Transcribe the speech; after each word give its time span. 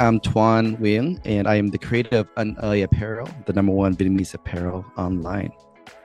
I'm 0.00 0.20
Tuan 0.20 0.76
Nguyen, 0.76 1.20
and 1.24 1.48
I 1.48 1.56
am 1.56 1.70
the 1.70 1.76
creator 1.76 2.18
of 2.18 2.28
Anh 2.36 2.56
Oi 2.62 2.84
Apparel, 2.84 3.28
the 3.46 3.52
number 3.52 3.72
one 3.72 3.96
Vietnamese 3.96 4.32
apparel 4.32 4.86
online. 4.96 5.50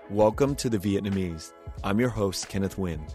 Welcome 0.10 0.56
to 0.56 0.68
The 0.68 0.80
Vietnamese. 0.80 1.54
I'm 1.84 2.00
your 2.00 2.10
host, 2.10 2.50
Kenneth 2.50 2.78
Nguyen. 2.78 3.08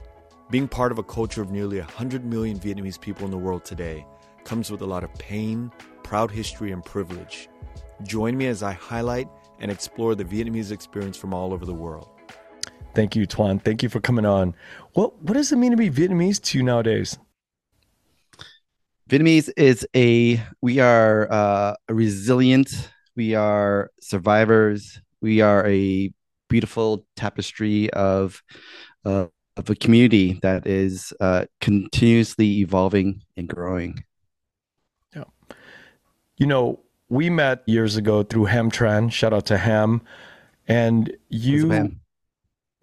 Being 0.52 0.68
part 0.68 0.92
of 0.92 0.98
a 0.98 1.02
culture 1.02 1.42
of 1.42 1.50
nearly 1.50 1.80
100 1.80 2.24
million 2.24 2.60
Vietnamese 2.60 3.00
people 3.00 3.24
in 3.24 3.32
the 3.32 3.36
world 3.36 3.64
today 3.64 4.06
comes 4.44 4.70
with 4.70 4.80
a 4.82 4.86
lot 4.86 5.02
of 5.02 5.12
pain, 5.14 5.72
proud 6.04 6.30
history, 6.30 6.70
and 6.70 6.84
privilege. 6.84 7.48
Join 8.04 8.38
me 8.38 8.46
as 8.46 8.62
I 8.62 8.70
highlight 8.70 9.28
and 9.58 9.72
explore 9.72 10.14
the 10.14 10.24
Vietnamese 10.24 10.70
experience 10.70 11.16
from 11.16 11.34
all 11.34 11.52
over 11.52 11.66
the 11.66 11.74
world. 11.74 12.08
Thank 12.94 13.16
you, 13.16 13.26
Tuan. 13.26 13.58
Thank 13.58 13.82
you 13.82 13.88
for 13.88 13.98
coming 13.98 14.24
on. 14.24 14.54
What 14.92 15.20
what 15.24 15.34
does 15.34 15.50
it 15.50 15.56
mean 15.56 15.72
to 15.72 15.76
be 15.76 15.90
Vietnamese 15.90 16.40
to 16.40 16.58
you 16.58 16.62
nowadays? 16.62 17.18
Vietnamese 19.08 19.50
is 19.56 19.86
a 19.96 20.40
we 20.60 20.80
are 20.80 21.32
uh, 21.32 21.74
resilient, 21.88 22.90
we 23.16 23.34
are 23.34 23.90
survivors, 24.00 25.00
we 25.22 25.40
are 25.40 25.66
a 25.66 26.12
beautiful 26.50 27.06
tapestry 27.16 27.90
of 27.90 28.42
uh, 29.06 29.26
of 29.56 29.70
a 29.70 29.74
community 29.74 30.38
that 30.42 30.66
is 30.66 31.14
uh, 31.20 31.46
continuously 31.62 32.58
evolving 32.58 33.22
and 33.34 33.48
growing. 33.48 34.04
Yeah, 35.16 35.24
you 36.36 36.46
know, 36.46 36.80
we 37.08 37.30
met 37.30 37.62
years 37.66 37.96
ago 37.96 38.22
through 38.22 38.44
Ham 38.44 38.70
Tran. 38.70 39.10
Shout 39.10 39.32
out 39.32 39.46
to 39.46 39.56
Ham, 39.56 40.02
and 40.66 41.16
you 41.30 41.96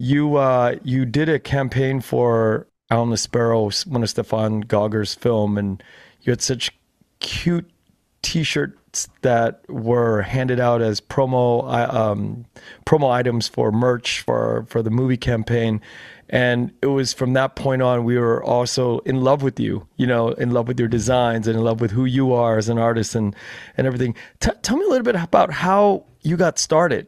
you 0.00 0.36
uh, 0.36 0.74
you 0.82 1.04
did 1.04 1.28
a 1.28 1.38
campaign 1.38 2.00
for 2.00 2.66
Owl 2.90 3.04
and 3.04 3.12
the 3.12 3.16
Sparrow, 3.16 3.70
one 3.86 4.02
of 4.02 4.10
Stephane 4.10 4.62
Gauger's 4.62 5.14
film, 5.14 5.56
and 5.56 5.80
you 6.26 6.32
had 6.32 6.42
such 6.42 6.72
cute 7.20 7.70
T-shirts 8.22 9.08
that 9.22 9.60
were 9.68 10.22
handed 10.22 10.58
out 10.58 10.82
as 10.82 11.00
promo 11.00 11.70
um, 11.94 12.44
promo 12.84 13.08
items 13.08 13.46
for 13.46 13.70
merch 13.70 14.22
for 14.22 14.66
for 14.68 14.82
the 14.82 14.90
movie 14.90 15.16
campaign, 15.16 15.80
and 16.28 16.72
it 16.82 16.86
was 16.86 17.12
from 17.12 17.34
that 17.34 17.54
point 17.54 17.82
on 17.82 18.04
we 18.04 18.18
were 18.18 18.42
also 18.42 18.98
in 19.00 19.22
love 19.22 19.42
with 19.42 19.60
you. 19.60 19.86
You 19.96 20.08
know, 20.08 20.30
in 20.30 20.50
love 20.50 20.66
with 20.66 20.80
your 20.80 20.88
designs 20.88 21.46
and 21.46 21.56
in 21.56 21.62
love 21.62 21.80
with 21.80 21.92
who 21.92 22.04
you 22.04 22.32
are 22.32 22.58
as 22.58 22.68
an 22.68 22.78
artist 22.78 23.14
and 23.14 23.36
and 23.76 23.86
everything. 23.86 24.16
T- 24.40 24.50
tell 24.62 24.76
me 24.76 24.84
a 24.84 24.88
little 24.88 25.04
bit 25.04 25.14
about 25.14 25.52
how 25.52 26.04
you 26.22 26.36
got 26.36 26.58
started. 26.58 27.06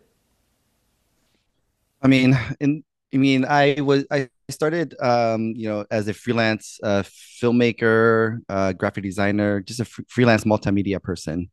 I 2.00 2.06
mean, 2.06 2.38
in 2.60 2.84
I 3.12 3.16
mean, 3.16 3.44
I 3.44 3.80
was 3.80 4.04
I 4.10 4.28
started, 4.52 4.94
um, 5.00 5.52
you 5.56 5.68
know, 5.68 5.84
as 5.90 6.08
a 6.08 6.14
freelance 6.14 6.78
uh, 6.82 7.02
filmmaker, 7.02 8.40
uh, 8.48 8.72
graphic 8.72 9.04
designer, 9.04 9.60
just 9.60 9.80
a 9.80 9.84
f- 9.84 10.00
freelance 10.08 10.44
multimedia 10.44 11.02
person. 11.02 11.50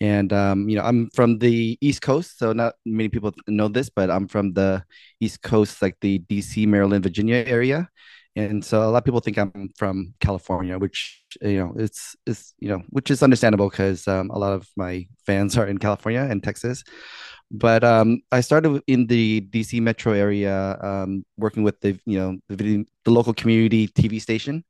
And 0.00 0.32
um, 0.32 0.68
you 0.68 0.76
know, 0.76 0.82
I'm 0.82 1.08
from 1.14 1.38
the 1.38 1.78
East 1.80 2.02
Coast, 2.02 2.38
so 2.38 2.52
not 2.52 2.74
many 2.84 3.08
people 3.08 3.32
know 3.46 3.68
this, 3.68 3.88
but 3.88 4.10
I'm 4.10 4.28
from 4.28 4.52
the 4.52 4.84
East 5.20 5.42
Coast, 5.42 5.80
like 5.82 5.96
the 6.00 6.18
DC, 6.18 6.66
Maryland, 6.66 7.04
Virginia 7.04 7.44
area. 7.46 7.88
And 8.36 8.64
so 8.64 8.82
a 8.82 8.90
lot 8.90 8.98
of 8.98 9.04
people 9.04 9.20
think 9.20 9.38
I'm 9.38 9.70
from 9.76 10.14
California, 10.18 10.76
which 10.78 11.22
you 11.40 11.58
know, 11.58 11.74
it's 11.78 12.16
it's 12.26 12.52
you 12.58 12.68
know, 12.68 12.82
which 12.90 13.10
is 13.10 13.22
understandable 13.22 13.70
because 13.70 14.08
um, 14.08 14.30
a 14.30 14.38
lot 14.38 14.52
of 14.52 14.68
my 14.76 15.06
fans 15.24 15.56
are 15.58 15.66
in 15.66 15.78
California 15.78 16.26
and 16.28 16.42
Texas. 16.42 16.82
But 17.50 17.84
um, 17.84 18.20
I 18.32 18.40
started 18.40 18.82
in 18.86 19.06
the 19.06 19.42
DC 19.42 19.80
metro 19.80 20.12
area, 20.12 20.78
um, 20.80 21.24
working 21.36 21.62
with 21.62 21.80
the 21.80 21.98
you 22.04 22.18
know 22.18 22.38
the, 22.48 22.56
video, 22.56 22.84
the 23.04 23.10
local 23.10 23.34
community 23.34 23.88
TV 23.88 24.20
station, 24.20 24.64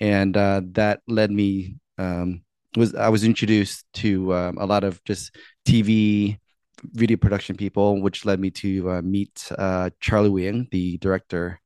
and 0.00 0.36
uh, 0.36 0.60
that 0.72 1.00
led 1.08 1.30
me 1.30 1.76
um, 1.98 2.42
was 2.76 2.94
I 2.94 3.08
was 3.08 3.24
introduced 3.24 3.86
to 3.94 4.34
um, 4.34 4.58
a 4.58 4.66
lot 4.66 4.84
of 4.84 5.02
just 5.04 5.36
TV 5.66 6.38
video 6.84 7.16
production 7.16 7.56
people, 7.56 8.00
which 8.00 8.24
led 8.24 8.40
me 8.40 8.50
to 8.50 8.90
uh, 8.90 9.02
meet 9.02 9.50
uh, 9.58 9.90
Charlie 10.00 10.30
Wing, 10.30 10.68
the 10.70 10.98
director, 10.98 11.60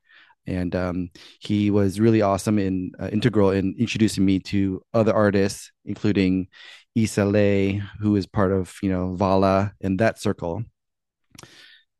and 0.46 0.74
um, 0.74 1.10
he 1.40 1.70
was 1.70 2.00
really 2.00 2.22
awesome 2.22 2.58
and 2.58 2.94
uh, 3.00 3.08
integral 3.12 3.50
in 3.50 3.74
introducing 3.78 4.24
me 4.24 4.38
to 4.40 4.82
other 4.94 5.14
artists, 5.14 5.72
including 5.84 6.48
Ysa 6.96 7.30
Le, 7.30 7.80
who 8.00 8.16
is 8.16 8.26
part 8.26 8.52
of 8.52 8.74
you 8.82 8.88
know 8.88 9.14
VAALA 9.18 9.72
in 9.80 9.98
that 9.98 10.18
circle, 10.18 10.64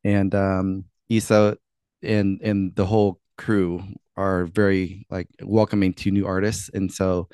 and 0.04 0.34
um, 0.34 0.84
Ysa 1.10 1.56
and 2.02 2.40
and 2.42 2.74
the 2.74 2.86
whole 2.86 3.20
crew 3.36 3.82
are 4.16 4.46
very 4.46 5.06
like 5.10 5.28
welcoming 5.42 5.92
to 5.94 6.10
new 6.10 6.26
artists, 6.26 6.70
and 6.72 6.90
so 6.90 7.28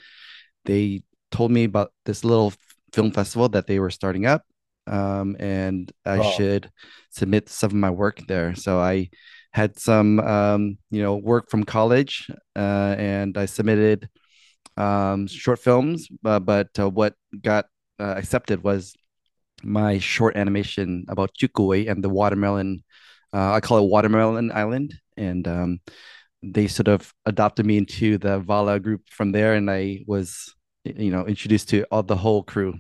they 0.65 1.03
told 1.31 1.51
me 1.51 1.65
about 1.65 1.93
this 2.05 2.25
little 2.25 2.53
film 2.93 3.13
festival 3.13 3.49
that 3.51 3.67
they 3.67 3.79
were 3.79 3.91
starting 3.91 4.27
up, 4.27 4.45
um, 4.89 5.37
and 5.39 5.93
I 6.05 6.19
oh. 6.19 6.31
should 6.33 6.71
submit 7.11 7.49
some 7.49 7.71
of 7.71 7.75
my 7.75 7.91
work 7.91 8.21
there. 8.27 8.57
So 8.57 8.81
I 8.81 9.11
had 9.53 9.79
some 9.79 10.19
um, 10.19 10.79
you 10.91 11.01
know 11.01 11.17
work 11.17 11.49
from 11.49 11.63
college, 11.63 12.29
uh, 12.57 12.97
and 12.99 13.39
I 13.39 13.47
submitted 13.47 14.09
um, 14.77 15.27
short 15.27 15.59
films, 15.59 16.09
uh, 16.25 16.41
but 16.41 16.69
uh, 16.79 16.89
what 16.89 17.15
got 17.41 17.67
uh, 17.99 18.15
accepted 18.17 18.63
was 18.63 18.95
my 19.63 19.99
short 19.99 20.37
animation 20.37 21.05
about 21.09 21.31
Chukui 21.41 21.91
and 21.91 22.03
the 22.03 22.09
watermelon. 22.09 22.83
Uh, 23.33 23.53
I 23.53 23.61
call 23.61 23.79
it 23.79 23.91
Watermelon 23.91 24.51
Island, 24.53 24.95
and 25.17 25.47
um, 25.47 25.81
they 26.43 26.67
sort 26.67 26.89
of 26.89 27.15
adopted 27.27 27.67
me 27.67 27.79
into 27.79 28.19
the 28.19 28.41
VAALA 28.41 28.83
group 28.83 29.03
from 29.11 29.33
there, 29.33 29.55
and 29.55 29.71
I 29.71 30.05
was, 30.07 30.55
you 30.85 31.11
know, 31.11 31.27
introduced 31.27 31.69
to 31.71 31.85
all 31.85 32.03
the 32.03 32.17
whole 32.17 32.43
crew. 32.43 32.75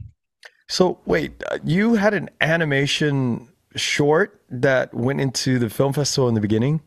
So 0.69 1.00
wait, 1.06 1.42
uh, 1.50 1.59
you 1.65 1.94
had 1.94 2.15
an 2.15 2.31
animation 2.41 3.48
short 3.76 4.41
that 4.50 4.92
went 4.92 5.21
into 5.21 5.59
the 5.59 5.71
film 5.71 5.92
festival 5.92 6.28
in 6.28 6.34
the 6.34 6.41
beginning? 6.41 6.81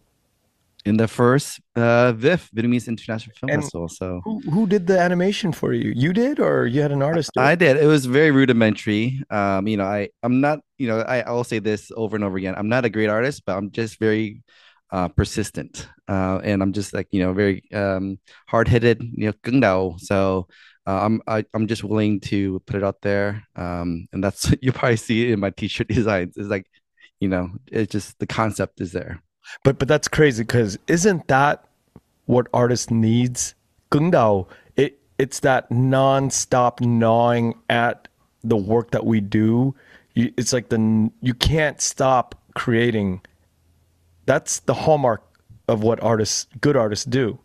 In 0.86 0.98
the 0.98 1.08
first 1.08 1.60
uh, 1.76 2.14
VIFF 2.14 2.50
Vietnamese 2.56 2.88
International 2.88 3.36
Film 3.36 3.50
and 3.50 3.64
Festival. 3.64 3.90
So 3.90 4.22
who, 4.24 4.40
who, 4.52 4.68
did 4.68 4.86
the 4.86 5.00
animation 5.00 5.52
for 5.52 5.74
you? 5.74 5.92
You 5.96 6.14
did, 6.14 6.40
or 6.40 6.68
you 6.68 6.82
had 6.82 6.92
an 6.92 7.02
artist? 7.02 7.32
I 7.38 7.56
did. 7.56 7.78
It 7.78 7.88
was 7.88 8.06
very 8.06 8.32
rudimentary. 8.32 9.22
Um, 9.30 9.68
you 9.68 9.78
know, 9.78 9.86
I 9.86 10.10
I'm 10.22 10.40
not. 10.42 10.60
You 10.78 10.88
know, 10.88 11.00
I 11.02 11.22
I 11.22 11.32
will 11.32 11.44
say 11.44 11.60
this 11.60 11.92
over 11.96 12.16
and 12.16 12.24
over 12.24 12.38
again. 12.38 12.56
I'm 12.56 12.70
not 12.70 12.86
a 12.86 12.90
great 12.90 13.10
artist, 13.10 13.44
but 13.46 13.58
I'm 13.58 13.72
just 13.72 14.00
very 14.00 14.44
uh, 14.92 15.08
persistent, 15.10 15.88
uh, 16.08 16.40
and 16.44 16.62
I'm 16.62 16.72
just 16.72 16.94
like 16.94 17.08
you 17.12 17.22
know 17.22 17.34
very 17.34 17.64
um, 17.74 18.20
hard 18.48 18.68
headed. 18.68 19.02
You 19.02 19.28
know, 19.28 19.34
cứng 19.44 19.62
đầu. 19.62 20.00
So. 20.00 20.48
Uh, 20.88 21.02
I'm 21.02 21.20
I, 21.26 21.40
am 21.40 21.46
i 21.56 21.58
am 21.58 21.68
just 21.68 21.84
willing 21.84 22.20
to 22.30 22.60
put 22.68 22.76
it 22.76 22.84
out 22.84 23.02
there, 23.02 23.42
um, 23.56 24.08
and 24.14 24.24
that's 24.24 24.54
you 24.62 24.72
probably 24.72 24.98
see 24.98 25.32
in 25.32 25.40
my 25.40 25.50
t-shirt 25.50 25.88
designs. 26.00 26.38
It's 26.38 26.48
like, 26.48 26.68
you 27.20 27.28
know, 27.28 27.50
it's 27.66 27.92
just 27.92 28.20
the 28.20 28.28
concept 28.28 28.80
is 28.82 28.92
there. 28.92 29.24
But 29.64 29.80
but 29.80 29.88
that's 29.88 30.08
crazy 30.08 30.44
because 30.44 30.78
isn't 30.88 31.28
that 31.28 31.66
what 32.26 32.48
artist 32.54 32.92
needs? 32.92 33.56
cứng 33.92 34.12
đầu, 34.12 34.46
it 34.76 35.00
it's 35.18 35.40
that 35.42 35.72
non-stop 35.72 36.82
gnawing 36.82 37.54
at 37.70 38.08
the 38.44 38.58
work 38.58 38.92
that 38.92 39.06
we 39.06 39.22
do. 39.22 39.74
You, 40.14 40.32
it's 40.38 40.54
like 40.54 40.70
the 40.70 41.12
you 41.22 41.34
can't 41.34 41.82
stop 41.82 42.36
creating. 42.56 43.22
That's 44.26 44.60
the 44.60 44.74
hallmark 44.74 45.22
of 45.68 45.84
what 45.84 46.02
artists, 46.02 46.48
good 46.62 46.76
artists, 46.76 47.06
do. 47.06 47.40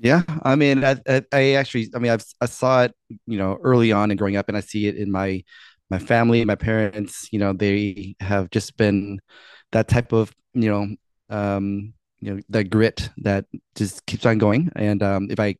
Yeah, 0.00 0.22
I 0.42 0.56
mean, 0.56 0.84
I, 0.84 0.96
I, 1.08 1.22
I 1.32 1.42
actually, 1.52 1.88
I 1.94 1.98
mean, 1.98 2.10
I've, 2.10 2.24
I 2.40 2.46
saw 2.46 2.82
it, 2.82 2.94
you 3.26 3.38
know, 3.38 3.58
early 3.62 3.92
on 3.92 4.10
and 4.10 4.18
growing 4.18 4.36
up, 4.36 4.48
and 4.48 4.56
I 4.56 4.60
see 4.60 4.86
it 4.88 4.96
in 4.96 5.10
my 5.10 5.42
my 5.90 5.98
family, 5.98 6.44
my 6.44 6.56
parents. 6.56 7.28
You 7.32 7.38
know, 7.38 7.52
they 7.52 8.16
have 8.20 8.50
just 8.50 8.76
been 8.76 9.20
that 9.72 9.88
type 9.88 10.12
of 10.12 10.32
you 10.54 10.70
know 10.70 10.96
um 11.36 11.92
you 12.20 12.34
know 12.34 12.40
that 12.48 12.64
grit 12.70 13.10
that 13.18 13.44
just 13.74 14.06
keeps 14.06 14.24
on 14.26 14.38
going. 14.38 14.70
And 14.76 15.02
um 15.02 15.28
if 15.30 15.38
i 15.40 15.56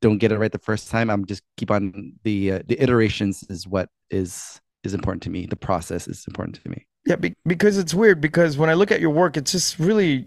don't 0.00 0.18
get 0.18 0.32
it 0.32 0.38
right 0.38 0.50
the 0.50 0.58
first 0.58 0.90
time 0.90 1.10
i'm 1.10 1.26
just 1.26 1.42
keep 1.58 1.70
on 1.70 2.14
the 2.24 2.52
uh, 2.52 2.62
the 2.66 2.82
iterations 2.82 3.44
is 3.50 3.68
what 3.68 3.90
is 4.10 4.60
is 4.82 4.94
important 4.94 5.22
to 5.22 5.30
me. 5.30 5.46
The 5.46 5.56
process 5.56 6.08
is 6.08 6.24
important 6.26 6.58
to 6.62 6.70
me. 6.70 6.86
Yeah 7.06 7.16
be- 7.16 7.36
because 7.46 7.78
it's 7.78 7.94
weird 7.94 8.20
because 8.20 8.58
when 8.58 8.70
i 8.70 8.74
look 8.74 8.90
at 8.90 9.00
your 9.00 9.10
work 9.10 9.36
it's 9.36 9.52
just 9.52 9.78
really 9.78 10.26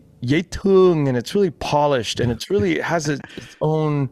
tung 0.50 1.08
and 1.08 1.18
it's 1.18 1.36
really 1.36 1.52
polished 1.52 2.20
and 2.20 2.32
it's 2.32 2.50
really 2.50 2.78
it 2.80 2.84
has 2.84 3.10
its 3.10 3.22
own 3.62 4.10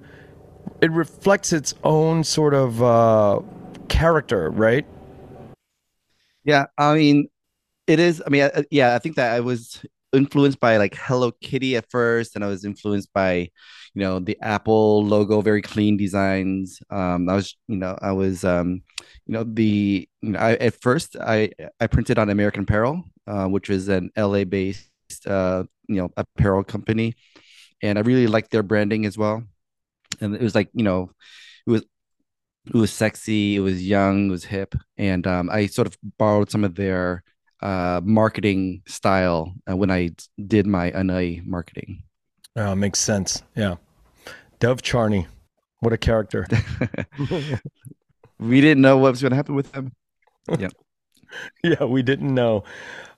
it 0.81 0.91
reflects 0.91 1.53
its 1.53 1.74
own 1.83 2.24
sort 2.24 2.53
of 2.53 2.83
uh 2.83 3.39
character 3.88 4.50
right? 4.51 4.85
Yeah 6.44 6.65
i 6.77 6.94
mean 6.94 7.30
it 7.91 7.99
is. 7.99 8.23
I 8.25 8.29
mean, 8.29 8.43
I, 8.43 8.63
yeah, 8.71 8.95
I 8.95 8.99
think 8.99 9.17
that 9.17 9.33
I 9.33 9.41
was 9.41 9.83
influenced 10.13 10.59
by 10.59 10.77
like 10.77 10.95
Hello 10.95 11.31
Kitty 11.41 11.75
at 11.75 11.89
first, 11.89 12.35
and 12.35 12.43
I 12.43 12.47
was 12.47 12.63
influenced 12.63 13.11
by, 13.13 13.49
you 13.93 14.01
know, 14.01 14.19
the 14.19 14.38
Apple 14.41 15.03
logo, 15.05 15.41
very 15.41 15.61
clean 15.61 15.97
designs. 15.97 16.79
Um, 16.89 17.27
I 17.27 17.35
was, 17.35 17.57
you 17.67 17.77
know, 17.77 17.97
I 18.01 18.13
was, 18.13 18.45
um, 18.45 18.81
you 19.25 19.33
know, 19.33 19.43
the, 19.43 20.07
you 20.21 20.29
know, 20.31 20.39
I 20.39 20.53
at 20.53 20.81
first 20.81 21.17
I 21.19 21.51
I 21.81 21.88
printed 21.88 22.17
on 22.17 22.29
American 22.29 22.63
Apparel, 22.63 23.03
uh, 23.27 23.47
which 23.47 23.67
was 23.67 23.89
an 23.89 24.11
LA 24.17 24.45
based, 24.45 24.89
uh, 25.27 25.63
you 25.87 25.95
know, 25.97 26.09
apparel 26.15 26.63
company, 26.63 27.15
and 27.83 27.97
I 27.97 28.01
really 28.01 28.27
liked 28.27 28.51
their 28.51 28.63
branding 28.63 29.05
as 29.05 29.17
well. 29.17 29.44
And 30.21 30.35
it 30.35 30.41
was 30.41 30.55
like, 30.55 30.69
you 30.73 30.83
know, 30.83 31.11
it 31.67 31.71
was 31.71 31.83
it 32.67 32.75
was 32.75 32.91
sexy, 32.94 33.55
it 33.55 33.59
was 33.59 33.85
young, 33.85 34.27
it 34.27 34.31
was 34.31 34.45
hip, 34.45 34.75
and 34.97 35.25
um, 35.27 35.49
I 35.49 35.65
sort 35.67 35.87
of 35.87 35.97
borrowed 36.17 36.51
some 36.51 36.63
of 36.63 36.75
their 36.75 37.23
uh, 37.61 38.01
marketing 38.03 38.81
style 38.87 39.53
uh, 39.69 39.75
when 39.75 39.91
I 39.91 40.09
did 40.47 40.65
my 40.67 40.91
Anh 40.91 41.09
Oi 41.09 41.41
marketing. 41.45 42.03
Oh, 42.55 42.75
makes 42.75 42.99
sense. 42.99 43.43
Yeah, 43.55 43.75
Dov 44.59 44.81
Charney, 44.81 45.27
what 45.79 45.93
a 45.93 45.97
character. 45.97 46.47
we 48.39 48.61
didn't 48.61 48.81
know 48.81 48.97
what 48.97 49.11
was 49.11 49.21
going 49.21 49.31
to 49.31 49.35
happen 49.35 49.55
with 49.55 49.73
him. 49.73 49.93
Yeah. 50.59 50.69
yeah, 51.63 51.83
we 51.85 52.01
didn't 52.01 52.33
know. 52.33 52.65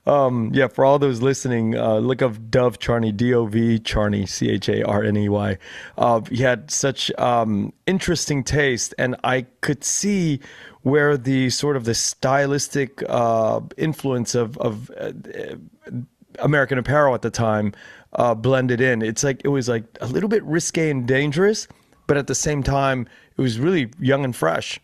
Um, 0.06 0.50
yeah, 0.52 0.68
for 0.68 0.84
all 0.84 0.98
those 0.98 1.22
listening, 1.22 1.76
uh, 1.76 1.96
look 1.96 2.22
up 2.22 2.50
Dov 2.50 2.78
Charney, 2.78 3.10
D 3.10 3.34
O 3.34 3.46
V 3.46 3.78
Charney, 3.78 4.26
C 4.26 4.50
H 4.50 4.68
A 4.68 4.82
R 4.84 5.02
N 5.02 5.16
E 5.16 5.28
Y. 5.28 5.58
Uh, 5.96 6.20
he 6.30 6.36
had 6.36 6.70
such 6.70 7.10
um, 7.18 7.72
interesting 7.86 8.44
taste, 8.44 8.94
and 8.98 9.16
I 9.24 9.46
could 9.62 9.82
see 9.82 10.40
where 10.84 11.16
the 11.16 11.48
sort 11.48 11.76
of 11.76 11.84
the 11.84 11.94
stylistic 11.94 13.02
uh, 13.08 13.60
influence 13.78 14.34
of, 14.34 14.56
of 14.58 14.90
uh, 15.00 15.12
American 16.38 16.78
Apparel 16.78 17.14
at 17.14 17.22
the 17.22 17.30
time 17.30 17.72
uh, 18.12 18.34
blended 18.34 18.80
in. 18.80 19.00
It's 19.00 19.24
like 19.24 19.40
it 19.44 19.48
was 19.48 19.68
like 19.68 19.84
a 20.02 20.06
little 20.06 20.28
bit 20.28 20.44
risque 20.44 20.90
and 20.90 21.08
dangerous, 21.08 21.66
but 22.06 22.18
at 22.18 22.26
the 22.26 22.34
same 22.34 22.62
time, 22.62 23.08
it 23.36 23.40
was 23.40 23.58
really 23.58 23.90
young 23.98 24.24
and 24.24 24.36
fresh. 24.36 24.78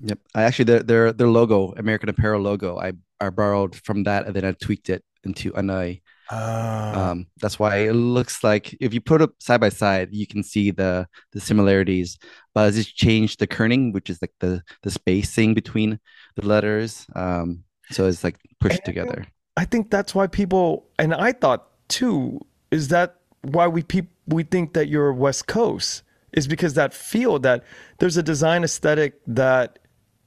Yep. 0.00 0.18
I 0.34 0.42
actually 0.42 0.64
their 0.64 0.82
their 0.82 1.12
their 1.12 1.28
logo, 1.28 1.72
American 1.76 2.08
Apparel 2.08 2.42
logo, 2.42 2.78
I 2.78 2.92
I 3.20 3.30
borrowed 3.30 3.76
from 3.76 4.02
that 4.04 4.26
and 4.26 4.34
then 4.34 4.44
I 4.44 4.52
tweaked 4.52 4.90
it 4.90 5.04
into 5.24 5.54
Anh 5.54 5.70
Oi. 5.70 6.00
Uh, 6.30 6.92
um, 6.96 7.26
that's 7.40 7.58
why 7.58 7.76
it 7.76 7.92
looks 7.92 8.42
like 8.42 8.76
if 8.80 8.92
you 8.92 9.00
put 9.00 9.22
it 9.22 9.30
side 9.38 9.60
by 9.60 9.68
side, 9.68 10.08
you 10.10 10.26
can 10.26 10.42
see 10.42 10.72
the 10.72 11.06
the 11.32 11.40
similarities. 11.40 12.18
But 12.56 12.68
I 12.68 12.70
just 12.70 12.96
changed 12.96 13.38
the 13.38 13.46
kerning, 13.46 13.92
which 13.92 14.08
is 14.08 14.22
like 14.22 14.32
the 14.40 14.62
the 14.80 14.90
spacing 14.90 15.52
between 15.52 16.00
the 16.36 16.46
letters. 16.46 17.06
Um, 17.14 17.64
so 17.90 18.06
it's 18.06 18.24
like 18.24 18.38
pushed 18.60 18.82
together. 18.82 19.26
I 19.58 19.66
think 19.66 19.90
that's 19.90 20.14
why 20.14 20.26
people 20.26 20.86
and 20.98 21.12
I 21.12 21.32
thought 21.32 21.68
too 21.88 22.40
is 22.70 22.88
that 22.88 23.16
why 23.42 23.68
we 23.68 23.82
pe- 23.82 24.08
we 24.26 24.42
think 24.42 24.72
that 24.72 24.88
you're 24.88 25.12
West 25.12 25.46
Coast 25.46 26.02
is 26.32 26.48
because 26.48 26.72
that 26.72 26.94
feel 26.94 27.38
that 27.40 27.62
there's 27.98 28.16
a 28.16 28.22
design 28.22 28.64
aesthetic 28.64 29.20
that 29.26 29.78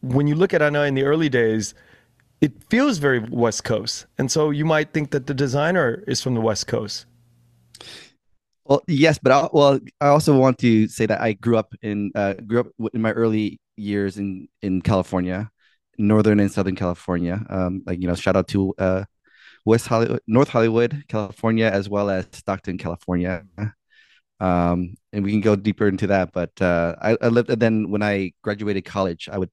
when 0.02 0.28
you 0.28 0.36
look 0.36 0.54
at 0.54 0.62
Anh 0.62 0.76
Oi 0.76 0.86
in 0.86 0.94
the 0.94 1.06
early 1.06 1.30
days, 1.30 1.74
it 2.42 2.52
feels 2.70 3.00
very 3.00 3.22
West 3.32 3.64
Coast, 3.64 4.06
and 4.20 4.30
so 4.30 4.52
you 4.52 4.66
might 4.66 4.94
think 4.94 5.10
that 5.10 5.26
the 5.26 5.34
designer 5.34 6.04
is 6.06 6.22
from 6.22 6.36
the 6.36 6.42
West 6.42 6.68
Coast. 6.68 7.08
Well, 8.70 8.84
yes, 8.88 9.20
but 9.20 9.34
I, 9.34 9.50
well, 9.54 9.80
I 10.02 10.08
also 10.10 10.38
want 10.38 10.60
to 10.60 10.88
say 10.90 11.08
that 11.08 11.22
I 11.22 11.34
grew 11.34 11.58
up 11.58 11.74
in 11.82 12.12
uh, 12.16 12.34
grew 12.36 12.62
up 12.62 12.68
in 12.94 13.02
my 13.02 13.12
early 13.14 13.60
years 13.78 14.18
in 14.18 14.48
in 14.62 14.82
California, 14.82 15.52
northern 15.98 16.40
and 16.40 16.52
southern 16.52 16.76
California. 16.76 17.44
Um, 17.50 17.84
like 17.88 18.00
you 18.02 18.08
know, 18.08 18.16
shout 18.16 18.36
out 18.36 18.48
to 18.50 18.74
uh, 18.78 19.06
West 19.66 19.88
Hollywood, 19.88 20.22
North 20.28 20.50
Hollywood, 20.50 21.06
California, 21.10 21.68
as 21.68 21.90
well 21.90 22.10
as 22.12 22.28
Stockton, 22.34 22.78
California 22.80 23.46
um, 24.40 24.96
and 25.14 25.24
we 25.24 25.32
can 25.32 25.42
go 25.42 25.56
deeper 25.56 25.88
into 25.88 26.08
that. 26.08 26.32
But 26.34 26.52
uh, 26.62 26.96
I, 27.02 27.18
I 27.22 27.28
lived, 27.28 27.50
and 27.50 27.62
then 27.62 27.90
when 27.92 28.04
I 28.04 28.34
graduated 28.44 28.86
college, 28.86 29.30
I 29.32 29.38
would 29.38 29.52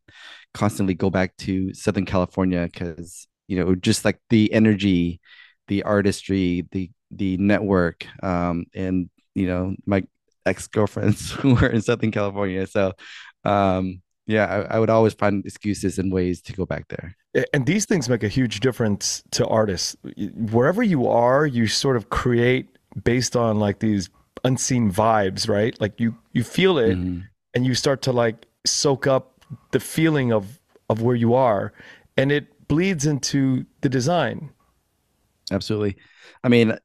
constantly 0.54 0.94
go 0.94 1.10
back 1.10 1.36
to 1.38 1.74
Southern 1.74 2.06
California 2.06 2.68
because 2.72 3.26
you 3.48 3.58
know 3.62 3.74
just 3.74 4.04
like 4.04 4.20
the 4.30 4.52
energy, 4.52 5.20
the 5.68 5.82
artistry, 5.84 6.66
the 6.72 6.90
the 7.10 7.36
network, 7.36 8.06
um, 8.22 8.66
and 8.74 9.10
you 9.34 9.46
know 9.46 9.74
my 9.86 10.02
ex 10.44 10.66
girlfriends 10.66 11.30
who 11.32 11.54
were 11.54 11.68
in 11.68 11.82
Southern 11.82 12.10
California. 12.10 12.66
So, 12.66 12.92
um, 13.44 14.02
yeah, 14.26 14.46
I, 14.46 14.76
I 14.76 14.78
would 14.78 14.90
always 14.90 15.14
find 15.14 15.44
excuses 15.44 15.98
and 15.98 16.12
ways 16.12 16.40
to 16.42 16.52
go 16.52 16.66
back 16.66 16.88
there. 16.88 17.16
And 17.52 17.66
these 17.66 17.84
things 17.84 18.08
make 18.08 18.22
a 18.22 18.28
huge 18.28 18.60
difference 18.60 19.22
to 19.32 19.46
artists. 19.46 19.94
Wherever 20.34 20.82
you 20.82 21.06
are, 21.06 21.46
you 21.46 21.66
sort 21.66 21.96
of 21.96 22.08
create 22.08 22.68
based 23.04 23.36
on 23.36 23.58
like 23.58 23.80
these 23.80 24.08
unseen 24.44 24.90
vibes, 24.90 25.48
right? 25.48 25.78
Like 25.80 26.00
you 26.00 26.16
you 26.32 26.44
feel 26.44 26.78
it 26.78 26.96
mm-hmm. 26.96 27.20
and 27.54 27.66
you 27.66 27.74
start 27.74 28.02
to 28.02 28.12
like 28.12 28.46
soak 28.64 29.06
up 29.06 29.44
the 29.70 29.80
feeling 29.80 30.32
of 30.32 30.60
of 30.88 31.02
where 31.02 31.16
you 31.16 31.34
are 31.34 31.72
and 32.16 32.32
it 32.32 32.68
bleeds 32.68 33.06
into 33.06 33.66
the 33.82 33.88
design. 33.88 34.50
Absolutely. 35.52 35.96
I 36.42 36.48
mean, 36.48 36.76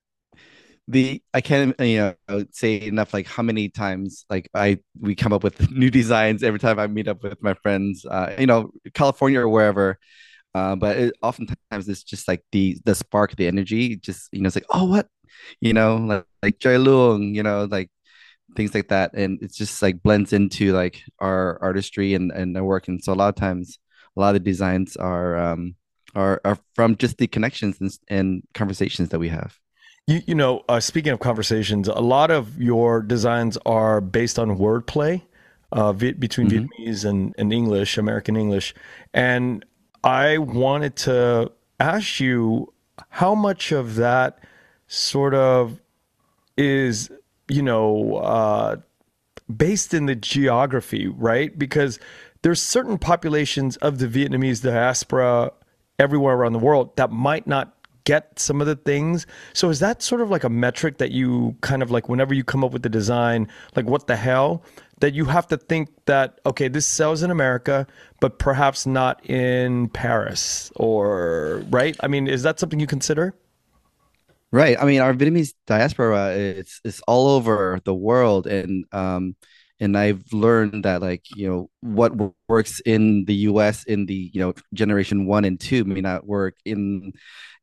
the 0.92 1.22
I 1.34 1.42
can't 1.42 1.80
you 1.80 2.16
know 2.28 2.46
say 2.52 2.82
enough 2.82 3.14
like 3.14 3.28
how 3.28 3.44
many 3.44 3.70
times 3.70 4.26
like 4.30 4.50
I 4.54 4.80
we 5.00 5.16
come 5.16 5.34
up 5.34 5.44
with 5.44 5.72
new 5.82 5.90
designs 5.90 6.44
every 6.44 6.60
time 6.60 6.80
I 6.80 6.88
meet 6.88 7.08
up 7.08 7.24
with 7.24 7.42
my 7.42 7.54
friends 7.56 8.06
uh 8.06 8.36
you 8.38 8.48
know 8.48 8.72
California 8.94 9.40
or 9.40 9.50
wherever 9.50 9.98
uh 10.54 10.76
but 10.76 10.98
it, 10.98 11.14
oftentimes 11.22 11.88
it's 11.88 12.04
just 12.04 12.28
like 12.28 12.44
the 12.52 12.78
the 12.86 12.96
spark 12.96 13.36
the 13.36 13.48
energy 13.48 13.96
just 13.96 14.30
you 14.32 14.42
know 14.42 14.48
it's 14.48 14.56
like 14.56 14.66
oh 14.72 14.86
what 14.86 15.08
you 15.60 15.74
know, 15.74 15.98
like 15.98 16.26
like 16.44 16.60
Joy 16.60 16.80
Lung, 16.80 17.36
you 17.36 17.44
know, 17.44 17.66
like 17.66 17.90
things 18.56 18.74
like 18.74 18.90
that. 18.90 19.14
And 19.14 19.40
it's 19.42 19.58
just 19.58 19.82
like 19.82 20.02
blends 20.04 20.34
into 20.34 20.74
like 20.74 21.02
our 21.20 21.60
artistry 21.62 22.14
and, 22.16 22.32
and 22.32 22.56
our 22.58 22.64
work. 22.64 22.88
And 22.88 23.04
so 23.04 23.14
a 23.14 23.16
lot 23.16 23.30
of 23.30 23.36
times 23.36 23.80
a 24.18 24.20
lot 24.20 24.36
of 24.36 24.44
the 24.44 24.52
designs 24.52 24.98
are 24.98 25.38
um 25.38 25.76
are, 26.16 26.42
are 26.44 26.60
from 26.76 26.98
just 26.98 27.18
the 27.18 27.28
connections 27.28 27.78
and, 27.80 27.92
and 28.10 28.44
conversations 28.54 29.10
that 29.10 29.20
we 29.20 29.30
have. 29.30 29.58
You, 30.08 30.22
you 30.26 30.36
know, 30.36 30.64
uh, 30.68 30.80
speaking 30.80 31.12
of 31.12 31.20
conversations, 31.20 31.88
a 31.88 31.94
lot 31.94 32.32
of 32.32 32.60
your 32.62 33.02
designs 33.02 33.58
are 33.66 34.02
based 34.02 34.40
on 34.40 34.58
wordplay 34.58 35.22
uh, 35.72 35.94
between 35.94 36.50
mm-hmm. 36.50 36.66
Vietnamese 36.66 37.06
and, 37.06 37.36
and 37.38 37.54
English, 37.54 37.98
American 37.98 38.36
English. 38.36 38.74
And 39.14 39.64
I 40.04 40.38
wanted 40.38 40.96
to 40.98 41.52
ask 41.80 42.20
you 42.20 42.74
how 43.10 43.36
much 43.36 43.72
of 43.72 43.96
that 43.96 44.40
sort 44.88 45.34
of 45.34 45.80
is, 46.58 47.12
you 47.48 47.62
know, 47.62 48.16
uh, 48.16 48.78
based 49.56 49.94
in 49.94 50.06
the 50.06 50.16
geography, 50.16 51.08
right? 51.08 51.58
Because 51.58 52.00
there's 52.42 52.62
certain 52.62 52.98
populations 52.98 53.78
of 53.78 54.00
the 54.00 54.08
Vietnamese 54.08 54.62
diaspora 54.62 55.52
everywhere 56.00 56.36
around 56.36 56.54
the 56.54 56.60
world 56.60 56.96
that 56.98 57.12
might 57.12 57.48
not 57.48 57.76
get 58.04 58.40
some 58.40 58.62
of 58.62 58.68
the 58.68 58.76
things. 58.76 59.26
So 59.54 59.70
is 59.70 59.80
that 59.80 60.02
sort 60.02 60.22
of 60.22 60.30
like 60.30 60.44
a 60.44 60.50
metric 60.50 60.98
that 60.98 61.12
you 61.12 61.56
kind 61.62 61.82
of 61.82 61.92
like 61.92 62.10
whenever 62.10 62.34
you 62.34 62.44
come 62.44 62.64
up 62.64 62.72
with 62.72 62.84
the 62.84 62.90
design, 62.90 63.48
like 63.76 63.86
what 63.86 64.08
the 64.08 64.16
hell, 64.16 64.64
that 65.00 65.14
you 65.14 65.26
have 65.26 65.48
to 65.48 65.58
think 65.58 65.90
that 66.06 66.40
okay, 66.46 66.68
this 66.68 66.86
sells 66.86 67.24
in 67.24 67.32
America, 67.32 67.88
but 68.20 68.40
perhaps 68.40 68.86
not 68.86 69.28
in 69.30 69.90
Paris 69.90 70.72
or 70.76 71.64
right? 71.70 71.96
I 72.02 72.08
mean, 72.08 72.28
is 72.28 72.44
that 72.44 72.60
something 72.60 72.80
you 72.80 72.88
consider? 72.88 73.36
Right. 74.52 74.78
I 74.80 74.86
mean, 74.86 75.00
our 75.00 75.14
Vietnamese 75.14 75.54
diaspora 75.66 76.32
it's 76.36 76.82
it's 76.84 77.02
all 77.08 77.30
over 77.30 77.80
the 77.86 77.96
world, 77.96 78.48
and 78.48 78.86
um, 78.92 79.36
and 79.82 79.98
I've 79.98 80.24
learned 80.32 80.86
that 80.86 81.02
like 81.02 81.26
you 81.36 81.50
know 81.50 81.70
what 81.82 82.14
works 82.48 82.80
in 82.82 83.26
the 83.26 83.36
U.S. 83.52 83.84
in 83.86 84.06
the 84.06 84.32
you 84.34 84.40
know 84.42 84.54
generation 84.74 85.26
one 85.28 85.46
and 85.46 85.60
two 85.60 85.84
may 85.86 86.02
not 86.02 86.26
work 86.28 86.56
in 86.66 87.14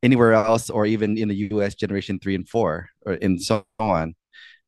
anywhere 0.03 0.33
else, 0.33 0.69
or 0.69 0.85
even 0.85 1.17
in 1.17 1.29
the 1.29 1.35
U.S. 1.51 1.75
generation 1.75 2.19
three 2.19 2.35
and 2.35 2.47
four, 2.47 2.89
or 3.05 3.13
and 3.13 3.41
so 3.41 3.65
on. 3.79 4.15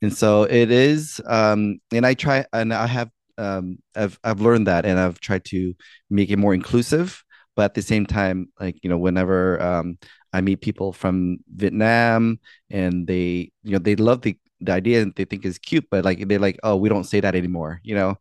And 0.01 0.15
so 0.15 0.43
it 0.43 0.71
is, 0.71 1.21
um, 1.27 1.79
and 1.93 2.05
I 2.05 2.15
try, 2.15 2.45
and 2.53 2.73
I 2.73 2.87
have, 2.87 3.09
um, 3.37 3.77
I've 3.95 4.19
I've 4.23 4.41
learned 4.41 4.67
that, 4.67 4.85
and 4.85 4.99
I've 4.99 5.19
tried 5.19 5.45
to 5.45 5.75
make 6.09 6.29
it 6.31 6.37
more 6.37 6.53
inclusive 6.53 7.23
but 7.55 7.63
at 7.65 7.73
the 7.73 7.81
same 7.81 8.05
time 8.05 8.47
like 8.61 8.77
you 8.81 8.89
know 8.89 8.97
whenever 8.97 9.61
um, 9.61 9.97
I 10.33 10.41
meet 10.41 10.61
people 10.61 10.93
from 10.93 11.39
Vietnam 11.53 12.39
and 12.69 13.05
they, 13.07 13.51
you 13.63 13.73
know, 13.73 13.79
they 13.79 13.95
love 13.95 14.21
the, 14.21 14.37
the 14.61 14.71
idea 14.71 15.01
and 15.01 15.13
they 15.15 15.25
think 15.25 15.45
is 15.45 15.57
cute, 15.57 15.87
but 15.89 16.05
like 16.05 16.27
they're 16.27 16.39
like, 16.39 16.59
oh, 16.63 16.75
we 16.75 16.89
don't 16.89 17.03
say 17.03 17.19
that 17.19 17.35
anymore, 17.35 17.81
you 17.83 17.95
know? 17.95 18.15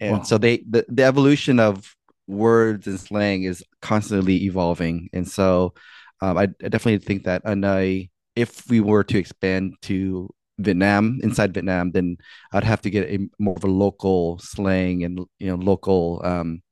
And 0.00 0.18
wow. 0.18 0.22
so 0.24 0.38
they 0.38 0.64
the, 0.68 0.84
the 0.88 1.04
evolution 1.04 1.60
of 1.60 1.94
words 2.26 2.86
and 2.86 2.98
slang 2.98 3.44
is 3.44 3.62
constantly 3.80 4.44
evolving. 4.44 5.08
And 5.12 5.28
so 5.28 5.74
um, 6.20 6.36
I, 6.38 6.42
I, 6.42 6.68
definitely 6.68 6.98
think 6.98 7.24
that 7.24 7.42
Anh 7.44 7.64
Oi, 7.64 8.08
if 8.34 8.68
we 8.68 8.80
were 8.80 9.04
to 9.04 9.18
expand 9.18 9.74
to 9.82 10.28
Vietnam, 10.58 11.20
inside 11.22 11.54
Vietnam, 11.54 11.92
then 11.92 12.16
I'd 12.52 12.64
have 12.64 12.80
to 12.82 12.90
get 12.90 13.08
a 13.08 13.28
more 13.38 13.56
of 13.56 13.64
a 13.64 13.68
local 13.68 14.38
slang 14.38 15.04
and 15.04 15.20
you 15.38 15.48
know 15.48 15.56
local 15.56 16.20
um, 16.24 16.62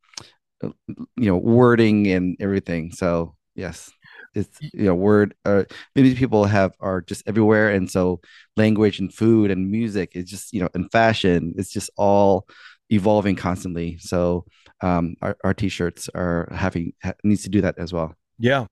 you 0.63 0.73
know 1.17 1.37
wording 1.37 2.09
and 2.09 2.37
everything. 2.41 2.93
So 2.93 3.37
yes 3.55 3.91
it's 4.35 4.59
you 4.61 4.85
know 4.85 4.95
word 4.95 5.35
uh 5.45 5.65
maybe 5.95 6.15
people 6.15 6.45
have 6.45 6.75
are 6.81 7.01
just 7.01 7.23
everywhere 7.27 7.71
and 7.71 7.91
so 7.91 8.21
language 8.57 8.99
and 8.99 9.13
food 9.13 9.51
and 9.51 9.71
music 9.71 10.13
is 10.15 10.25
just 10.25 10.53
you 10.53 10.61
know 10.61 10.69
and 10.75 10.91
fashion 10.91 11.55
it's 11.57 11.71
just 11.71 11.91
all 11.97 12.47
evolving 12.91 13.37
constantly. 13.37 13.99
So 13.99 14.45
um 14.81 15.17
our, 15.23 15.37
our 15.45 15.55
t-shirts 15.55 16.09
are 16.15 16.49
having 16.53 16.93
ha- 17.03 17.15
needs 17.25 17.43
to 17.45 17.49
do 17.49 17.61
that 17.63 17.79
as 17.79 17.93
well. 17.93 18.15
Yeah. 18.39 18.67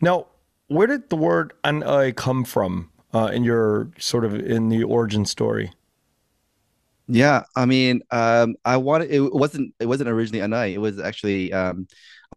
Now 0.00 0.26
where 0.68 0.86
did 0.86 1.10
the 1.10 1.16
word 1.16 1.52
an 1.64 1.82
come 2.14 2.44
from 2.44 2.90
uh, 3.12 3.30
in 3.32 3.44
your 3.44 3.90
sort 3.98 4.24
of 4.24 4.34
in 4.34 4.68
the 4.68 4.82
origin 4.82 5.24
story? 5.24 5.70
Yeah, 7.06 7.42
I 7.54 7.66
mean, 7.66 8.00
um, 8.10 8.56
I 8.64 8.78
wanted 8.78 9.10
it 9.10 9.20
wasn't 9.32 9.74
it 9.78 9.86
wasn't 9.86 10.08
originally 10.08 10.42
Anh 10.42 10.54
Oi. 10.54 10.72
It 10.72 10.80
was 10.80 10.98
actually 10.98 11.52
um, 11.52 11.86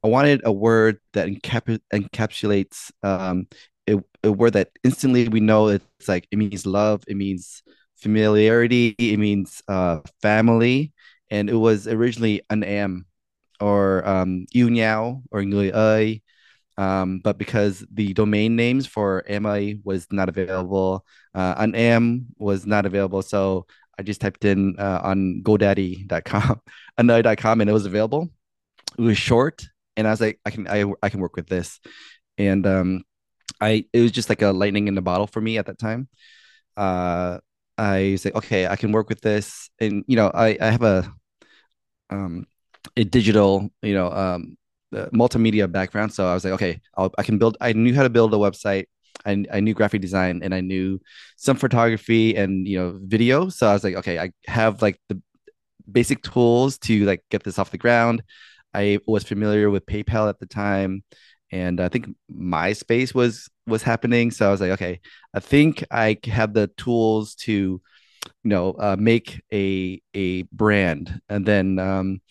I 0.07 0.09
wanted 0.09 0.39
a 0.45 0.53
word 0.53 0.99
that 1.11 1.27
encap 1.27 1.79
encapsulates 1.91 2.91
um, 3.03 3.45
a, 3.89 3.97
a 4.23 4.31
word 4.31 4.53
that 4.53 4.69
instantly 4.81 5.27
we 5.27 5.41
know 5.41 5.67
it's 5.67 6.07
like 6.07 6.29
it 6.31 6.37
means 6.37 6.65
love, 6.65 7.03
it 7.09 7.17
means 7.17 7.61
familiarity, 7.97 8.95
it 8.97 9.17
means 9.17 9.61
uh, 9.67 9.99
family, 10.21 10.93
and 11.29 11.49
it 11.49 11.55
was 11.55 11.89
originally 11.89 12.41
an 12.49 12.63
am 12.63 13.05
or 13.59 14.07
um, 14.07 14.45
yu 14.53 14.69
nhau 14.69 15.23
or 15.29 15.41
người 15.41 15.71
ơi, 15.73 16.21
um, 16.77 17.19
but 17.19 17.37
because 17.37 17.85
the 17.91 18.13
domain 18.13 18.55
names 18.55 18.87
for 18.87 19.25
MI 19.27 19.81
was 19.83 20.07
not 20.09 20.29
available, 20.29 21.05
uh, 21.35 21.55
an 21.57 21.75
am 21.75 22.27
was 22.37 22.65
not 22.65 22.85
available, 22.85 23.21
so 23.21 23.65
I 23.99 24.03
just 24.03 24.21
typed 24.21 24.45
in 24.45 24.79
uh, 24.79 25.01
on 25.03 25.41
GoDaddy.com, 25.43 26.61
anhoi.com, 26.97 27.59
and 27.59 27.69
it 27.69 27.73
was 27.73 27.85
available. 27.85 28.29
It 28.97 29.01
was 29.01 29.17
short, 29.17 29.67
and 29.97 30.07
I 30.07 30.11
was 30.11 30.21
like, 30.21 30.39
I 30.45 30.51
can 30.51 30.67
I 30.69 30.85
I 31.03 31.09
can 31.09 31.21
work 31.21 31.37
with 31.37 31.47
this, 31.49 31.81
and 32.37 32.65
um, 32.67 33.03
I 33.61 33.85
it 33.93 34.01
was 34.01 34.11
just 34.11 34.29
like 34.29 34.41
a 34.43 34.51
lightning 34.51 34.87
in 34.87 34.95
the 34.95 35.01
bottle 35.03 35.27
for 35.27 35.41
me 35.41 35.57
at 35.57 35.67
that 35.67 35.79
time. 35.79 36.09
Uh, 36.77 37.39
I 37.77 38.15
say, 38.17 38.31
okay, 38.35 38.67
I 38.67 38.75
can 38.77 38.91
work 38.93 39.09
with 39.09 39.21
this, 39.21 39.69
and 39.79 40.05
you 40.07 40.15
know, 40.17 40.31
I 40.33 40.57
I 40.61 40.71
have 40.71 40.83
a 40.83 41.11
um 42.09 42.45
a 42.95 43.03
digital, 43.03 43.69
you 43.81 43.93
know, 43.93 44.11
um 44.11 44.57
multimedia 45.13 45.69
background, 45.71 46.13
so 46.13 46.25
I 46.27 46.33
was 46.33 46.45
like, 46.45 46.53
okay, 46.53 46.81
I'll, 46.95 47.11
I 47.17 47.23
can 47.23 47.37
build. 47.37 47.57
I 47.61 47.73
knew 47.73 47.93
how 47.93 48.03
to 48.03 48.09
build 48.09 48.33
a 48.33 48.37
website. 48.37 48.85
I, 49.25 49.43
I 49.51 49.59
knew 49.59 49.73
graphic 49.73 50.01
design 50.01 50.41
and 50.43 50.53
I 50.53 50.61
knew 50.61 51.01
some 51.35 51.57
photography 51.57 52.35
and 52.35 52.67
you 52.67 52.77
know 52.77 52.99
video. 53.03 53.49
So 53.49 53.67
I 53.67 53.73
was 53.73 53.83
like, 53.83 53.95
okay, 53.95 54.19
I 54.19 54.31
have 54.47 54.81
like 54.81 54.99
the 55.09 55.21
basic 55.91 56.23
tools 56.23 56.77
to 56.79 57.05
like 57.05 57.23
get 57.31 57.43
this 57.43 57.59
off 57.59 57.71
the 57.71 57.77
ground. 57.79 58.23
I 58.77 58.99
was 59.07 59.23
familiar 59.23 59.69
with 59.69 59.85
PayPal 59.85 60.29
at 60.29 60.39
the 60.39 60.45
time, 60.45 61.03
and 61.51 61.79
I 61.81 61.89
think 61.89 62.07
MySpace 62.31 63.13
was 63.15 63.49
was 63.65 63.83
happening. 63.83 64.31
So 64.31 64.47
I 64.47 64.51
was 64.51 64.61
like, 64.61 64.71
okay, 64.71 64.99
I 65.33 65.39
think 65.39 65.83
I 65.91 66.17
have 66.25 66.53
the 66.53 66.67
tools 66.77 67.35
to, 67.45 67.51
you 67.51 67.81
know, 68.43 68.73
uh, 68.73 68.95
make 68.99 69.41
a 69.53 70.01
a 70.13 70.43
brand, 70.51 71.21
and 71.29 71.45
then 71.45 71.79
um, 71.79 72.21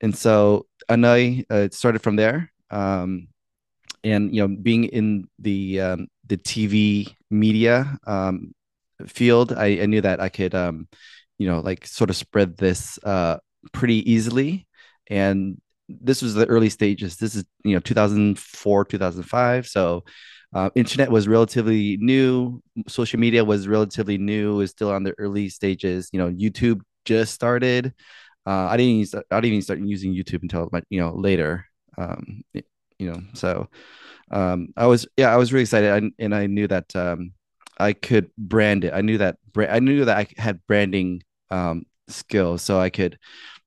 and 0.00 0.16
so 0.16 0.66
Anh 0.88 1.04
Oi 1.04 1.44
uh, 1.50 1.68
started 1.70 2.02
from 2.02 2.16
there. 2.16 2.52
Um, 2.70 3.28
and 4.04 4.34
you 4.34 4.46
know, 4.46 4.56
being 4.56 4.84
in 4.84 5.28
the 5.38 5.80
um, 5.80 6.08
the 6.26 6.36
TV 6.36 7.14
media 7.30 7.98
um, 8.06 8.54
field, 9.06 9.52
I, 9.52 9.80
I 9.82 9.86
knew 9.86 10.00
that 10.00 10.20
I 10.20 10.28
could 10.28 10.54
um, 10.54 10.88
you 11.38 11.48
know, 11.48 11.60
like 11.60 11.86
sort 11.86 12.10
of 12.10 12.16
spread 12.16 12.56
this 12.56 12.98
uh 13.04 13.38
pretty 13.72 14.10
easily. 14.10 14.66
And 15.10 15.60
this 15.88 16.22
was 16.22 16.34
the 16.34 16.46
early 16.46 16.68
stages. 16.68 17.16
This 17.16 17.34
is 17.34 17.44
you 17.64 17.74
know 17.74 17.80
2004, 17.80 18.84
2005. 18.84 19.66
So 19.66 20.04
uh, 20.54 20.70
internet 20.74 21.10
was 21.10 21.28
relatively 21.28 21.96
new. 22.00 22.62
Social 22.86 23.18
media 23.20 23.44
was 23.44 23.68
relatively 23.68 24.18
new. 24.18 24.56
Was 24.56 24.70
still 24.70 24.90
on 24.90 25.02
the 25.02 25.14
early 25.18 25.48
stages. 25.48 26.08
You 26.12 26.18
know, 26.18 26.30
YouTube 26.30 26.80
just 27.04 27.34
started. 27.34 27.94
Uh, 28.46 28.68
I 28.70 28.76
didn't 28.76 29.14
I 29.30 29.40
didn't 29.40 29.52
even 29.52 29.62
start 29.62 29.80
using 29.80 30.14
YouTube 30.14 30.42
until 30.42 30.70
you 30.90 31.00
know 31.00 31.14
later. 31.14 31.66
Um, 31.96 32.44
you 32.54 33.12
know, 33.12 33.20
so 33.34 33.68
um, 34.30 34.68
I 34.76 34.86
was 34.86 35.06
yeah, 35.16 35.32
I 35.32 35.36
was 35.36 35.52
really 35.52 35.62
excited, 35.62 35.90
I, 35.90 36.22
and 36.22 36.34
I 36.34 36.46
knew 36.46 36.68
that 36.68 36.94
um, 36.94 37.32
I 37.78 37.92
could 37.92 38.30
brand 38.36 38.84
it. 38.84 38.92
I 38.94 39.00
knew 39.00 39.18
that 39.18 39.36
I 39.56 39.80
knew 39.80 40.04
that 40.04 40.16
I 40.16 40.26
had 40.40 40.66
branding 40.66 41.22
um, 41.50 41.84
skills, 42.08 42.62
so 42.62 42.78
I 42.78 42.90
could 42.90 43.18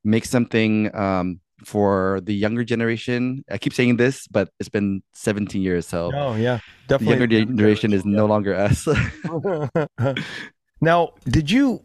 make 0.03 0.25
something 0.25 0.93
um, 0.95 1.40
for 1.65 2.19
the 2.23 2.33
younger 2.33 2.63
generation. 2.63 3.43
I 3.49 3.57
keep 3.57 3.73
saying 3.73 3.97
this, 3.97 4.27
but 4.27 4.49
it's 4.59 4.69
been 4.69 5.03
17 5.13 5.61
years, 5.61 5.87
so 5.87 6.11
oh 6.13 6.35
yeah, 6.35 6.59
definitely. 6.87 7.25
The 7.25 7.35
younger 7.35 7.53
generation 7.53 7.93
is 7.93 8.03
yeah. 8.05 8.17
no 8.17 8.25
longer 8.25 8.55
us. 8.55 8.87
now, 10.81 11.13
did 11.25 11.51
you 11.51 11.83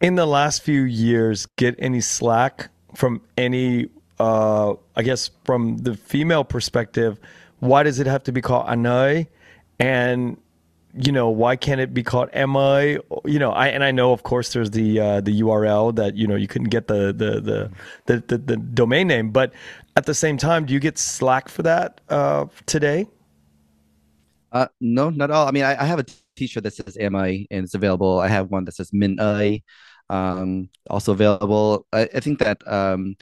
in 0.00 0.16
the 0.16 0.26
last 0.26 0.62
few 0.62 0.82
years 0.82 1.46
get 1.56 1.74
any 1.78 2.00
slack 2.00 2.70
from 2.94 3.22
any? 3.36 3.88
Uh, 4.18 4.74
I 4.94 5.02
guess 5.02 5.30
from 5.44 5.78
the 5.78 5.94
female 5.94 6.44
perspective, 6.44 7.18
why 7.58 7.82
does 7.82 7.98
it 7.98 8.06
have 8.06 8.22
to 8.24 8.32
be 8.32 8.40
called 8.40 8.68
Anh 8.68 8.86
Oi? 8.86 9.28
And 9.78 10.36
you 10.94 11.10
know 11.10 11.30
why 11.30 11.56
can't 11.56 11.80
it 11.80 11.94
be 11.94 12.02
called 12.02 12.28
mi 12.34 12.98
you 13.24 13.38
know 13.38 13.50
i 13.52 13.68
and 13.68 13.82
i 13.82 13.90
know 13.90 14.12
of 14.12 14.22
course 14.24 14.52
there's 14.52 14.70
the 14.70 15.00
uh, 15.00 15.20
the 15.22 15.40
url 15.40 15.94
that 15.94 16.16
you 16.16 16.26
know 16.26 16.36
you 16.36 16.46
couldn't 16.46 16.68
get 16.68 16.86
the 16.86 17.06
the, 17.14 17.40
the 17.40 17.70
the 18.06 18.24
the, 18.28 18.38
the 18.38 18.56
domain 18.58 19.06
name 19.06 19.30
but 19.30 19.52
at 19.96 20.04
the 20.04 20.14
same 20.14 20.36
time 20.36 20.66
do 20.66 20.74
you 20.74 20.80
get 20.80 20.98
slack 20.98 21.48
for 21.48 21.62
that 21.62 22.00
uh, 22.08 22.46
today? 22.66 23.06
Uh 24.50 24.66
no 24.80 25.08
not 25.08 25.30
all. 25.30 25.48
I 25.48 25.50
mean 25.50 25.64
i, 25.64 25.80
I 25.80 25.84
have 25.86 25.98
a 25.98 26.04
t-shirt 26.36 26.62
that 26.64 26.74
says 26.74 26.96
mi 26.98 27.46
and 27.50 27.64
it's 27.64 27.74
available. 27.74 28.18
I 28.20 28.28
have 28.28 28.50
one 28.50 28.64
that 28.66 28.72
says 28.72 28.92
min 28.92 29.18
um 30.10 30.68
also 30.90 31.12
available. 31.12 31.86
I, 31.92 32.02
I 32.14 32.20
think 32.20 32.38
that 32.40 32.66
um 32.68 33.16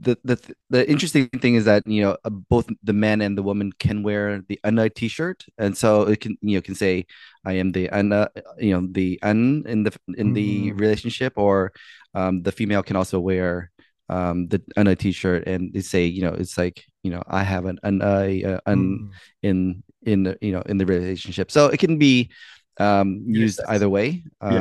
the 0.00 0.16
the 0.24 0.38
the 0.70 0.88
interesting 0.88 1.28
thing 1.28 1.56
is 1.56 1.64
that 1.64 1.86
you 1.86 2.02
know 2.02 2.16
uh, 2.24 2.30
both 2.30 2.68
the 2.82 2.92
man 2.92 3.20
and 3.20 3.36
the 3.36 3.42
woman 3.42 3.72
can 3.72 4.02
wear 4.02 4.40
the 4.48 4.58
Anna 4.62 4.88
t-shirt, 4.88 5.44
and 5.58 5.76
so 5.76 6.02
it 6.02 6.20
can 6.20 6.38
you 6.40 6.56
know 6.56 6.62
can 6.62 6.74
say 6.74 7.06
I 7.44 7.54
am 7.54 7.72
the 7.72 7.88
Anna, 7.88 8.30
you 8.58 8.72
know 8.72 8.86
the 8.90 9.18
An 9.22 9.64
in 9.66 9.82
the 9.82 9.92
in 10.16 10.34
the 10.34 10.70
mm. 10.70 10.80
relationship, 10.80 11.32
or 11.36 11.72
um, 12.14 12.42
the 12.42 12.52
female 12.52 12.82
can 12.82 12.96
also 12.96 13.18
wear 13.18 13.70
um, 14.08 14.46
the 14.48 14.62
Anna 14.76 14.94
t-shirt 14.94 15.46
and 15.46 15.72
they 15.72 15.80
say 15.80 16.06
you 16.06 16.22
know 16.22 16.32
it's 16.32 16.56
like 16.56 16.84
you 17.02 17.10
know 17.10 17.22
I 17.26 17.42
have 17.42 17.66
an 17.66 17.78
an 17.82 18.00
uh, 18.00 18.60
an 18.66 18.78
mm. 18.78 19.10
in 19.42 19.82
in 20.02 20.22
the 20.22 20.38
you 20.40 20.52
know 20.52 20.62
in 20.62 20.78
the 20.78 20.86
relationship, 20.86 21.50
so 21.50 21.66
it 21.66 21.78
can 21.78 21.98
be 21.98 22.30
um, 22.78 23.24
used 23.26 23.58
yes, 23.58 23.68
either 23.68 23.88
way. 23.88 24.22
Um, 24.40 24.52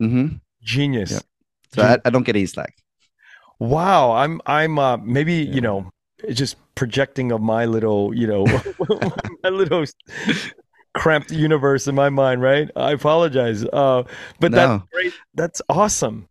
yeah. 0.00 0.06
mm-hmm. 0.06 0.26
Genius. 0.62 1.10
Yeah. 1.12 1.20
So. 1.74 1.82
I, 1.82 1.98
I 2.06 2.10
don't 2.10 2.24
get 2.24 2.36
any 2.36 2.46
slack. 2.46 2.74
Wow, 3.58 4.12
I'm 4.12 4.40
I'm 4.46 4.78
uh, 4.78 4.96
maybe 4.98 5.34
yeah. 5.34 5.54
you 5.54 5.60
know 5.60 5.90
just 6.30 6.56
projecting 6.74 7.32
of 7.32 7.40
my 7.40 7.64
little 7.64 8.14
you 8.14 8.26
know 8.26 8.44
my 9.42 9.50
little 9.50 9.84
cramped 10.94 11.30
universe 11.30 11.86
in 11.86 11.94
my 11.94 12.08
mind, 12.08 12.42
right? 12.42 12.70
I 12.76 12.92
apologize, 12.92 13.64
uh, 13.64 14.04
but 14.40 14.52
no. 14.52 14.56
that's 14.56 14.82
great. 14.92 15.12
That's 15.34 15.62
awesome. 15.68 16.28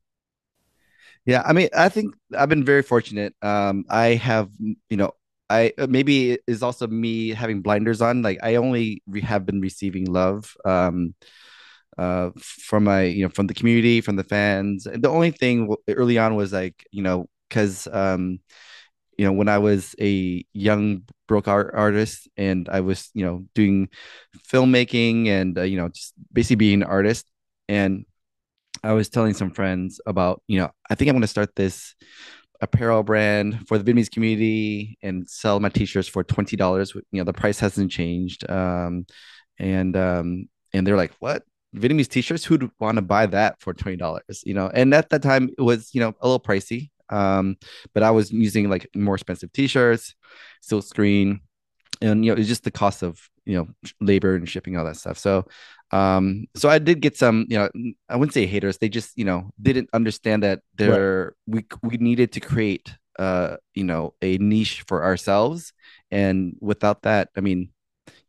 Yeah, 1.26 1.44
I 1.46 1.52
mean, 1.52 1.68
I 1.76 1.90
think 1.90 2.16
I've 2.38 2.48
been 2.48 2.64
very 2.64 2.84
fortunate. 2.84 3.36
Um, 3.42 3.84
I 3.90 4.16
have, 4.16 4.50
you 4.60 4.96
know, 4.96 5.12
I 5.50 5.74
maybe 5.90 6.32
it 6.32 6.42
is 6.48 6.64
also 6.64 6.88
me 6.88 7.30
having 7.30 7.62
blinders 7.62 8.02
on. 8.02 8.22
Like 8.22 8.40
I 8.42 8.56
only 8.56 9.04
re- 9.08 9.22
have 9.22 9.46
been 9.46 9.60
receiving 9.60 10.06
love. 10.06 10.56
Um, 10.64 11.16
uh, 11.98 12.32
from 12.38 12.84
my 12.86 13.04
you 13.04 13.24
know 13.24 13.30
from 13.30 13.48
the 13.48 13.54
community 13.54 14.02
from 14.02 14.16
the 14.16 14.24
fans. 14.24 14.86
The 14.92 15.10
only 15.10 15.32
thing 15.32 15.74
early 15.90 16.18
on 16.18 16.36
was 16.36 16.54
like 16.54 16.86
you 16.92 17.04
know 17.04 17.28
because 17.50 17.88
um 17.92 18.40
you 19.18 19.26
know 19.26 19.32
when 19.32 19.50
i 19.50 19.58
was 19.58 19.96
a 20.00 20.46
young 20.54 21.02
broke 21.28 21.48
art 21.48 21.74
artist 21.74 22.28
and 22.38 22.70
i 22.70 22.82
was 22.82 23.10
you 23.14 23.26
know 23.26 23.46
doing 23.56 23.90
filmmaking 24.52 25.28
and 25.28 25.58
uh, 25.58 25.64
you 25.64 25.78
know 25.78 25.90
just 25.90 26.14
basically 26.32 26.56
being 26.56 26.84
an 26.84 26.88
artist 26.88 27.26
and 27.68 28.06
i 28.84 28.94
was 28.94 29.10
telling 29.10 29.34
some 29.34 29.50
friends 29.50 30.00
about 30.06 30.42
you 30.48 30.60
know 30.60 30.70
i 30.90 30.96
think 30.96 31.10
i'm 31.10 31.16
going 31.16 31.22
to 31.22 31.28
start 31.28 31.56
this 31.56 31.96
apparel 32.62 33.04
brand 33.04 33.68
for 33.68 33.78
the 33.78 33.84
Vietnamese 33.92 34.10
community 34.10 34.98
and 35.04 35.30
sell 35.30 35.60
my 35.60 35.70
t-shirts 35.70 36.08
for 36.08 36.24
$20 36.24 36.96
you 36.96 37.04
know 37.20 37.24
the 37.24 37.34
price 37.34 37.60
hasn't 37.60 37.92
changed. 37.92 38.50
Um 38.50 39.06
and 39.60 39.96
um 39.96 40.50
and 40.74 40.86
they're 40.86 40.98
like 40.98 41.14
what 41.20 41.44
Vietnamese 41.76 42.08
t-shirts, 42.08 42.46
who'd 42.46 42.70
want 42.80 42.96
to 42.96 43.02
buy 43.02 43.26
that 43.26 43.60
for 43.62 43.74
twenty 43.74 43.98
dollars? 43.98 44.44
You 44.46 44.54
know, 44.54 44.70
and 44.74 44.94
at 44.94 45.10
that 45.10 45.22
time 45.22 45.50
it 45.58 45.62
was 45.62 45.94
you 45.94 46.02
know 46.02 46.14
a 46.22 46.28
little 46.28 46.40
pricey. 46.40 46.90
Um, 47.10 47.58
but 47.94 48.04
I 48.04 48.12
was 48.12 48.32
using 48.32 48.70
like 48.70 48.88
more 48.96 49.16
expensive 49.16 49.52
t-shirts, 49.54 50.16
silk 50.62 50.84
screen, 50.84 51.42
and 52.02 52.26
you 52.26 52.32
know 52.32 52.40
it's 52.40 52.48
just 52.48 52.64
the 52.64 52.72
cost 52.72 53.04
of 53.04 53.20
you 53.46 53.56
know 53.56 53.68
labor 54.02 54.36
and 54.36 54.48
shipping 54.48 54.78
all 54.78 54.86
that 54.86 54.98
stuff. 54.98 55.18
So, 55.18 55.46
um, 55.92 56.46
so 56.56 56.70
I 56.70 56.80
did 56.80 57.02
get 57.02 57.18
some 57.18 57.46
you 57.50 57.58
know 57.58 57.70
I 58.10 58.16
wouldn't 58.16 58.34
say 58.34 58.46
haters. 58.46 58.78
They 58.78 58.90
just 58.90 59.18
you 59.18 59.26
know 59.26 59.52
didn't 59.62 59.90
understand 59.94 60.44
that 60.44 60.62
there 60.76 61.34
right. 61.48 61.66
we 61.82 61.90
we 61.90 61.98
needed 61.98 62.32
to 62.34 62.40
create 62.40 62.94
uh 63.20 63.58
you 63.74 63.84
know 63.84 64.14
a 64.22 64.38
niche 64.38 64.84
for 64.88 65.04
ourselves, 65.04 65.74
and 66.12 66.56
without 66.62 67.04
that, 67.04 67.30
I 67.36 67.42
mean, 67.42 67.70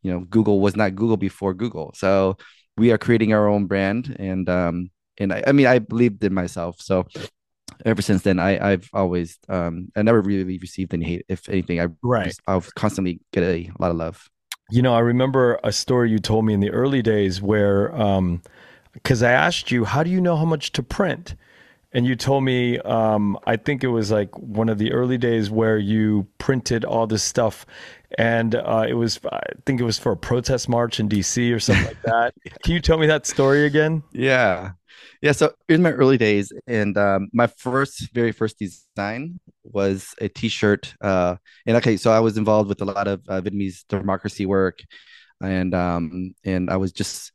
you 0.01 0.11
know, 0.11 0.21
Google 0.21 0.59
was 0.59 0.75
not 0.75 0.95
Google 0.95 1.17
before 1.17 1.53
Google. 1.53 1.91
So 1.95 2.37
we 2.79 2.91
are 2.91 2.97
creating 2.97 3.33
our 3.33 3.47
own 3.47 3.65
brand 3.65 4.15
and 4.19 4.49
um 4.49 4.89
and 5.17 5.33
I, 5.33 5.43
I 5.45 5.51
mean 5.51 5.67
I 5.67 5.79
believed 5.79 6.23
in 6.23 6.33
myself. 6.33 6.79
So 6.79 7.05
ever 7.85 8.01
since 8.01 8.23
then 8.23 8.39
I 8.39 8.71
I've 8.71 8.89
always 8.93 9.37
um 9.49 9.91
I 9.95 10.01
never 10.01 10.21
really 10.21 10.57
received 10.57 10.93
any 10.93 11.05
hate 11.05 11.25
if 11.27 11.47
anything. 11.49 11.79
I 11.79 11.87
right. 12.01 12.33
I've 12.47 12.73
constantly 12.75 13.19
get 13.33 13.43
a, 13.43 13.69
a 13.69 13.77
lot 13.79 13.91
of 13.91 13.97
love. 13.97 14.29
You 14.71 14.81
know 14.81 14.95
I 14.95 14.99
remember 14.99 15.59
a 15.63 15.71
story 15.71 16.09
you 16.09 16.19
told 16.19 16.45
me 16.45 16.53
in 16.53 16.61
the 16.61 16.71
early 16.71 17.01
days 17.01 17.41
where 17.41 17.93
um 17.95 18.41
because 18.93 19.21
I 19.21 19.31
asked 19.31 19.71
you 19.71 19.85
how 19.85 20.01
do 20.03 20.09
you 20.09 20.21
know 20.21 20.37
how 20.37 20.45
much 20.45 20.71
to 20.73 20.81
print 20.81 21.35
and 21.91 22.05
you 22.05 22.15
told 22.15 22.43
me 22.43 22.77
um, 22.79 23.37
I 23.45 23.55
think 23.55 23.83
it 23.83 23.87
was 23.87 24.11
like 24.11 24.37
one 24.37 24.69
of 24.69 24.77
the 24.77 24.91
early 24.91 25.17
days 25.17 25.49
where 25.49 25.77
you 25.77 26.27
printed 26.37 26.85
all 26.85 27.07
this 27.07 27.23
stuff, 27.23 27.65
and 28.17 28.55
uh, 28.55 28.85
it 28.87 28.93
was 28.93 29.19
I 29.31 29.41
think 29.65 29.81
it 29.81 29.83
was 29.83 29.97
for 29.97 30.11
a 30.11 30.17
protest 30.17 30.69
march 30.69 30.99
in 30.99 31.07
D.C. 31.07 31.51
or 31.51 31.59
something 31.59 31.85
like 31.85 32.01
that. 32.05 32.33
Can 32.63 32.73
you 32.73 32.79
tell 32.79 32.97
me 32.97 33.07
that 33.07 33.25
story 33.25 33.65
again? 33.65 34.03
Yeah, 34.11 34.71
yeah. 35.21 35.31
So 35.31 35.53
in 35.67 35.81
my 35.81 35.91
early 35.91 36.17
days, 36.17 36.51
and 36.67 36.97
um, 36.97 37.29
my 37.33 37.47
first, 37.47 38.13
very 38.13 38.31
first 38.31 38.59
design 38.59 39.39
was 39.63 40.13
a 40.21 40.29
T-shirt. 40.29 40.93
Uh, 41.01 41.37
and 41.65 41.75
okay, 41.77 41.97
so 41.97 42.11
I 42.11 42.19
was 42.19 42.37
involved 42.37 42.69
with 42.69 42.81
a 42.81 42.85
lot 42.85 43.07
of 43.07 43.21
uh, 43.27 43.41
Vietnamese 43.41 43.83
democracy 43.89 44.45
work, 44.45 44.79
and 45.41 45.73
um, 45.73 46.35
and 46.43 46.69
I 46.69 46.77
was 46.77 46.91
just 46.91 47.31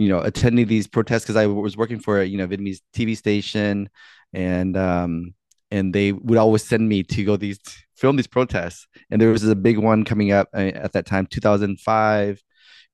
you 0.00 0.08
know 0.08 0.20
attending 0.20 0.66
these 0.66 0.86
protests 0.86 1.24
because 1.24 1.36
I 1.36 1.46
was 1.46 1.76
working 1.76 2.00
for 2.00 2.22
a 2.22 2.24
you 2.24 2.38
know 2.38 2.48
Vietnamese 2.48 2.80
TV 2.94 3.14
station, 3.14 3.90
and 4.32 4.74
um, 4.74 5.34
and 5.70 5.94
they 5.94 6.12
would 6.12 6.38
always 6.38 6.64
send 6.64 6.88
me 6.88 7.02
to 7.02 7.22
go 7.22 7.36
these 7.36 7.60
film 7.96 8.16
these 8.16 8.26
protests. 8.26 8.86
And 9.10 9.20
there 9.20 9.28
was 9.28 9.44
a 9.44 9.54
big 9.54 9.76
one 9.76 10.06
coming 10.06 10.32
up 10.32 10.48
uh, 10.54 10.72
at 10.86 10.92
that 10.92 11.04
time, 11.04 11.26
2005 11.26 12.42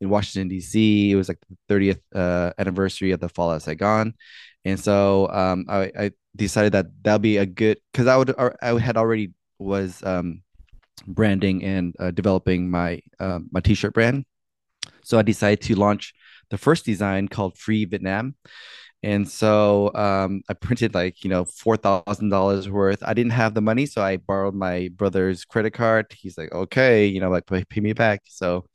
in 0.00 0.10
Washington 0.10 0.48
D.C. 0.48 1.12
It 1.12 1.14
was 1.14 1.28
like 1.28 1.38
the 1.48 1.74
30th 1.74 2.00
uh, 2.12 2.52
anniversary 2.58 3.12
of 3.12 3.20
the 3.20 3.28
fall 3.28 3.52
of 3.52 3.62
Saigon, 3.62 4.14
and 4.64 4.78
so 4.80 5.28
um, 5.30 5.64
I, 5.68 5.92
I, 5.96 6.10
decided 6.34 6.72
that 6.72 6.86
that'd 7.02 7.22
be 7.22 7.38
a 7.38 7.46
good 7.46 7.78
because 7.92 8.08
I 8.08 8.16
would 8.16 8.34
I 8.60 8.78
had 8.80 8.96
already 8.96 9.30
was 9.60 10.02
um, 10.02 10.42
branding 11.06 11.62
and 11.62 11.94
uh, 12.00 12.10
developing 12.10 12.68
my 12.68 13.00
uh, 13.20 13.38
my 13.52 13.60
t-shirt 13.60 13.94
brand, 13.94 14.24
so 15.04 15.20
I 15.20 15.22
decided 15.22 15.60
to 15.62 15.76
launch 15.76 16.15
the 16.50 16.58
first 16.58 16.84
design 16.84 17.28
called 17.28 17.58
Free 17.58 17.84
Vietnam. 17.84 18.34
And 19.02 19.28
so 19.28 19.92
um, 19.94 20.42
I 20.48 20.54
printed 20.54 20.94
like, 20.94 21.22
you 21.22 21.30
know, 21.30 21.44
$4,000 21.44 22.68
worth. 22.68 23.02
I 23.04 23.14
didn't 23.14 23.32
have 23.32 23.54
the 23.54 23.60
money. 23.60 23.86
So 23.86 24.02
I 24.02 24.16
borrowed 24.16 24.54
my 24.54 24.88
brother's 24.96 25.44
credit 25.44 25.72
card. 25.72 26.06
He's 26.12 26.36
like, 26.36 26.52
okay, 26.52 27.06
you 27.06 27.20
know, 27.20 27.30
like 27.30 27.46
pay, 27.46 27.64
pay 27.64 27.80
me 27.80 27.92
back. 27.92 28.22
So 28.26 28.66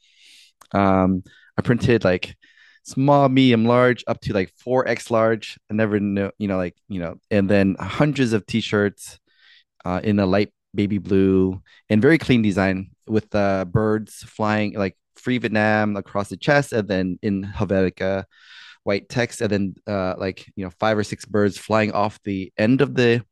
um, 0.72 1.24
I 1.58 1.62
printed 1.64 2.04
like 2.04 2.36
small, 2.84 3.30
medium, 3.30 3.66
large, 3.66 4.04
up 4.08 4.22
to 4.22 4.34
like 4.34 4.54
4X 4.66 5.12
large. 5.12 5.58
I 5.70 5.74
never 5.74 6.00
know, 6.00 6.32
you 6.38 6.48
know, 6.48 6.58
like, 6.58 6.76
you 6.88 7.00
know, 7.00 7.16
and 7.30 7.50
then 7.50 7.76
hundreds 7.80 8.34
of 8.34 8.46
t 8.46 8.62
shirts 8.62 9.20
uh, 9.86 10.02
in 10.04 10.20
a 10.20 10.26
light 10.26 10.54
baby 10.74 10.98
blue 10.98 11.62
and 11.90 12.02
very 12.02 12.18
clean 12.18 12.42
design 12.42 12.92
with 13.08 13.34
uh, 13.36 13.66
birds 13.66 14.24
flying 14.24 14.74
like 14.74 14.96
free 15.16 15.38
Vietnam 15.38 15.96
across 15.96 16.30
the 16.30 16.38
chest, 16.38 16.74
and 16.74 16.88
then 16.88 17.20
in 17.22 17.44
Helvetica, 17.44 18.26
white 18.84 19.10
text, 19.10 19.42
and 19.42 19.50
then 19.50 19.76
uh, 19.88 20.16
like 20.18 20.48
you 20.56 20.66
know 20.66 20.72
five 20.80 20.98
or 20.98 21.04
six 21.04 21.26
birds 21.26 21.58
flying 21.58 21.92
off 21.92 22.20
the 22.24 22.52
end 22.58 22.82
of 22.82 22.96
the 22.96 23.24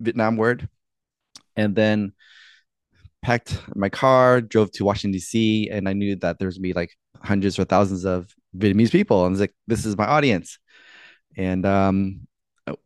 Vietnam 0.00 0.36
word, 0.36 0.68
and 1.56 1.74
then 1.74 2.12
packed 3.22 3.58
my 3.74 3.88
car, 3.88 4.40
drove 4.40 4.70
to 4.72 4.84
Washington 4.84 5.12
D.C., 5.12 5.68
and 5.70 5.88
I 5.88 5.92
knew 5.92 6.16
that 6.16 6.38
there's 6.38 6.58
gonna 6.58 6.62
be 6.62 6.72
like 6.72 6.90
hundreds 7.22 7.58
or 7.58 7.64
thousands 7.64 8.04
of 8.04 8.32
Vietnamese 8.56 8.92
people, 8.92 9.24
and 9.24 9.30
I 9.30 9.34
was 9.34 9.40
like, 9.40 9.54
this 9.66 9.86
is 9.86 9.96
my 9.96 10.06
audience, 10.06 10.58
and 11.36 11.64
um, 11.66 12.26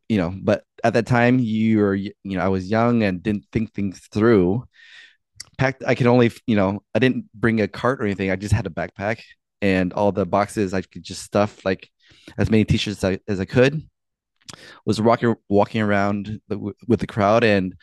you 0.08 0.18
know, 0.18 0.34
but 0.42 0.64
at 0.84 0.94
that 0.94 1.06
time 1.06 1.38
you 1.38 1.78
were, 1.78 1.94
you 1.94 2.12
know, 2.24 2.40
I 2.40 2.48
was 2.48 2.70
young 2.70 3.02
and 3.02 3.22
didn't 3.22 3.46
think 3.52 3.72
things 3.72 4.08
through, 4.12 4.64
packed 5.58 5.82
i 5.86 5.94
could 5.94 6.06
only 6.06 6.30
you 6.46 6.56
know 6.56 6.82
i 6.94 6.98
didn't 6.98 7.26
bring 7.34 7.60
a 7.60 7.68
cart 7.68 8.00
or 8.00 8.04
anything. 8.04 8.30
I 8.30 8.36
just 8.36 8.54
had 8.54 8.66
a 8.66 8.70
backpack 8.70 9.20
and 9.60 9.92
all 9.92 10.12
the 10.12 10.24
boxes 10.26 10.72
i 10.72 10.82
could 10.82 11.02
just 11.02 11.22
stuff 11.22 11.64
like 11.64 11.90
as 12.38 12.50
many 12.50 12.64
t-shirts 12.64 13.04
as 13.04 13.04
I, 13.04 13.18
as 13.28 13.40
I 13.40 13.44
could. 13.44 13.82
Was 14.86 15.00
walking 15.00 15.34
walking 15.48 15.82
around 15.82 16.40
the, 16.48 16.72
with 16.86 17.00
the 17.00 17.06
crowd 17.06 17.44
and 17.44 17.74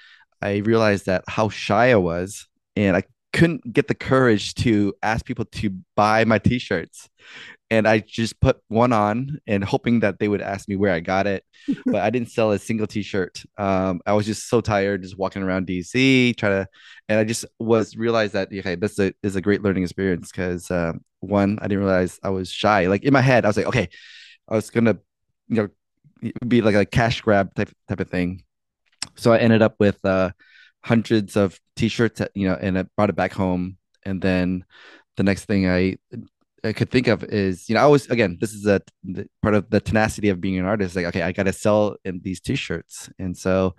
i 0.41 0.57
realized 0.57 1.05
that 1.05 1.23
how 1.27 1.49
shy 1.49 1.91
i 1.91 1.95
was 1.95 2.47
and 2.75 2.97
i 2.97 3.03
couldn't 3.33 3.71
get 3.71 3.87
the 3.87 3.93
courage 3.93 4.55
to 4.55 4.93
ask 5.03 5.25
people 5.25 5.45
to 5.45 5.69
buy 5.95 6.25
my 6.25 6.39
t-shirts 6.39 7.09
and 7.71 7.87
I 7.87 7.99
just 7.99 8.39
put 8.39 8.59
one 8.67 8.93
on 8.93 9.39
and 9.47 9.63
hoping 9.63 10.01
that 10.01 10.19
they 10.19 10.27
would 10.27 10.41
ask 10.41 10.67
me 10.67 10.75
where 10.75 10.93
I 10.93 10.99
got 10.99 11.25
it. 11.25 11.43
but 11.85 11.95
I 11.95 12.09
didn't 12.09 12.29
sell 12.29 12.51
a 12.51 12.59
single 12.59 12.85
t-shirt. 12.85 13.43
Um, 13.57 14.01
I 14.05 14.13
was 14.13 14.25
just 14.25 14.47
so 14.49 14.61
tired 14.61 15.01
just 15.01 15.17
walking 15.17 15.41
around 15.41 15.67
DC, 15.67 16.35
trying 16.37 16.63
to, 16.63 16.67
and 17.09 17.19
I 17.19 17.23
just 17.23 17.45
was 17.59 17.95
realized 17.95 18.33
that 18.33 18.49
okay, 18.51 18.75
this 18.75 18.93
is 18.93 18.99
a, 18.99 19.13
is 19.23 19.35
a 19.35 19.41
great 19.41 19.63
learning 19.63 19.83
experience 19.83 20.31
because 20.31 20.69
uh, 20.69 20.93
one, 21.21 21.57
I 21.59 21.67
didn't 21.67 21.83
realize 21.83 22.19
I 22.23 22.29
was 22.29 22.51
shy. 22.51 22.87
Like 22.87 23.03
in 23.03 23.13
my 23.13 23.21
head, 23.21 23.45
I 23.45 23.49
was 23.49 23.57
like, 23.57 23.67
okay, 23.67 23.89
I 24.47 24.55
was 24.55 24.69
gonna, 24.69 24.97
you 25.47 25.69
know, 26.23 26.31
be 26.47 26.61
like 26.61 26.75
a 26.75 26.85
cash 26.85 27.21
grab 27.21 27.53
type 27.55 27.71
type 27.87 27.99
of 27.99 28.09
thing. 28.09 28.43
So 29.15 29.33
I 29.33 29.39
ended 29.39 29.61
up 29.61 29.75
with 29.79 30.03
uh, 30.05 30.31
hundreds 30.83 31.35
of 31.35 31.59
t-shirts, 31.75 32.21
you 32.35 32.47
know, 32.47 32.57
and 32.59 32.77
I 32.77 32.83
brought 32.95 33.09
it 33.09 33.15
back 33.15 33.33
home. 33.33 33.77
And 34.03 34.21
then 34.21 34.65
the 35.17 35.23
next 35.23 35.45
thing 35.45 35.67
I 35.67 35.97
I 36.65 36.73
could 36.73 36.89
think 36.89 37.07
of 37.07 37.23
is, 37.23 37.69
you 37.69 37.75
know, 37.75 37.81
I 37.81 37.85
was 37.85 38.07
again, 38.07 38.37
this 38.41 38.53
is 38.53 38.65
a 38.65 38.81
part 39.41 39.55
of 39.55 39.69
the 39.69 39.79
tenacity 39.79 40.29
of 40.29 40.41
being 40.41 40.57
an 40.57 40.65
artist. 40.65 40.95
Like, 40.95 41.05
okay, 41.05 41.21
I 41.21 41.31
got 41.31 41.43
to 41.43 41.53
sell 41.53 41.95
in 42.03 42.21
these 42.23 42.39
t-shirts, 42.39 43.09
and 43.19 43.37
so 43.37 43.75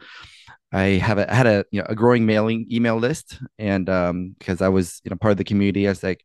I 0.72 1.00
have 1.02 1.18
a 1.18 1.30
I 1.30 1.34
had 1.34 1.46
a 1.46 1.64
you 1.70 1.80
know 1.80 1.86
a 1.88 1.94
growing 1.94 2.26
mailing 2.26 2.66
email 2.70 2.96
list, 2.96 3.38
and 3.58 3.88
um, 3.88 4.36
because 4.38 4.62
I 4.62 4.68
was 4.68 5.00
you 5.04 5.10
know 5.10 5.16
part 5.16 5.32
of 5.32 5.38
the 5.38 5.44
community, 5.44 5.86
I 5.86 5.90
was 5.90 6.02
like 6.02 6.24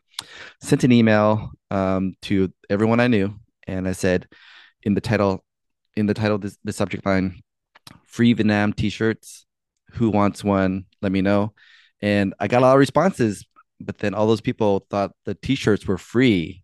sent 0.62 0.84
an 0.84 0.92
email 0.92 1.52
um 1.72 2.14
to 2.24 2.52
everyone 2.70 3.00
I 3.00 3.08
knew, 3.08 3.36
and 3.68 3.88
I 3.88 3.94
said 3.94 4.28
in 4.84 4.94
the 4.94 5.02
title, 5.02 5.44
in 5.96 6.06
the 6.06 6.14
title, 6.14 6.38
this, 6.38 6.58
the 6.64 6.74
subject 6.74 7.06
line, 7.06 7.42
free 8.06 8.34
Vietnam 8.34 8.74
t-shirts. 8.74 9.46
Who 9.94 10.10
wants 10.10 10.42
one? 10.42 10.86
Let 11.02 11.12
me 11.12 11.22
know. 11.22 11.54
And 12.02 12.34
I 12.40 12.48
got 12.48 12.60
a 12.60 12.66
lot 12.66 12.74
of 12.74 12.80
responses 12.80 13.46
but 13.86 13.98
then 14.00 14.14
all 14.14 14.28
those 14.28 14.42
people 14.42 14.86
thought 14.90 15.12
the 15.26 15.36
t-shirts 15.36 15.86
were 15.86 15.98
free. 15.98 16.64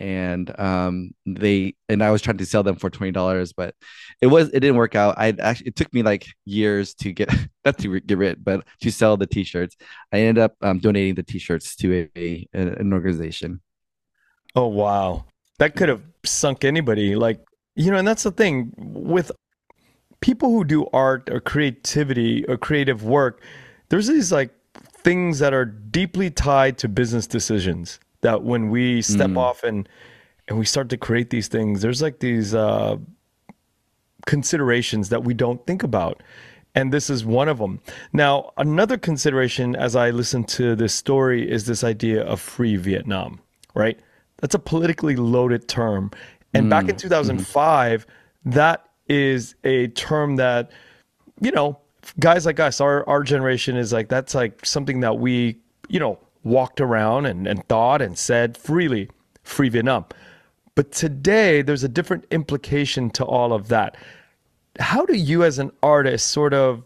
And 0.00 0.50
um 0.58 1.12
they 1.24 1.76
and 1.88 2.02
i 2.02 2.10
was 2.10 2.20
trying 2.20 2.38
to 2.38 2.46
sell 2.46 2.64
them 2.64 2.74
for 2.74 2.90
$20 2.90 3.52
but 3.56 3.76
it 4.20 4.26
was 4.26 4.48
it 4.48 4.58
didn't 4.58 4.74
work 4.74 4.96
out. 4.96 5.14
I 5.16 5.28
actually 5.38 5.68
it 5.68 5.76
took 5.76 5.92
me 5.94 6.02
like 6.02 6.26
years 6.44 6.94
to 6.96 7.12
get 7.12 7.30
not 7.64 7.78
to 7.78 8.00
get 8.00 8.18
rid 8.18 8.44
but 8.44 8.66
to 8.80 8.90
sell 8.90 9.16
the 9.16 9.26
t-shirts. 9.26 9.76
I 10.12 10.18
ended 10.18 10.42
up 10.42 10.56
um, 10.62 10.80
donating 10.80 11.14
the 11.14 11.22
t-shirts 11.22 11.76
to 11.76 12.08
a, 12.16 12.48
a 12.52 12.56
an 12.56 12.92
organization. 12.92 13.60
Oh 14.56 14.66
wow. 14.66 15.26
That 15.60 15.76
could 15.76 15.88
have 15.88 16.02
sunk 16.24 16.64
anybody. 16.64 17.14
Like 17.14 17.40
you 17.76 17.92
know 17.92 17.98
and 17.98 18.08
that's 18.08 18.24
the 18.24 18.32
thing. 18.32 18.72
With 18.76 19.30
people 20.20 20.50
who 20.50 20.64
do 20.64 20.88
art 20.92 21.30
or 21.30 21.38
creativity 21.38 22.44
or 22.46 22.56
creative 22.56 23.04
work 23.04 23.42
there's 23.88 24.06
these 24.06 24.32
like 24.32 24.50
things 25.04 25.38
that 25.38 25.52
are 25.52 25.66
deeply 25.66 26.30
tied 26.30 26.78
to 26.78 26.88
business 26.88 27.26
decisions 27.26 28.00
that 28.22 28.42
when 28.42 28.70
we 28.70 29.02
step 29.02 29.30
mm. 29.30 29.38
off 29.38 29.62
and 29.62 29.88
and 30.48 30.58
we 30.58 30.64
start 30.64 30.88
to 30.88 30.96
create 30.96 31.30
these 31.30 31.46
things 31.46 31.82
there's 31.82 32.02
like 32.02 32.18
these 32.20 32.54
uh, 32.54 32.96
considerations 34.26 35.10
that 35.10 35.22
we 35.22 35.34
don't 35.34 35.64
think 35.66 35.82
about 35.82 36.22
and 36.74 36.92
this 36.92 37.10
is 37.10 37.24
one 37.24 37.48
of 37.48 37.58
them 37.58 37.80
now 38.12 38.50
another 38.56 38.96
consideration 38.96 39.76
as 39.76 39.94
i 39.94 40.10
listen 40.10 40.42
to 40.42 40.74
this 40.74 40.94
story 40.94 41.48
is 41.48 41.66
this 41.66 41.84
idea 41.84 42.22
of 42.24 42.40
free 42.40 42.76
vietnam 42.76 43.38
right 43.74 44.00
that's 44.38 44.54
a 44.54 44.58
politically 44.58 45.16
loaded 45.16 45.68
term 45.68 46.10
and 46.54 46.66
mm. 46.66 46.70
back 46.70 46.88
in 46.88 46.96
2005 46.96 48.06
mm. 48.06 48.52
that 48.52 48.88
is 49.06 49.54
a 49.64 49.88
term 49.88 50.36
that 50.36 50.70
you 51.42 51.50
know 51.50 51.78
guys 52.18 52.46
like 52.46 52.60
us, 52.60 52.80
our 52.80 53.08
our 53.08 53.22
generation 53.22 53.76
is 53.76 53.92
like 53.92 54.08
that's 54.08 54.34
like 54.34 54.64
something 54.64 55.00
that 55.00 55.18
we, 55.18 55.58
you 55.88 56.00
know, 56.00 56.18
walked 56.42 56.80
around 56.80 57.26
and, 57.26 57.46
and 57.46 57.66
thought 57.68 58.02
and 58.02 58.18
said 58.18 58.56
freely, 58.56 59.10
free 59.42 59.68
Vietnam. 59.68 60.04
But 60.74 60.92
today 60.92 61.62
there's 61.62 61.84
a 61.84 61.88
different 61.88 62.26
implication 62.30 63.10
to 63.10 63.24
all 63.24 63.52
of 63.52 63.68
that. 63.68 63.96
How 64.80 65.06
do 65.06 65.16
you 65.16 65.44
as 65.44 65.58
an 65.58 65.70
artist 65.82 66.30
sort 66.30 66.52
of 66.52 66.82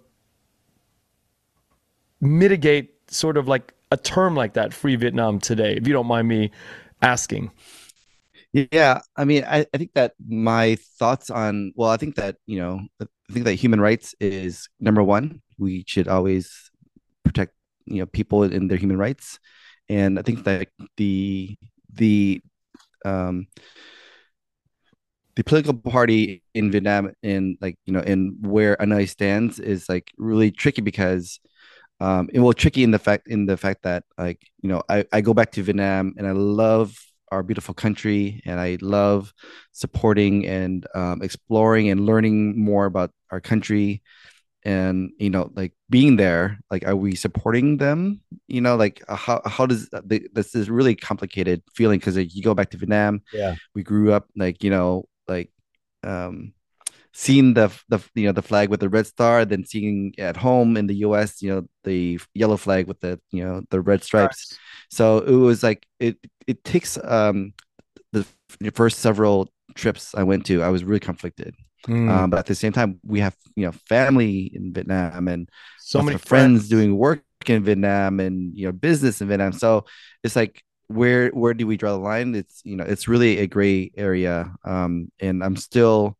mitigate 2.20 2.94
sort 3.10 3.36
of 3.36 3.48
like 3.48 3.72
a 3.90 3.96
term 3.96 4.34
like 4.34 4.52
that, 4.54 4.74
free 4.74 4.96
Vietnam 4.96 5.38
today, 5.38 5.76
if 5.76 5.86
you 5.86 5.92
don't 5.92 6.06
mind 6.06 6.28
me 6.28 6.50
asking? 7.00 7.50
Yeah, 8.72 9.00
I 9.16 9.24
mean, 9.24 9.44
I, 9.44 9.66
I 9.74 9.78
think 9.78 9.92
that 9.94 10.14
my 10.26 10.76
thoughts 10.98 11.30
on 11.30 11.72
well, 11.76 11.90
I 11.90 11.96
think 11.96 12.16
that 12.16 12.36
you 12.46 12.58
know 12.58 12.80
I 13.00 13.06
think 13.32 13.44
that 13.44 13.54
human 13.54 13.80
rights 13.80 14.14
is 14.20 14.68
number 14.80 15.02
one. 15.02 15.42
We 15.58 15.84
should 15.86 16.08
always 16.08 16.70
protect 17.24 17.54
you 17.86 18.00
know 18.00 18.06
people 18.06 18.44
in 18.44 18.68
their 18.68 18.78
human 18.78 18.98
rights, 18.98 19.38
and 19.88 20.18
I 20.18 20.22
think 20.22 20.44
that 20.44 20.68
the 20.96 21.56
the 21.92 22.42
um, 23.04 23.48
the 25.36 25.44
political 25.44 25.74
party 25.74 26.42
in 26.54 26.70
Vietnam 26.70 27.12
in 27.22 27.56
like 27.60 27.76
you 27.86 27.92
know 27.92 28.00
in 28.00 28.36
where 28.42 28.76
Hanoi 28.76 29.08
stands 29.08 29.60
is 29.60 29.88
like 29.88 30.10
really 30.18 30.50
tricky 30.50 30.82
because 30.82 31.38
um 32.00 32.28
it 32.32 32.40
well 32.40 32.52
tricky 32.54 32.84
in 32.84 32.92
the 32.92 32.98
fact 32.98 33.28
in 33.28 33.46
the 33.46 33.56
fact 33.56 33.82
that 33.84 34.04
like 34.18 34.40
you 34.62 34.68
know 34.70 34.82
I, 34.88 35.04
I 35.12 35.22
go 35.22 35.34
back 35.34 35.52
to 35.52 35.62
Vietnam 35.64 36.14
and 36.18 36.26
I 36.26 36.32
love 36.32 36.96
our 37.30 37.42
beautiful 37.42 37.74
country, 37.74 38.42
and 38.44 38.60
I 38.60 38.78
love 38.80 39.32
supporting 39.72 40.46
and 40.46 40.86
um, 40.94 41.22
exploring 41.22 41.90
and 41.90 42.06
learning 42.06 42.58
more 42.62 42.86
about 42.86 43.10
our 43.30 43.40
country. 43.40 44.02
And 44.64 45.10
you 45.18 45.30
know, 45.30 45.50
like 45.54 45.72
being 45.88 46.16
there, 46.16 46.58
like, 46.70 46.86
are 46.86 46.96
we 46.96 47.14
supporting 47.14 47.78
them? 47.78 48.20
You 48.48 48.60
know, 48.60 48.76
like 48.76 49.02
how 49.08 49.40
how 49.46 49.66
does 49.66 49.88
the, 49.90 50.28
this 50.32 50.54
is 50.54 50.68
really 50.68 50.94
complicated 50.94 51.62
feeling 51.74 51.98
because 51.98 52.16
like, 52.16 52.34
you 52.34 52.42
go 52.42 52.54
back 52.54 52.70
to 52.70 52.76
Vietnam. 52.76 53.22
Yeah, 53.32 53.54
we 53.74 53.82
grew 53.82 54.12
up 54.12 54.28
like 54.36 54.64
you 54.64 54.70
know 54.70 55.04
like 55.28 55.50
um 56.02 56.52
seeing 57.12 57.54
the 57.54 57.68
the 57.88 57.98
you 58.14 58.26
know 58.26 58.32
the 58.32 58.42
flag 58.42 58.68
with 58.68 58.80
the 58.80 58.88
red 58.88 59.06
star, 59.06 59.44
then 59.44 59.64
seeing 59.64 60.14
at 60.18 60.36
home 60.36 60.76
in 60.76 60.86
the 60.86 60.96
U.S. 60.96 61.42
you 61.42 61.50
know 61.50 61.66
the 61.84 62.20
yellow 62.34 62.56
flag 62.56 62.86
with 62.86 63.00
the 63.00 63.20
you 63.30 63.44
know 63.44 63.62
the 63.70 63.80
red 63.80 64.02
stripes. 64.04 64.52
Right. 64.52 64.58
So 64.90 65.18
it 65.18 65.34
was 65.34 65.62
like 65.62 65.86
it 65.98 66.16
it 66.48 66.64
takes 66.64 66.98
um 67.04 67.52
the 68.60 68.70
first 68.72 68.98
several 68.98 69.48
trips 69.74 70.14
I 70.14 70.22
went 70.22 70.46
to, 70.46 70.62
I 70.62 70.70
was 70.70 70.84
really 70.84 71.00
conflicted. 71.00 71.54
Mm. 71.86 72.10
Um, 72.10 72.30
but 72.30 72.40
at 72.40 72.46
the 72.46 72.54
same 72.54 72.72
time, 72.72 72.98
we 73.04 73.20
have 73.20 73.36
you 73.54 73.66
know 73.66 73.72
family 73.72 74.50
in 74.52 74.72
Vietnam 74.72 75.28
and 75.28 75.48
so 75.78 76.02
many 76.02 76.18
friends. 76.18 76.28
friends 76.28 76.68
doing 76.68 76.96
work 76.96 77.22
in 77.46 77.62
Vietnam 77.62 78.20
and 78.20 78.56
you 78.56 78.66
know 78.66 78.72
business 78.72 79.20
in 79.20 79.28
Vietnam. 79.28 79.52
So 79.52 79.84
it's 80.24 80.34
like 80.34 80.62
where 80.88 81.28
where 81.30 81.54
do 81.54 81.66
we 81.66 81.76
draw 81.76 81.92
the 81.92 81.98
line? 81.98 82.34
It's 82.34 82.62
you 82.64 82.76
know 82.76 82.84
it's 82.84 83.06
really 83.06 83.38
a 83.38 83.46
gray 83.46 83.92
area, 83.96 84.52
um, 84.64 85.12
and 85.20 85.44
I'm 85.44 85.56
still 85.56 86.16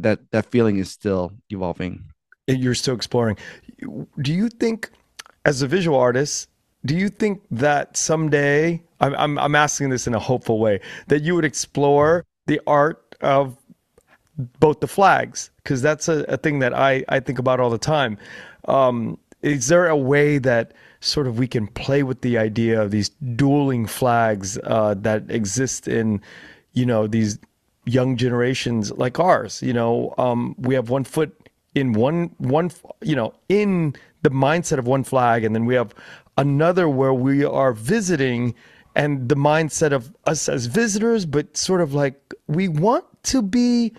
that 0.00 0.18
that 0.32 0.46
feeling 0.46 0.78
is 0.78 0.90
still 0.90 1.32
evolving. 1.50 2.04
You're 2.48 2.74
still 2.74 2.96
exploring. 2.96 3.36
Do 4.20 4.32
you 4.32 4.48
think, 4.48 4.90
as 5.44 5.62
a 5.62 5.68
visual 5.68 5.96
artist, 5.96 6.48
do 6.84 6.96
you 6.96 7.08
think 7.08 7.42
that 7.52 7.96
someday 7.96 8.82
I'm, 9.02 9.14
I'm 9.16 9.38
I'm 9.38 9.54
asking 9.54 9.90
this 9.90 10.06
in 10.06 10.14
a 10.14 10.18
hopeful 10.18 10.58
way 10.58 10.80
that 11.08 11.22
you 11.22 11.34
would 11.34 11.44
explore 11.44 12.24
the 12.46 12.60
art 12.66 13.16
of 13.20 13.56
both 14.60 14.80
the 14.80 14.88
flags 14.88 15.50
because 15.62 15.82
that's 15.82 16.08
a, 16.08 16.24
a, 16.28 16.36
thing 16.36 16.60
that 16.60 16.72
I 16.72 17.04
I 17.08 17.20
think 17.20 17.38
about 17.38 17.60
all 17.60 17.70
the 17.70 17.78
time. 17.78 18.16
Um, 18.66 19.18
is 19.42 19.68
there 19.68 19.88
a 19.88 19.96
way 19.96 20.38
that 20.38 20.72
sort 21.00 21.26
of 21.26 21.38
we 21.38 21.48
can 21.48 21.66
play 21.66 22.02
with 22.04 22.20
the 22.20 22.38
idea 22.38 22.80
of 22.80 22.92
these 22.92 23.08
dueling 23.36 23.86
flags 23.86 24.56
uh, 24.64 24.94
that 24.98 25.28
exist 25.30 25.88
in 25.88 26.20
you 26.72 26.86
know 26.86 27.06
these 27.06 27.38
young 27.84 28.16
generations 28.16 28.92
like 28.92 29.18
ours. 29.18 29.62
You 29.62 29.72
know, 29.72 30.14
um, 30.16 30.54
we 30.58 30.74
have 30.74 30.88
one 30.88 31.04
foot 31.04 31.36
in 31.74 31.92
one 31.92 32.30
one 32.38 32.70
you 33.02 33.16
know 33.16 33.34
in 33.48 33.94
the 34.22 34.30
mindset 34.30 34.78
of 34.78 34.86
one 34.86 35.04
flag, 35.04 35.44
and 35.44 35.54
then 35.54 35.66
we 35.66 35.74
have 35.74 35.94
another 36.38 36.88
where 36.88 37.12
we 37.12 37.44
are 37.44 37.72
visiting 37.72 38.54
and 38.94 39.28
the 39.28 39.36
mindset 39.36 39.92
of 39.92 40.14
us 40.26 40.48
as 40.48 40.66
visitors, 40.66 41.26
but 41.26 41.56
sort 41.56 41.80
of 41.80 41.94
like 41.94 42.34
we 42.46 42.68
want 42.68 43.04
to 43.24 43.42
be 43.42 43.92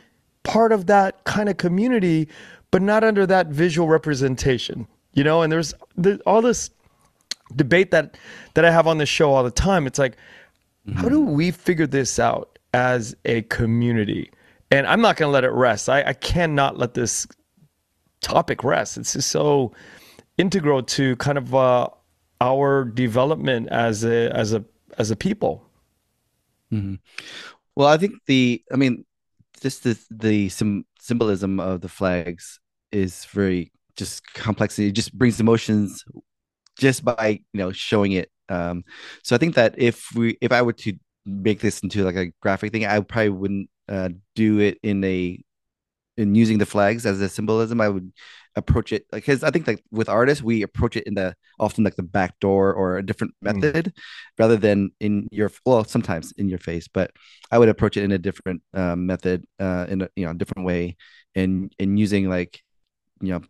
part 0.44 0.72
of 0.72 0.88
that 0.88 1.24
kind 1.24 1.50
of 1.50 1.58
community, 1.58 2.28
but 2.72 2.82
not 2.82 3.04
under 3.04 3.26
that 3.26 3.48
visual 3.48 3.88
representation. 3.88 4.88
You 5.14 5.24
know, 5.24 5.42
and 5.42 5.52
there's, 5.52 5.74
all 6.26 6.42
this 6.42 6.72
debate 7.56 7.92
that 7.92 8.18
that 8.56 8.66
I 8.66 8.72
have 8.72 8.88
on 8.88 8.98
this 8.98 9.10
show 9.10 9.32
all 9.32 9.44
the 9.44 9.52
time. 9.52 9.86
It's 9.86 10.00
like, 10.00 10.18
mm-hmm. 10.88 10.98
how 11.00 11.10
do 11.10 11.22
we 11.22 11.52
figure 11.52 11.88
this 11.88 12.18
out? 12.18 12.54
as 12.74 13.16
a 13.26 13.44
community. 13.44 14.32
And 14.72 14.88
I'm 14.88 15.02
not 15.02 15.18
going 15.18 15.28
to 15.28 15.32
let 15.32 15.44
it 15.44 15.52
rest. 15.52 15.88
I, 15.88 16.04
I 16.04 16.14
cannot 16.14 16.78
let 16.78 16.96
this 16.96 17.28
topic 18.22 18.64
rest. 18.64 18.98
It's 18.98 19.14
just 19.14 19.30
so 19.30 19.74
integral 20.38 20.82
to 20.82 21.16
kind 21.18 21.38
of 21.38 21.54
uh, 21.54 21.90
our 22.42 22.84
development 22.84 23.70
as 23.70 24.04
a 24.04 24.36
as 24.36 24.54
a 24.54 24.66
as 24.98 25.12
a 25.12 25.16
people. 25.16 25.66
Mm-hmm. 26.72 26.96
Well, 27.76 27.88
I 27.88 27.98
think 27.98 28.14
the 28.28 28.64
I 28.72 28.76
mean, 28.76 29.06
just 29.62 29.84
the 29.84 29.98
the 30.10 30.50
sim- 30.50 30.86
symbolism 31.00 31.60
of 31.60 31.82
the 31.82 31.90
flags 31.90 32.60
is 32.92 33.26
very 33.26 33.72
just 33.96 34.24
complex. 34.34 34.78
It 34.80 34.92
just 34.92 35.18
brings 35.18 35.40
emotions 35.40 36.04
just 36.78 37.04
by 37.06 37.40
you 37.54 37.60
know 37.60 37.72
showing 37.72 38.14
it. 38.14 38.30
Um, 38.50 38.84
so 39.24 39.36
I 39.36 39.40
think 39.40 39.56
that 39.56 39.76
if 39.78 40.10
we 40.16 40.38
if 40.42 40.52
I 40.52 40.62
were 40.62 40.74
to 40.74 40.94
make 41.26 41.62
this 41.62 41.80
into 41.82 42.04
like 42.04 42.16
a 42.16 42.32
graphic 42.42 42.72
thing, 42.72 42.86
I 42.86 43.00
probably 43.00 43.30
wouldn't 43.30 43.70
uh, 43.90 44.10
do 44.36 44.60
it 44.60 44.80
in 44.84 45.04
a 45.04 45.42
in 46.18 46.36
using 46.36 46.58
the 46.58 46.66
flags 46.66 47.06
as 47.06 47.22
a 47.22 47.30
symbolism. 47.30 47.82
I 47.82 47.90
would 47.90 48.12
approach 48.56 48.92
it 48.94 49.06
like 49.12 49.24
because 49.24 49.44
I 49.44 49.52
think 49.52 49.68
like 49.68 49.84
with 49.92 50.10
artists, 50.10 50.44
we 50.44 50.62
approach 50.62 50.96
it 50.96 51.06
in 51.06 51.16
the 51.16 51.36
often 51.60 51.84
like 51.84 51.96
the 51.96 52.04
back 52.04 52.40
door 52.40 52.74
or 52.74 52.98
a 52.98 53.06
different 53.06 53.34
mm. 53.44 53.54
method 53.54 53.86
mm. 53.86 53.94
rather 54.38 54.58
than 54.58 54.92
in 55.00 55.28
your 55.32 55.52
well 55.66 55.84
sometimes 55.84 56.32
in 56.34 56.50
your 56.50 56.60
face, 56.60 56.88
but 56.88 57.12
I 57.52 57.60
would 57.60 57.70
approach 57.70 57.98
it 57.98 58.04
in 58.04 58.12
a 58.12 58.18
different 58.18 58.62
uh, 58.74 58.96
method 58.96 59.46
uh, 59.60 59.86
in 59.90 60.02
a 60.04 60.10
you 60.16 60.26
know 60.26 60.34
different 60.34 60.66
way 60.66 60.98
and 61.36 61.74
and 61.80 62.00
using 62.00 62.30
like 62.30 62.62
you 63.22 63.34
know 63.34 63.42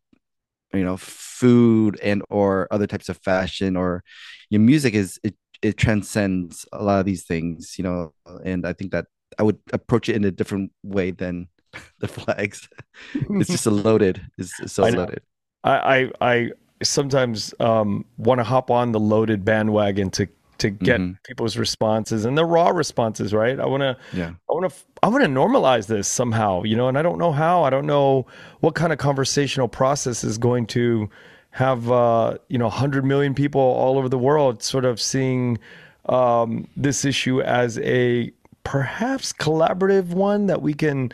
you 0.73 0.83
know 0.83 0.97
food 0.97 1.99
and 2.01 2.23
or 2.29 2.67
other 2.71 2.87
types 2.87 3.09
of 3.09 3.17
fashion 3.17 3.75
or 3.75 4.03
your 4.49 4.61
music 4.61 4.93
is 4.93 5.19
it 5.23 5.35
it 5.63 5.77
transcends 5.77 6.65
a 6.73 6.83
lot 6.83 6.99
of 6.99 7.05
these 7.05 7.23
things, 7.23 7.75
you 7.77 7.83
know, 7.83 8.13
and 8.43 8.67
I 8.67 8.73
think 8.73 8.91
that 8.91 9.07
I 9.39 9.43
would 9.43 9.59
approach 9.71 10.09
it 10.09 10.15
in 10.15 10.25
a 10.25 10.31
different 10.31 10.71
way 10.83 11.11
than 11.11 11.47
the 11.99 12.07
flags. 12.07 12.67
it's 13.13 13.49
just 13.49 13.65
a 13.65 13.71
loaded. 13.71 14.25
It's, 14.37 14.59
it's 14.59 14.73
so 14.73 14.85
I 14.85 14.89
loaded. 14.89 15.21
I, 15.63 15.71
I, 15.71 16.11
I 16.21 16.51
sometimes 16.81 17.53
um, 17.59 18.05
want 18.17 18.39
to 18.39 18.43
hop 18.43 18.69
on 18.69 18.91
the 18.91 18.99
loaded 18.99 19.45
bandwagon 19.45 20.09
to 20.11 20.27
to 20.59 20.69
get 20.69 21.01
mm-hmm. 21.01 21.13
people's 21.25 21.57
responses 21.57 22.25
and 22.25 22.37
the 22.37 22.45
raw 22.45 22.69
responses, 22.69 23.33
right? 23.33 23.59
I 23.59 23.65
want 23.65 23.81
to, 23.81 23.97
yeah, 24.13 24.29
I 24.49 24.53
want 24.53 24.71
to, 24.71 24.79
I 25.01 25.07
want 25.07 25.23
to 25.23 25.29
normalize 25.29 25.87
this 25.87 26.07
somehow, 26.07 26.63
you 26.63 26.75
know, 26.77 26.87
and 26.87 26.97
I 26.97 27.01
don't 27.01 27.17
know 27.17 27.31
how. 27.31 27.63
I 27.63 27.69
don't 27.69 27.87
know 27.87 28.27
what 28.61 28.75
kind 28.75 28.93
of 28.93 28.99
conversational 28.99 29.67
process 29.67 30.23
is 30.23 30.37
going 30.37 30.67
to 30.67 31.09
have 31.53 31.91
uh, 31.91 32.37
you 32.49 32.57
know 32.57 32.65
100 32.65 33.05
million 33.05 33.33
people 33.33 33.61
all 33.61 33.97
over 33.97 34.09
the 34.09 34.17
world 34.17 34.63
sort 34.63 34.85
of 34.85 34.99
seeing 34.99 35.59
um, 36.07 36.67
this 36.75 37.05
issue 37.05 37.41
as 37.41 37.77
a 37.79 38.31
perhaps 38.63 39.33
collaborative 39.33 40.07
one 40.07 40.47
that 40.47 40.61
we 40.61 40.73
can 40.73 41.11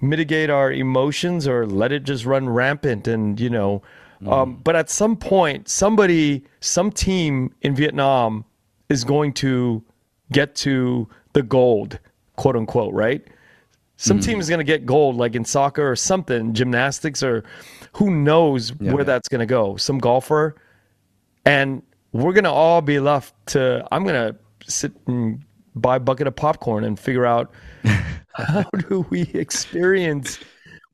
mitigate 0.00 0.50
our 0.50 0.72
emotions 0.72 1.46
or 1.46 1.66
let 1.66 1.92
it 1.92 2.04
just 2.04 2.24
run 2.24 2.48
rampant 2.48 3.06
and 3.06 3.38
you 3.38 3.50
know 3.50 3.82
mm. 4.22 4.32
um, 4.32 4.56
but 4.64 4.74
at 4.74 4.88
some 4.88 5.16
point 5.16 5.68
somebody 5.68 6.44
some 6.60 6.90
team 6.90 7.54
in 7.62 7.74
vietnam 7.74 8.44
is 8.88 9.04
going 9.04 9.32
to 9.32 9.82
get 10.32 10.54
to 10.54 11.08
the 11.32 11.42
gold 11.42 11.98
quote 12.36 12.56
unquote 12.56 12.94
right 12.94 13.28
some 13.96 14.18
mm. 14.18 14.24
team 14.24 14.40
is 14.40 14.48
going 14.48 14.58
to 14.58 14.64
get 14.64 14.86
gold 14.86 15.16
like 15.16 15.34
in 15.34 15.44
soccer 15.44 15.90
or 15.90 15.96
something 15.96 16.54
gymnastics 16.54 17.22
or 17.22 17.44
who 17.94 18.10
knows 18.10 18.72
yeah, 18.80 18.92
where 18.92 19.00
yeah. 19.00 19.04
that's 19.04 19.28
going 19.28 19.40
to 19.40 19.46
go? 19.46 19.76
Some 19.76 19.98
golfer, 19.98 20.56
and 21.44 21.82
we're 22.12 22.32
going 22.32 22.44
to 22.44 22.50
all 22.50 22.80
be 22.82 23.00
left 23.00 23.34
to. 23.48 23.86
I'm 23.90 24.04
going 24.04 24.32
to 24.32 24.70
sit 24.70 24.92
and 25.06 25.44
buy 25.74 25.96
a 25.96 26.00
bucket 26.00 26.26
of 26.26 26.36
popcorn 26.36 26.84
and 26.84 26.98
figure 26.98 27.26
out 27.26 27.52
how 28.34 28.68
do 28.88 29.06
we 29.10 29.22
experience 29.34 30.38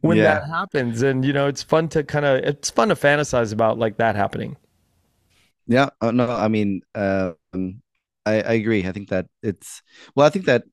when 0.01 0.19
yeah. 0.19 0.41
that 0.41 0.49
happens. 0.49 1.03
And 1.03 1.25
you 1.25 1.33
know, 1.33 1.47
it's 1.47 1.63
fun 1.63 1.89
to 1.89 2.03
kind 2.05 2.25
of 2.25 2.45
it's 2.45 2.71
fun 2.71 2.89
to 2.89 2.95
fantasize 2.95 3.53
about 3.53 3.79
like 3.79 3.97
that 3.99 4.17
happening. 4.17 4.57
Yeah. 5.67 5.89
Oh, 6.01 6.11
no, 6.11 6.31
I 6.31 6.49
mean, 6.49 6.83
um, 6.95 7.37
I, 8.25 8.35
I 8.35 8.53
agree. 8.53 8.87
I 8.87 8.93
think 8.93 9.09
that 9.09 9.27
it's 9.43 9.83
well. 10.15 10.27
I 10.27 10.31
think 10.31 10.47
that 10.47 10.65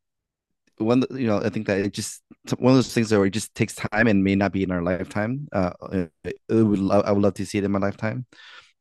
one 0.77 1.03
you 1.11 1.27
know 1.27 1.39
i 1.39 1.49
think 1.49 1.67
that 1.67 1.79
it 1.79 1.93
just 1.93 2.23
one 2.57 2.71
of 2.71 2.77
those 2.77 2.93
things 2.93 3.11
where 3.11 3.25
it 3.25 3.29
just 3.29 3.53
takes 3.55 3.75
time 3.75 4.07
and 4.07 4.23
may 4.23 4.35
not 4.35 4.51
be 4.51 4.63
in 4.63 4.71
our 4.71 4.81
lifetime 4.81 5.47
uh 5.53 5.71
it, 5.91 6.11
it 6.49 6.63
would 6.63 6.79
i 6.91 7.11
would 7.11 7.21
love 7.21 7.33
to 7.33 7.45
see 7.45 7.57
it 7.57 7.63
in 7.63 7.71
my 7.71 7.79
lifetime 7.79 8.25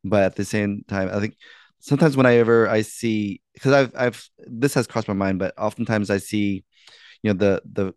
but 0.03 0.23
at 0.23 0.37
the 0.37 0.45
same 0.45 0.83
time 0.89 1.11
i 1.13 1.21
think 1.21 1.37
sometimes 1.83 2.17
whenever 2.17 2.69
i 2.69 2.81
see 2.81 3.41
because 3.55 3.73
i've 3.73 3.93
i've 3.97 4.29
this 4.47 4.75
has 4.75 4.87
crossed 4.87 5.09
my 5.09 5.15
mind 5.15 5.39
but 5.39 5.53
oftentimes 5.59 6.09
i 6.09 6.17
see 6.17 6.65
you 7.23 7.33
know 7.33 7.39
the 7.39 7.63
the 7.71 7.95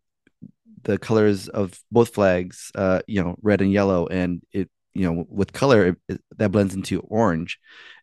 the 0.83 0.97
colors 0.97 1.47
of 1.47 1.79
both 1.91 2.13
flags 2.13 2.71
uh 2.75 2.99
you 3.07 3.23
know 3.23 3.35
red 3.41 3.61
and 3.61 3.71
yellow 3.71 4.05
and 4.07 4.41
it 4.51 4.69
you 4.93 5.01
know 5.05 5.25
with 5.29 5.53
color 5.53 5.87
it, 5.87 5.97
it, 6.09 6.21
that 6.37 6.51
blends 6.51 6.73
into 6.73 6.99
orange. 7.01 7.59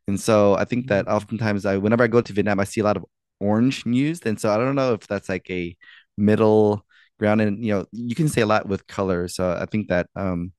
And 0.09 0.21
so 0.21 0.55
i 0.55 0.65
think 0.65 0.89
that 0.89 1.07
mm-hmm. 1.07 1.15
oftentimes 1.15 1.65
i 1.67 1.77
whenever 1.77 2.05
i 2.05 2.09
go 2.09 2.21
to 2.21 2.33
vietnam 2.33 2.61
i 2.61 2.65
see 2.65 2.81
a 2.81 2.85
lot 2.85 2.97
of 2.97 3.05
orange 3.41 3.85
used 3.87 4.27
and 4.27 4.39
so 4.39 4.53
i 4.53 4.57
don't 4.57 4.75
know 4.75 4.95
if 4.95 5.07
that's 5.07 5.29
like 5.29 5.49
a 5.51 5.77
middle 6.17 6.85
ground. 7.19 7.41
And 7.41 7.65
you 7.65 7.73
know 7.73 7.87
you 7.93 8.15
can 8.15 8.29
say 8.29 8.43
a 8.43 8.47
lot 8.47 8.69
with 8.69 8.87
color. 8.87 9.29
So 9.29 9.51
i 9.51 9.67
think 9.67 9.89
that 9.89 10.09
um 10.17 10.53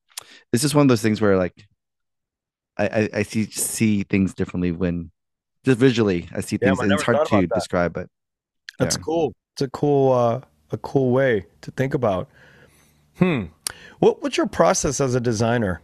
it's 0.52 0.64
just 0.64 0.76
one 0.76 0.84
of 0.84 0.90
those 0.90 1.02
things 1.02 1.22
where 1.22 1.38
like 1.38 1.68
i 2.78 2.86
i, 2.88 3.10
I 3.20 3.24
see 3.24 3.46
see 3.46 4.04
things 4.04 4.34
differently 4.34 4.72
when 4.72 5.12
just 5.66 5.80
visually 5.80 6.28
i 6.36 6.42
see 6.42 6.58
things 6.58 6.78
yeah, 6.78 6.84
and 6.84 6.92
it's 6.92 7.04
hard 7.04 7.26
to 7.28 7.48
describe 7.48 7.94
but 7.94 8.08
that's 8.80 8.98
cool. 8.98 9.34
It's 9.54 9.62
a 9.62 9.70
cool 9.70 10.12
uh 10.14 10.42
a 10.72 10.78
cool 10.78 11.12
way 11.12 11.46
to 11.62 11.72
think 11.72 11.94
about. 11.94 12.30
Hmm. 13.18 13.46
What 14.00 14.22
what's 14.22 14.38
your 14.38 14.48
process 14.48 15.00
as 15.00 15.16
a 15.16 15.20
designer? 15.20 15.82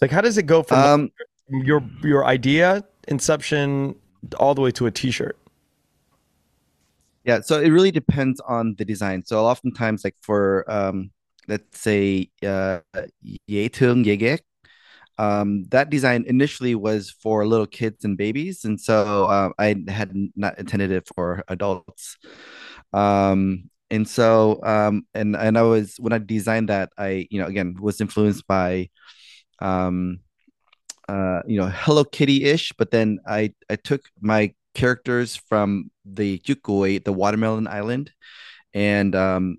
Like 0.00 0.10
how 0.10 0.20
does 0.20 0.38
it 0.38 0.44
go 0.44 0.62
from 0.62 0.78
um, 0.78 1.12
your 1.48 1.82
your 2.02 2.24
idea 2.24 2.84
inception 3.08 3.96
all 4.38 4.54
the 4.54 4.60
way 4.60 4.70
to 4.72 4.86
a 4.86 4.90
t-shirt? 4.90 5.36
Yeah, 7.24 7.40
so 7.42 7.60
it 7.60 7.68
really 7.68 7.90
depends 7.90 8.40
on 8.40 8.76
the 8.76 8.84
design. 8.84 9.24
So 9.26 9.44
oftentimes, 9.44 10.04
like 10.04 10.16
for 10.22 10.64
um, 10.70 11.10
let's 11.48 11.78
say 11.78 12.30
uh, 12.42 12.80
Yetung 13.48 14.06
Yegek, 14.06 14.40
um, 15.20 15.64
that 15.68 15.90
design 15.90 16.24
initially 16.26 16.74
was 16.74 17.10
for 17.10 17.46
little 17.46 17.66
kids 17.66 18.06
and 18.06 18.16
babies, 18.16 18.64
and 18.64 18.80
so 18.80 19.26
uh, 19.26 19.50
I 19.58 19.76
had 19.86 20.16
not 20.34 20.58
intended 20.58 20.90
it 20.90 21.06
for 21.14 21.44
adults. 21.46 22.16
Um, 22.94 23.68
and 23.90 24.08
so 24.08 24.60
um, 24.64 25.06
and 25.12 25.36
and 25.36 25.58
I 25.58 25.62
was 25.62 25.96
when 25.98 26.14
I 26.14 26.18
designed 26.18 26.70
that, 26.70 26.88
I 26.96 27.26
you 27.30 27.38
know 27.38 27.48
again 27.48 27.76
was 27.78 28.00
influenced 28.00 28.46
by 28.46 28.88
um, 29.58 30.20
uh, 31.06 31.42
you 31.46 31.58
know 31.58 31.68
Hello 31.68 32.02
Kitty 32.02 32.44
ish, 32.44 32.72
but 32.78 32.90
then 32.90 33.18
I 33.26 33.52
I 33.68 33.76
took 33.76 34.00
my 34.22 34.54
characters 34.74 35.36
from 35.36 35.90
the 36.06 36.38
Yukoi, 36.38 37.04
the 37.04 37.12
Watermelon 37.12 37.66
Island, 37.66 38.10
and 38.72 39.14
um, 39.14 39.58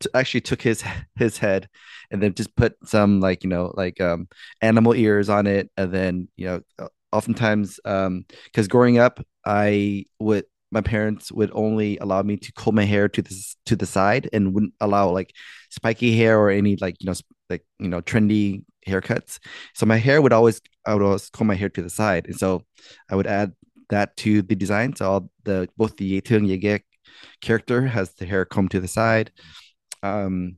t- 0.00 0.08
actually 0.14 0.40
took 0.40 0.62
his 0.62 0.84
his 1.16 1.38
head 1.38 1.68
and 2.10 2.22
then 2.22 2.34
just 2.34 2.54
put 2.56 2.76
some 2.84 3.20
like 3.20 3.44
you 3.44 3.50
know 3.50 3.72
like 3.76 4.00
um 4.00 4.28
animal 4.60 4.94
ears 4.94 5.28
on 5.28 5.46
it 5.46 5.70
and 5.76 5.92
then 5.92 6.28
you 6.36 6.46
know 6.46 6.88
oftentimes 7.12 7.80
um 7.84 8.24
because 8.44 8.68
growing 8.68 8.98
up 8.98 9.24
i 9.44 10.04
would 10.18 10.44
my 10.72 10.80
parents 10.80 11.30
would 11.30 11.50
only 11.54 11.96
allow 11.98 12.22
me 12.22 12.36
to 12.36 12.52
comb 12.52 12.74
my 12.74 12.84
hair 12.84 13.08
to 13.08 13.22
the 13.22 13.54
to 13.66 13.76
the 13.76 13.86
side 13.86 14.28
and 14.32 14.52
wouldn't 14.52 14.74
allow 14.80 15.08
like 15.08 15.32
spiky 15.70 16.16
hair 16.16 16.38
or 16.38 16.50
any 16.50 16.76
like 16.76 16.96
you 17.00 17.06
know 17.06 17.14
like 17.48 17.64
you 17.78 17.88
know 17.88 18.02
trendy 18.02 18.64
haircuts. 18.86 19.38
So 19.74 19.86
my 19.86 19.96
hair 19.96 20.22
would 20.22 20.32
always 20.32 20.60
i 20.86 20.94
would 20.94 21.02
always 21.02 21.28
comb 21.30 21.48
my 21.48 21.54
hair 21.54 21.68
to 21.70 21.82
the 21.82 21.90
side. 21.90 22.26
And 22.26 22.36
so 22.36 22.62
i 23.10 23.16
would 23.16 23.26
add 23.26 23.52
that 23.90 24.16
to 24.18 24.42
the 24.42 24.56
design. 24.56 24.96
So 24.96 25.10
all 25.10 25.30
the 25.44 25.68
both 25.76 25.96
the 25.96 26.20
Yetung 26.20 26.46
Yegek 26.46 26.82
character 27.40 27.86
has 27.86 28.14
the 28.14 28.26
hair 28.26 28.44
combed 28.44 28.72
to 28.72 28.80
the 28.80 28.88
side 28.88 29.30
um, 30.06 30.56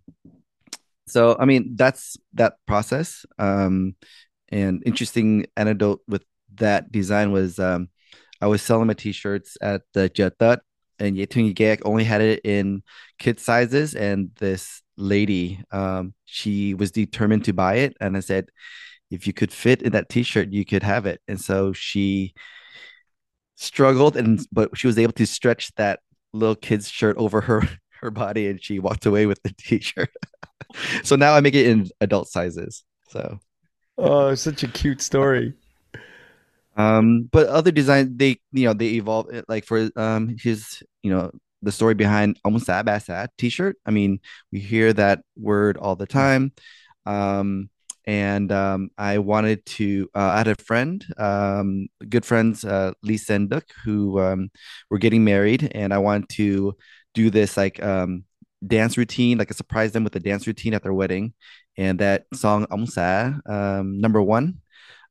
so 1.07 1.37
I 1.39 1.45
mean 1.45 1.75
that's 1.77 2.17
that 2.35 2.55
process. 2.67 3.25
Um, 3.39 3.97
and 4.51 4.83
interesting 4.87 5.47
anecdote 5.57 6.01
with 6.07 6.25
that 6.55 6.91
design 6.93 7.33
was 7.33 7.59
um, 7.59 7.89
I 8.41 8.47
was 8.47 8.63
selling 8.63 8.87
my 8.87 8.95
t-shirts 8.95 9.57
at 9.61 9.83
the 9.95 10.09
Jetat 10.11 10.59
and 10.99 11.17
Yetung 11.17 11.55
Yegek 11.55 11.83
only 11.85 12.05
had 12.05 12.21
it 12.21 12.41
in 12.45 12.83
kid 13.19 13.41
sizes 13.41 13.95
and 13.95 14.31
this 14.39 14.83
lady 14.97 15.63
um, 15.71 16.15
she 16.25 16.75
was 16.75 16.91
determined 16.91 17.45
to 17.45 17.53
buy 17.53 17.77
it 17.77 17.97
and 18.01 18.17
I 18.17 18.21
said 18.21 18.49
if 19.11 19.27
you 19.27 19.33
could 19.33 19.53
fit 19.53 19.83
in 19.83 19.93
that 19.93 20.09
t-shirt 20.09 20.53
you 20.53 20.65
could 20.65 20.83
have 20.83 21.07
it 21.07 21.21
and 21.29 21.41
so 21.41 21.73
she 21.73 22.35
struggled 23.55 24.17
and 24.17 24.41
but 24.53 24.77
she 24.77 24.87
was 24.87 24.99
able 24.99 25.13
to 25.13 25.27
stretch 25.27 25.73
that 25.77 26.01
little 26.33 26.57
kid's 26.57 26.89
shirt 26.89 27.17
over 27.17 27.41
her 27.43 27.63
her 28.01 28.11
body 28.11 28.49
and 28.49 28.63
she 28.63 28.79
walked 28.79 29.07
away 29.07 29.27
with 29.27 29.43
the 29.43 29.51
t-shirt. 29.59 30.11
so 31.03 31.17
now 31.17 31.35
I 31.35 31.41
make 31.41 31.55
it 31.55 31.67
in 31.67 31.89
adult 32.01 32.29
sizes. 32.29 32.85
So 33.09 33.39
Oh, 33.97 34.35
such 34.35 34.63
a 34.63 34.69
cute 34.69 35.03
story. 35.03 35.55
Um, 36.77 37.29
but 37.33 37.49
other 37.49 37.73
designs 37.73 38.17
they 38.17 38.39
you 38.53 38.67
know 38.67 38.73
they 38.73 38.91
evolve 38.91 39.29
like 39.49 39.65
for 39.65 39.91
um 39.97 40.37
his 40.39 40.83
you 41.03 41.11
know 41.11 41.33
the 41.63 41.73
story 41.73 41.95
behind 41.95 42.39
almost 42.45 42.67
sad, 42.67 42.87
that 42.87 43.33
t-shirt. 43.37 43.77
I 43.85 43.91
mean, 43.91 44.21
we 44.53 44.61
hear 44.61 44.93
that 44.93 45.23
word 45.37 45.77
all 45.77 45.97
the 45.97 46.07
time. 46.07 46.53
Um 47.05 47.71
and 48.09 48.51
um, 48.53 48.91
I 48.97 49.19
wanted 49.19 49.67
to. 49.67 50.09
Uh, 50.15 50.31
I 50.33 50.39
had 50.39 50.49
a 50.49 50.55
friend, 50.55 51.05
um, 51.19 51.89
good 52.09 52.25
friends, 52.25 52.65
uh, 52.65 52.93
Lisa 53.03 53.35
and 53.35 53.51
Duck, 53.51 53.67
who 53.85 54.19
um, 54.19 54.51
were 54.89 54.97
getting 54.97 55.25
married, 55.25 55.71
and 55.75 55.93
I 55.93 55.99
wanted 55.99 56.31
to 56.31 56.75
do 57.19 57.31
this 57.31 57.57
like 57.57 57.83
um 57.83 58.25
dance 58.67 58.97
routine, 58.97 59.39
like 59.39 59.51
a 59.51 59.55
surprise 59.55 59.93
them 59.93 60.05
with 60.05 60.17
a 60.17 60.21
dance 60.21 60.47
routine 60.47 60.75
at 60.75 60.83
their 60.83 60.95
wedding. 60.95 61.35
And 61.77 61.99
that 62.01 62.27
song 62.35 62.67
um, 63.47 64.01
number 64.01 64.23
one. 64.23 64.61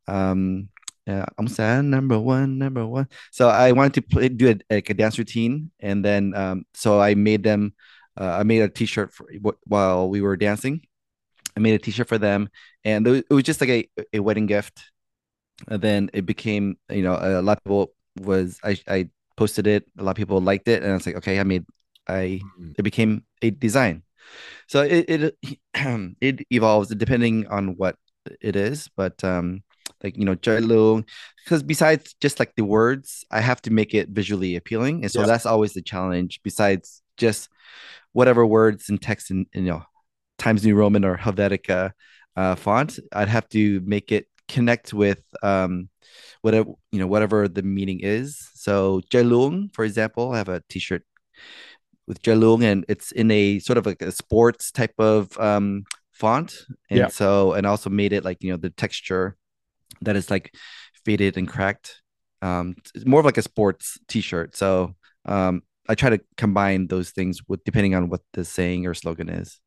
Um 0.07 0.69
yeah, 1.07 1.25
Amsa 1.39 1.85
number 1.85 2.19
one, 2.19 2.57
number 2.57 2.85
one. 2.85 3.07
So 3.31 3.47
I 3.47 3.71
wanted 3.71 3.93
to 3.95 4.01
play, 4.01 4.27
do 4.27 4.49
a, 4.49 4.75
like 4.75 4.89
a 4.89 4.93
dance 4.93 5.17
routine, 5.17 5.71
and 5.79 6.03
then 6.03 6.35
um, 6.35 6.65
so 6.73 6.99
I 6.99 7.15
made 7.15 7.43
them. 7.43 7.73
Uh, 8.19 8.35
I 8.41 8.43
made 8.43 8.61
a 8.61 8.67
T-shirt 8.67 9.13
for 9.13 9.25
while 9.63 10.09
we 10.09 10.21
were 10.21 10.35
dancing. 10.35 10.81
I 11.55 11.61
made 11.61 11.75
a 11.75 11.79
T-shirt 11.79 12.09
for 12.09 12.17
them, 12.17 12.49
and 12.83 13.07
it 13.07 13.29
was 13.29 13.43
just 13.43 13.61
like 13.61 13.69
a, 13.69 13.87
a 14.11 14.19
wedding 14.19 14.47
gift. 14.47 14.83
And 15.69 15.81
then 15.81 16.09
it 16.13 16.25
became, 16.25 16.77
you 16.89 17.03
know, 17.03 17.15
a 17.15 17.41
lot 17.41 17.57
of 17.57 17.63
people 17.63 17.93
was 18.19 18.59
I 18.61 18.77
I 18.87 19.09
posted 19.37 19.65
it. 19.65 19.85
A 19.97 20.03
lot 20.03 20.11
of 20.11 20.17
people 20.17 20.41
liked 20.41 20.67
it, 20.67 20.83
and 20.83 20.91
I 20.91 20.95
was 20.95 21.05
like, 21.05 21.15
okay, 21.23 21.39
I 21.39 21.43
made 21.43 21.63
I 22.07 22.41
mm-hmm. 22.43 22.71
it 22.77 22.83
became 22.83 23.23
a 23.41 23.49
design. 23.49 24.03
So 24.67 24.81
it 24.81 25.05
it 25.09 25.37
it 26.21 26.45
evolves 26.49 26.89
depending 26.89 27.47
on 27.47 27.75
what 27.77 27.95
it 28.41 28.55
is, 28.55 28.89
but 28.95 29.23
um 29.23 29.63
like 30.03 30.17
you 30.17 30.25
know 30.25 30.35
Jailung 30.35 31.07
because 31.43 31.63
besides 31.63 32.15
just 32.21 32.39
like 32.39 32.53
the 32.55 32.65
words, 32.65 33.23
I 33.31 33.41
have 33.41 33.61
to 33.63 33.71
make 33.71 33.93
it 33.93 34.09
visually 34.09 34.55
appealing, 34.55 35.03
and 35.03 35.11
so 35.11 35.25
that's 35.25 35.45
always 35.45 35.73
the 35.73 35.81
challenge. 35.81 36.41
Besides 36.43 37.01
just 37.17 37.49
whatever 38.13 38.45
words 38.45 38.89
and 38.89 39.01
text 39.01 39.31
in, 39.31 39.45
in 39.53 39.65
you 39.65 39.71
know 39.71 39.83
Times 40.37 40.65
New 40.65 40.75
Roman 40.75 41.05
or 41.05 41.17
Helvetica 41.17 41.91
uh, 42.35 42.55
font, 42.55 42.99
I'd 43.13 43.29
have 43.29 43.47
to 43.49 43.81
make 43.85 44.11
it 44.11 44.27
connect 44.47 44.93
with 44.93 45.21
um 45.43 45.89
whatever 46.41 46.69
you 46.91 46.99
know 46.99 47.07
whatever 47.07 47.47
the 47.47 47.63
meaning 47.63 47.99
is. 48.01 48.49
So 48.53 49.01
Jailung, 49.11 49.73
for 49.73 49.85
example, 49.85 50.33
I 50.33 50.37
have 50.37 50.49
a 50.49 50.63
T-shirt 50.69 51.03
with 52.07 52.21
Jailung, 52.21 52.63
and 52.63 52.85
it's 52.87 53.11
in 53.11 53.29
a 53.31 53.59
sort 53.59 53.77
of 53.77 53.85
like 53.85 54.01
a 54.01 54.11
sports 54.11 54.71
type 54.71 54.93
of 54.97 55.37
um, 55.39 55.83
font, 56.11 56.65
and 56.89 56.99
yeah. 56.99 57.07
so 57.07 57.53
and 57.53 57.65
also 57.67 57.89
made 57.89 58.13
it 58.13 58.23
like 58.23 58.41
you 58.41 58.51
know 58.51 58.57
the 58.57 58.69
texture 58.69 59.35
that 60.01 60.15
is 60.15 60.31
like 60.31 60.53
faded 61.05 61.37
and 61.37 61.47
cracked. 61.47 62.01
Um, 62.41 62.75
it's 62.95 63.05
more 63.05 63.19
of 63.19 63.25
like 63.25 63.37
a 63.37 63.41
sports 63.41 63.97
T-shirt. 64.07 64.55
So 64.55 64.95
um, 65.25 65.63
I 65.89 65.95
try 65.95 66.09
to 66.11 66.19
combine 66.37 66.87
those 66.87 67.11
things 67.11 67.41
with 67.47 67.63
depending 67.63 67.95
on 67.95 68.09
what 68.09 68.21
the 68.33 68.45
saying 68.45 68.85
or 68.85 68.93
slogan 68.93 69.29
is. 69.29 69.59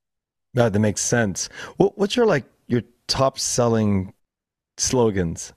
That 0.54 0.72
that 0.72 0.78
makes 0.78 1.00
sense. 1.00 1.48
What, 1.76 1.98
what's 1.98 2.16
your 2.16 2.26
like 2.26 2.44
your 2.66 2.82
top 3.06 3.38
selling 3.38 4.12
slogans? 4.76 5.52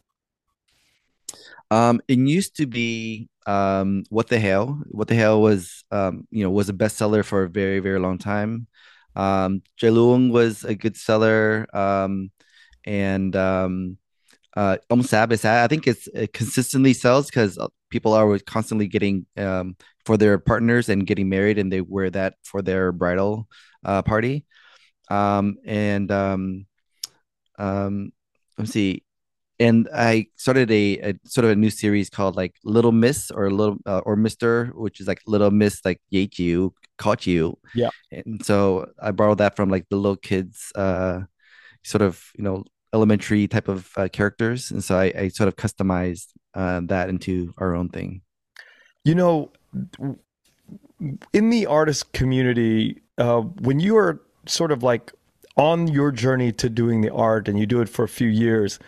Um, 1.71 2.01
it 2.07 2.19
used 2.19 2.55
to 2.57 2.67
be 2.67 3.29
um, 3.45 4.03
what 4.09 4.27
the 4.27 4.39
hell? 4.39 4.81
What 4.87 5.07
the 5.07 5.15
hell 5.15 5.41
was 5.41 5.83
um, 5.91 6.27
you 6.31 6.43
know 6.43 6.49
was 6.51 6.69
a 6.69 6.73
bestseller 6.73 7.23
for 7.23 7.43
a 7.43 7.49
very 7.49 7.79
very 7.79 7.99
long 7.99 8.17
time. 8.17 8.67
Um, 9.15 9.61
was 9.81 10.63
a 10.63 10.75
good 10.75 10.97
seller, 10.97 11.67
um, 11.75 12.31
and 12.83 13.35
um, 13.35 13.97
uh, 14.55 14.77
I 14.89 15.67
think 15.67 15.87
it's 15.87 16.07
it 16.07 16.33
consistently 16.33 16.93
sells 16.93 17.27
because 17.27 17.57
uh, 17.57 17.67
people 17.89 18.13
are 18.13 18.39
constantly 18.39 18.87
getting 18.87 19.25
um, 19.37 19.75
for 20.05 20.17
their 20.17 20.37
partners 20.37 20.89
and 20.89 21.05
getting 21.07 21.29
married, 21.29 21.57
and 21.57 21.71
they 21.71 21.81
wear 21.81 22.09
that 22.11 22.35
for 22.43 22.61
their 22.61 22.91
bridal 22.91 23.47
uh, 23.85 24.01
party. 24.01 24.45
Um, 25.09 25.57
and 25.65 26.11
um, 26.11 26.65
um, 27.59 28.13
let's 28.57 28.71
see, 28.71 29.03
and 29.63 29.87
I 29.95 30.27
started 30.35 30.69
a, 30.71 30.99
a, 30.99 31.13
sort 31.23 31.45
of 31.45 31.51
a 31.51 31.55
new 31.55 31.69
series 31.69 32.09
called 32.09 32.35
like 32.35 32.55
Little 32.65 32.91
Miss 32.91 33.31
or 33.31 33.49
Little 33.49 33.77
uh, 33.85 34.01
or 34.05 34.17
Mister, 34.17 34.73
which 34.75 34.99
is 34.99 35.07
like 35.07 35.21
Little 35.25 35.51
Miss 35.51 35.79
like 35.85 36.01
you 36.11 36.73
caught 36.97 37.25
you. 37.25 37.57
Yeah. 37.73 37.89
And 38.11 38.45
so 38.45 38.89
I 39.01 39.11
borrowed 39.11 39.37
that 39.37 39.55
from 39.55 39.69
like 39.69 39.87
the 39.89 39.95
little 39.95 40.17
kids, 40.17 40.71
uh, 40.75 41.21
sort 41.83 42.01
of 42.01 42.21
you 42.37 42.43
know 42.43 42.65
elementary 42.93 43.47
type 43.47 43.69
of 43.69 43.89
uh, 43.95 44.09
characters, 44.11 44.69
and 44.69 44.83
so 44.83 44.97
I, 44.97 45.13
I 45.17 45.27
sort 45.29 45.47
of 45.47 45.55
customized 45.55 46.27
uh, 46.53 46.81
that 46.83 47.07
into 47.07 47.53
our 47.57 47.73
own 47.73 47.87
thing. 47.87 48.21
You 49.05 49.15
know, 49.15 49.51
in 51.31 51.49
the 51.49 51.65
artist 51.67 52.11
community, 52.11 53.01
uh, 53.17 53.41
when 53.41 53.79
you 53.79 53.95
are 53.95 54.21
sort 54.45 54.73
of 54.73 54.83
like 54.83 55.13
on 55.55 55.87
your 55.87 56.11
journey 56.11 56.51
to 56.51 56.69
doing 56.69 56.99
the 56.99 57.13
art 57.13 57.47
and 57.47 57.57
you 57.57 57.65
do 57.65 57.79
it 57.79 57.87
for 57.87 58.03
a 58.03 58.09
few 58.09 58.27
years 58.27 58.79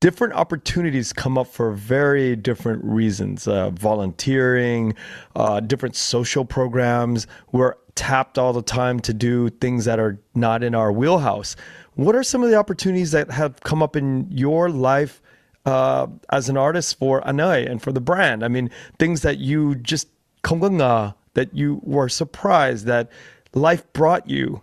different 0.00 0.32
opportunities 0.32 1.12
come 1.12 1.36
up 1.36 1.46
for 1.46 1.72
very 1.72 2.34
different 2.34 2.82
reasons 2.82 3.46
uh, 3.46 3.70
volunteering 3.70 4.94
uh, 5.36 5.60
different 5.60 5.94
social 5.94 6.44
programs. 6.44 7.26
We're 7.52 7.74
tapped 7.94 8.38
all 8.38 8.54
the 8.54 8.62
time 8.62 9.00
to 9.00 9.12
do 9.12 9.50
things 9.50 9.84
that 9.84 10.00
are 10.00 10.18
not 10.34 10.62
in 10.62 10.74
our 10.74 10.90
wheelhouse. 10.90 11.54
What 11.94 12.16
are 12.16 12.22
some 12.22 12.42
of 12.42 12.50
the 12.50 12.56
opportunities 12.56 13.10
that 13.10 13.30
have 13.30 13.60
come 13.60 13.82
up 13.82 13.94
in 13.94 14.26
your 14.30 14.70
life 14.70 15.20
uh, 15.66 16.06
as 16.30 16.48
an 16.48 16.56
artist 16.56 16.98
for 16.98 17.26
Anh 17.28 17.40
Oi 17.40 17.64
and 17.64 17.82
for 17.82 17.92
the 17.92 18.00
brand? 18.00 18.42
I 18.42 18.48
mean 18.48 18.70
things 18.98 19.20
that 19.22 19.38
you 19.38 19.74
just 19.74 20.08
that 20.42 21.50
you 21.52 21.80
were 21.84 22.08
surprised 22.08 22.86
that 22.86 23.10
life 23.52 23.84
brought 23.92 24.28
you. 24.28 24.62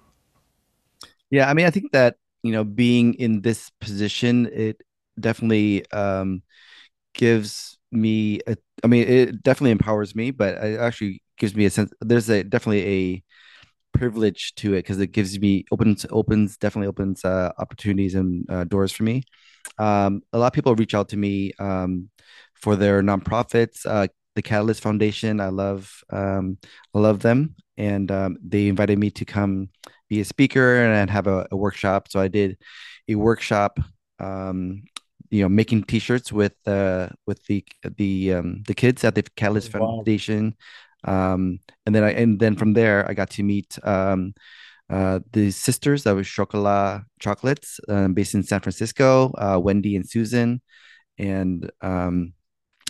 Yeah 1.29 1.49
i 1.49 1.53
mean 1.53 1.65
i 1.65 1.69
think 1.69 1.91
that 1.91 2.17
you 2.41 2.51
know 2.51 2.63
being 2.63 3.13
in 3.15 3.41
this 3.41 3.69
position 3.79 4.47
it 4.51 4.81
definitely 5.19 5.89
um, 5.91 6.43
gives 7.13 7.77
me. 7.91 8.39
A, 8.47 8.57
I 8.83 8.87
mean, 8.87 9.07
it 9.07 9.43
definitely 9.43 9.71
empowers 9.71 10.15
me, 10.15 10.31
but 10.31 10.55
it 10.63 10.79
actually 10.79 11.21
gives 11.37 11.55
me 11.55 11.65
a 11.65 11.69
sense. 11.69 11.91
There's 12.01 12.29
a 12.29 12.43
definitely 12.43 12.85
a 12.85 13.23
privilege 13.97 14.53
to 14.55 14.73
it 14.73 14.79
because 14.79 14.99
it 14.99 15.11
gives 15.11 15.39
me 15.39 15.65
opens 15.71 16.05
opens 16.11 16.57
definitely 16.57 16.87
opens 16.87 17.25
uh, 17.25 17.51
opportunities 17.57 18.15
and 18.15 18.45
uh, 18.49 18.63
doors 18.63 18.91
for 18.91 19.03
me. 19.03 19.23
Um, 19.77 20.21
a 20.33 20.37
lot 20.37 20.47
of 20.47 20.53
people 20.53 20.75
reach 20.75 20.93
out 20.93 21.09
to 21.09 21.17
me 21.17 21.51
um, 21.59 22.09
for 22.53 22.75
their 22.75 23.01
nonprofits. 23.01 23.85
Uh, 23.85 24.07
the 24.35 24.41
Catalyst 24.41 24.83
Foundation, 24.83 25.41
I 25.41 25.49
love 25.49 26.03
um, 26.11 26.57
I 26.93 26.99
love 26.99 27.19
them, 27.19 27.55
and 27.75 28.11
um, 28.11 28.37
they 28.43 28.67
invited 28.67 28.99
me 28.99 29.09
to 29.11 29.25
come 29.25 29.69
be 30.09 30.21
a 30.21 30.25
speaker 30.25 30.83
and 30.83 31.09
have 31.09 31.27
a, 31.27 31.47
a 31.51 31.57
workshop. 31.57 32.07
So 32.09 32.19
I 32.19 32.27
did 32.27 32.57
a 33.09 33.15
workshop 33.15 33.79
um, 34.19 34.83
you 35.29 35.41
know 35.41 35.49
making 35.49 35.83
t-shirts 35.83 36.31
with 36.31 36.55
uh 36.65 37.07
with 37.25 37.43
the 37.45 37.63
the 37.97 38.33
um 38.33 38.63
the 38.67 38.73
kids 38.73 39.03
at 39.03 39.15
the 39.15 39.23
catalyst 39.23 39.73
wow. 39.73 39.79
foundation 39.79 40.55
um, 41.03 41.59
and 41.85 41.95
then 41.95 42.03
I 42.03 42.11
and 42.11 42.39
then 42.39 42.55
from 42.55 42.73
there 42.73 43.07
I 43.09 43.13
got 43.13 43.29
to 43.31 43.43
meet 43.43 43.77
um, 43.83 44.33
uh, 44.89 45.19
the 45.31 45.51
sisters 45.51 46.03
that 46.03 46.15
was 46.15 46.27
Chocolat 46.27 47.03
Chocolates, 47.19 47.79
um, 47.87 48.13
based 48.13 48.33
in 48.33 48.43
San 48.43 48.61
Francisco, 48.61 49.33
uh, 49.37 49.59
Wendy 49.59 49.95
and 49.95 50.07
Susan, 50.07 50.61
and 51.17 51.71
um, 51.81 52.33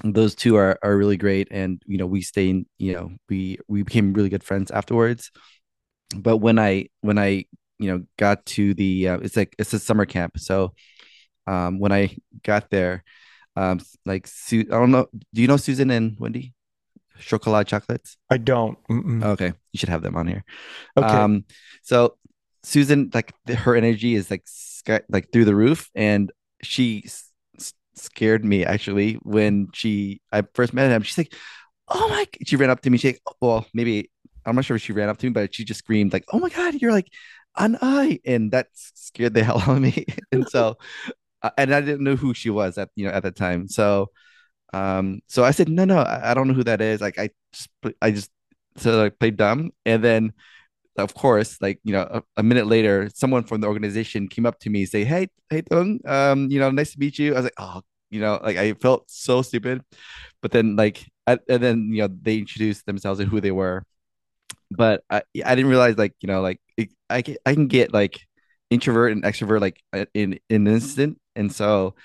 those 0.03 0.35
two 0.35 0.55
are 0.55 0.79
are 0.81 0.97
really 0.97 1.17
great. 1.17 1.47
And 1.51 1.81
you 1.85 1.97
know 1.97 2.07
we 2.07 2.21
stayed, 2.21 2.65
you 2.77 2.93
know 2.93 3.11
we 3.29 3.59
we 3.67 3.83
became 3.83 4.13
really 4.13 4.29
good 4.29 4.43
friends 4.43 4.71
afterwards. 4.71 5.31
But 6.15 6.37
when 6.37 6.59
I 6.59 6.87
when 7.01 7.17
I 7.17 7.45
you 7.79 7.91
know 7.91 8.03
got 8.17 8.45
to 8.47 8.73
the 8.73 9.09
uh, 9.09 9.19
it's 9.19 9.35
like 9.35 9.55
it's 9.59 9.73
a 9.73 9.79
summer 9.79 10.05
camp, 10.05 10.39
so 10.39 10.73
um, 11.47 11.79
when 11.79 11.91
I 11.91 12.17
got 12.43 12.69
there, 12.69 13.03
um, 13.55 13.79
like 14.05 14.27
Su- 14.27 14.67
I 14.71 14.75
don't 14.75 14.91
know, 14.91 15.07
do 15.33 15.41
you 15.41 15.47
know 15.47 15.57
Susan 15.57 15.91
and 15.91 16.17
Wendy? 16.19 16.53
chocolate 17.19 17.67
chocolates? 17.67 18.17
I 18.29 18.37
don't. 18.37 18.77
Mm-mm. 18.89 19.23
Okay, 19.23 19.53
you 19.73 19.77
should 19.77 19.89
have 19.89 20.01
them 20.01 20.15
on 20.15 20.27
here. 20.27 20.43
Okay. 20.95 21.07
Um, 21.07 21.45
so 21.83 22.17
Susan, 22.63 23.11
like 23.13 23.33
her 23.47 23.75
energy 23.75 24.15
is 24.15 24.29
like 24.31 24.45
like 25.09 25.31
through 25.31 25.45
the 25.45 25.55
roof, 25.55 25.89
and 25.95 26.31
she 26.63 27.03
s- 27.05 27.31
scared 27.95 28.45
me 28.45 28.65
actually 28.65 29.13
when 29.23 29.69
she 29.73 30.21
I 30.31 30.43
first 30.53 30.73
met 30.73 30.91
him. 30.91 31.01
She's 31.01 31.17
like, 31.17 31.33
"Oh 31.87 32.07
my!" 32.09 32.27
She 32.45 32.55
ran 32.55 32.69
up 32.69 32.81
to 32.81 32.89
me. 32.89 32.97
She 32.97 33.09
like, 33.09 33.21
well, 33.41 33.65
maybe 33.73 34.11
I'm 34.45 34.55
not 34.55 34.65
sure 34.65 34.77
if 34.77 34.83
she 34.83 34.93
ran 34.93 35.09
up 35.09 35.17
to 35.19 35.27
me, 35.27 35.31
but 35.33 35.53
she 35.55 35.65
just 35.65 35.79
screamed 35.79 36.13
like, 36.13 36.25
"Oh 36.31 36.39
my 36.39 36.49
god, 36.49 36.75
you're 36.75 36.91
like 36.93 37.09
Anh 37.57 37.77
Oi!" 37.83 38.19
And 38.25 38.51
that 38.51 38.67
scared 38.73 39.33
the 39.33 39.43
hell 39.45 39.59
out 39.59 39.69
of 39.69 39.81
me. 39.81 40.05
and 40.31 40.47
so, 40.49 40.77
uh, 41.43 41.51
and 41.57 41.73
I 41.73 41.81
didn't 41.81 42.03
know 42.03 42.15
who 42.15 42.33
she 42.33 42.49
was 42.49 42.77
at 42.77 42.89
you 42.95 43.05
know 43.05 43.11
at 43.11 43.23
the 43.23 43.31
time. 43.31 43.67
So 43.67 44.11
um, 44.73 45.21
so 45.27 45.43
I 45.43 45.51
said, 45.51 45.69
no, 45.69 45.85
no, 45.85 45.99
I, 45.99 46.31
I 46.31 46.33
don't 46.33 46.47
know 46.47 46.53
who 46.53 46.63
that 46.65 46.81
is. 46.81 47.01
Like 47.01 47.17
I 47.17 47.29
just, 47.53 47.69
I 48.01 48.11
just 48.11 48.31
so 48.77 48.97
like 48.97 49.19
played 49.19 49.37
dumb, 49.37 49.71
and 49.85 50.03
then 50.03 50.33
of 50.97 51.13
course, 51.13 51.61
like 51.61 51.79
you 51.83 51.93
know, 51.93 52.01
a, 52.09 52.23
a, 52.37 52.43
minute 52.43 52.67
later, 52.67 53.09
someone 53.13 53.43
from 53.43 53.61
the 53.61 53.67
organization 53.67 54.27
came 54.27 54.45
up 54.45 54.59
to 54.61 54.69
me, 54.69 54.85
say, 54.85 55.03
"Hey, 55.03 55.27
hey, 55.49 55.61
Tung, 55.61 55.99
um, 56.05 56.49
you 56.49 56.59
know, 56.59 56.69
nice 56.71 56.93
to 56.93 56.99
meet 56.99 57.19
you." 57.19 57.33
I 57.33 57.37
was 57.37 57.43
like, 57.45 57.53
"Oh, 57.59 57.81
you 58.09 58.19
know, 58.19 58.39
like 58.43 58.57
I 58.57 58.73
felt 58.73 59.09
so 59.09 59.41
stupid," 59.41 59.81
but 60.41 60.51
then 60.51 60.75
like, 60.75 61.05
I, 61.27 61.39
and 61.49 61.63
then 61.63 61.89
you 61.91 62.03
know, 62.03 62.09
they 62.21 62.37
introduced 62.39 62.85
themselves 62.85 63.19
and 63.19 63.29
who 63.29 63.41
they 63.41 63.51
were, 63.51 63.83
but 64.71 65.03
I, 65.09 65.23
I 65.45 65.55
didn't 65.55 65.69
realize 65.69 65.97
like 65.97 66.13
you 66.21 66.27
know, 66.27 66.41
like 66.41 66.59
it, 66.77 66.89
I 67.09 67.21
can, 67.21 67.37
I 67.45 67.53
can 67.53 67.67
get 67.67 67.93
like 67.93 68.19
introvert 68.69 69.11
and 69.13 69.23
extrovert 69.23 69.61
like 69.61 69.81
in, 70.13 70.39
in 70.49 70.67
an 70.67 70.73
instant, 70.73 71.19
and 71.37 71.53
so 71.53 71.95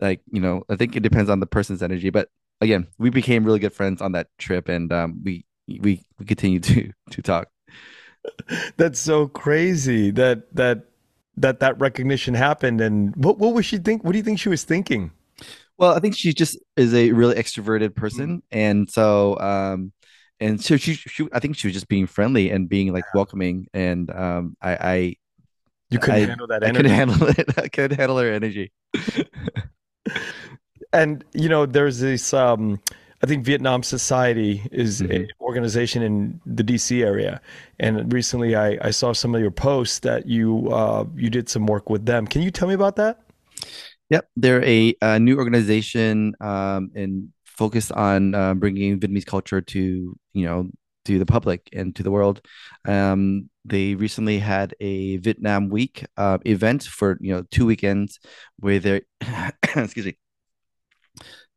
like 0.00 0.20
you 0.30 0.40
know 0.40 0.62
i 0.68 0.76
think 0.76 0.96
it 0.96 1.02
depends 1.02 1.28
on 1.28 1.40
the 1.40 1.46
person's 1.46 1.82
energy 1.82 2.10
but 2.10 2.28
again 2.60 2.86
we 2.98 3.10
became 3.10 3.44
really 3.44 3.58
good 3.58 3.72
friends 3.72 4.00
on 4.00 4.12
that 4.12 4.28
trip 4.38 4.68
and 4.68 4.92
um, 4.92 5.20
we 5.24 5.44
we 5.68 6.02
we 6.18 6.26
continue 6.26 6.60
to 6.60 6.90
to 7.10 7.22
talk. 7.22 7.48
That's 8.76 8.98
so 8.98 9.28
crazy 9.28 10.10
that 10.12 10.54
that 10.54 10.86
that 11.36 11.60
that 11.60 11.78
recognition 11.78 12.34
happened. 12.34 12.80
And 12.80 13.14
what 13.16 13.38
what 13.38 13.54
was 13.54 13.66
she 13.66 13.78
think 13.78 14.04
what 14.04 14.12
do 14.12 14.18
you 14.18 14.24
think 14.24 14.40
she 14.40 14.48
was 14.48 14.64
thinking? 14.64 15.12
Well 15.76 15.94
i 15.94 16.00
think 16.00 16.16
she 16.16 16.32
just 16.32 16.58
is 16.76 16.94
a 16.94 17.12
really 17.12 17.36
extroverted 17.36 17.94
person. 17.94 18.38
Mm-hmm. 18.38 18.58
and 18.58 18.90
so 18.90 19.38
um 19.38 19.92
and 20.40 20.62
so 20.62 20.76
she, 20.76 20.94
she 20.94 21.28
i 21.32 21.38
think 21.38 21.56
she 21.56 21.66
was 21.68 21.74
just 21.74 21.88
being 21.88 22.06
friendly 22.06 22.50
and 22.50 22.68
being 22.68 22.92
like 22.92 23.04
welcoming. 23.14 23.66
And 23.74 24.10
um 24.10 24.56
i 24.62 24.72
i 24.80 25.16
you 25.90 25.98
couldn't 25.98 26.24
I, 26.24 26.26
handle 26.26 26.46
that 26.48 26.62
energy. 26.62 26.78
I 26.78 26.82
couldn't 26.82 27.10
handle 27.10 27.28
it. 27.28 27.58
I 27.58 27.68
couldn't 27.68 27.98
handle 27.98 28.18
her 28.18 28.32
energy. 28.32 28.72
and 30.92 31.24
you 31.32 31.48
know, 31.48 31.66
there's 31.66 32.00
this. 32.00 32.32
Um, 32.34 32.80
I 33.22 33.26
think 33.26 33.44
Vietnam 33.44 33.82
Society 33.82 34.62
is 34.70 35.02
mm-hmm. 35.02 35.12
an 35.12 35.28
organization 35.40 36.02
in 36.02 36.40
the 36.46 36.62
DC 36.62 37.04
area, 37.04 37.40
and 37.80 38.12
recently 38.12 38.54
I, 38.54 38.78
I 38.80 38.90
saw 38.90 39.12
some 39.12 39.34
of 39.34 39.40
your 39.40 39.50
posts 39.50 40.00
that 40.00 40.26
you 40.26 40.68
uh, 40.70 41.04
you 41.16 41.30
did 41.30 41.48
some 41.48 41.66
work 41.66 41.90
with 41.90 42.06
them. 42.06 42.26
Can 42.26 42.42
you 42.42 42.50
tell 42.50 42.68
me 42.68 42.74
about 42.74 42.96
that? 42.96 43.20
Yep, 44.10 44.28
they're 44.36 44.64
a, 44.64 44.94
a 45.02 45.18
new 45.18 45.36
organization 45.36 46.34
um, 46.40 46.90
and 46.94 47.28
focused 47.44 47.92
on 47.92 48.34
uh, 48.34 48.54
bringing 48.54 48.98
Vietnamese 49.00 49.26
culture 49.26 49.60
to 49.60 50.16
you 50.32 50.44
know 50.44 50.70
to 51.06 51.18
the 51.18 51.26
public 51.26 51.68
and 51.72 51.96
to 51.96 52.02
the 52.02 52.10
world. 52.10 52.40
Um, 52.86 53.50
they 53.68 53.94
recently 53.94 54.38
had 54.38 54.74
a 54.80 55.18
Vietnam 55.18 55.68
Week 55.68 56.04
uh, 56.16 56.38
event 56.44 56.84
for 56.84 57.18
you 57.20 57.34
know 57.34 57.44
two 57.50 57.66
weekends 57.66 58.18
where 58.58 58.78
they 58.78 59.02
excuse 59.76 60.06
me. 60.06 60.18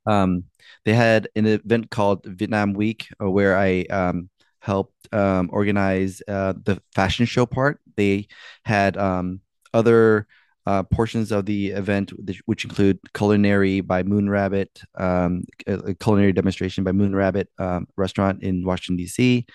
Um, 0.06 0.46
they 0.86 0.94
had 0.94 1.28
an 1.36 1.46
event 1.46 1.92
called 1.92 2.26
Vietnam 2.26 2.74
Week 2.74 3.08
uh, 3.22 3.30
where 3.30 3.58
I 3.58 3.84
um, 3.84 4.30
helped 4.60 5.14
um, 5.14 5.50
organize 5.52 6.22
uh, 6.28 6.54
the 6.64 6.82
fashion 6.96 7.26
show 7.26 7.46
part. 7.46 7.80
They 7.96 8.28
had 8.66 8.98
um, 8.98 9.42
other 9.74 10.28
uh, 10.66 10.84
portions 10.84 11.32
of 11.32 11.46
the 11.46 11.70
event, 11.70 12.12
which 12.46 12.66
include 12.66 13.00
culinary 13.14 13.82
by 13.82 14.04
Moon 14.04 14.30
Rabbit, 14.30 14.82
um, 14.98 15.44
a 15.68 15.94
culinary 15.96 16.34
demonstration 16.34 16.84
by 16.84 16.92
Moon 16.92 17.16
Rabbit 17.16 17.50
um, 17.58 17.88
restaurant 17.98 18.44
in 18.44 18.64
Washington 18.64 18.98
D.C., 18.98 19.46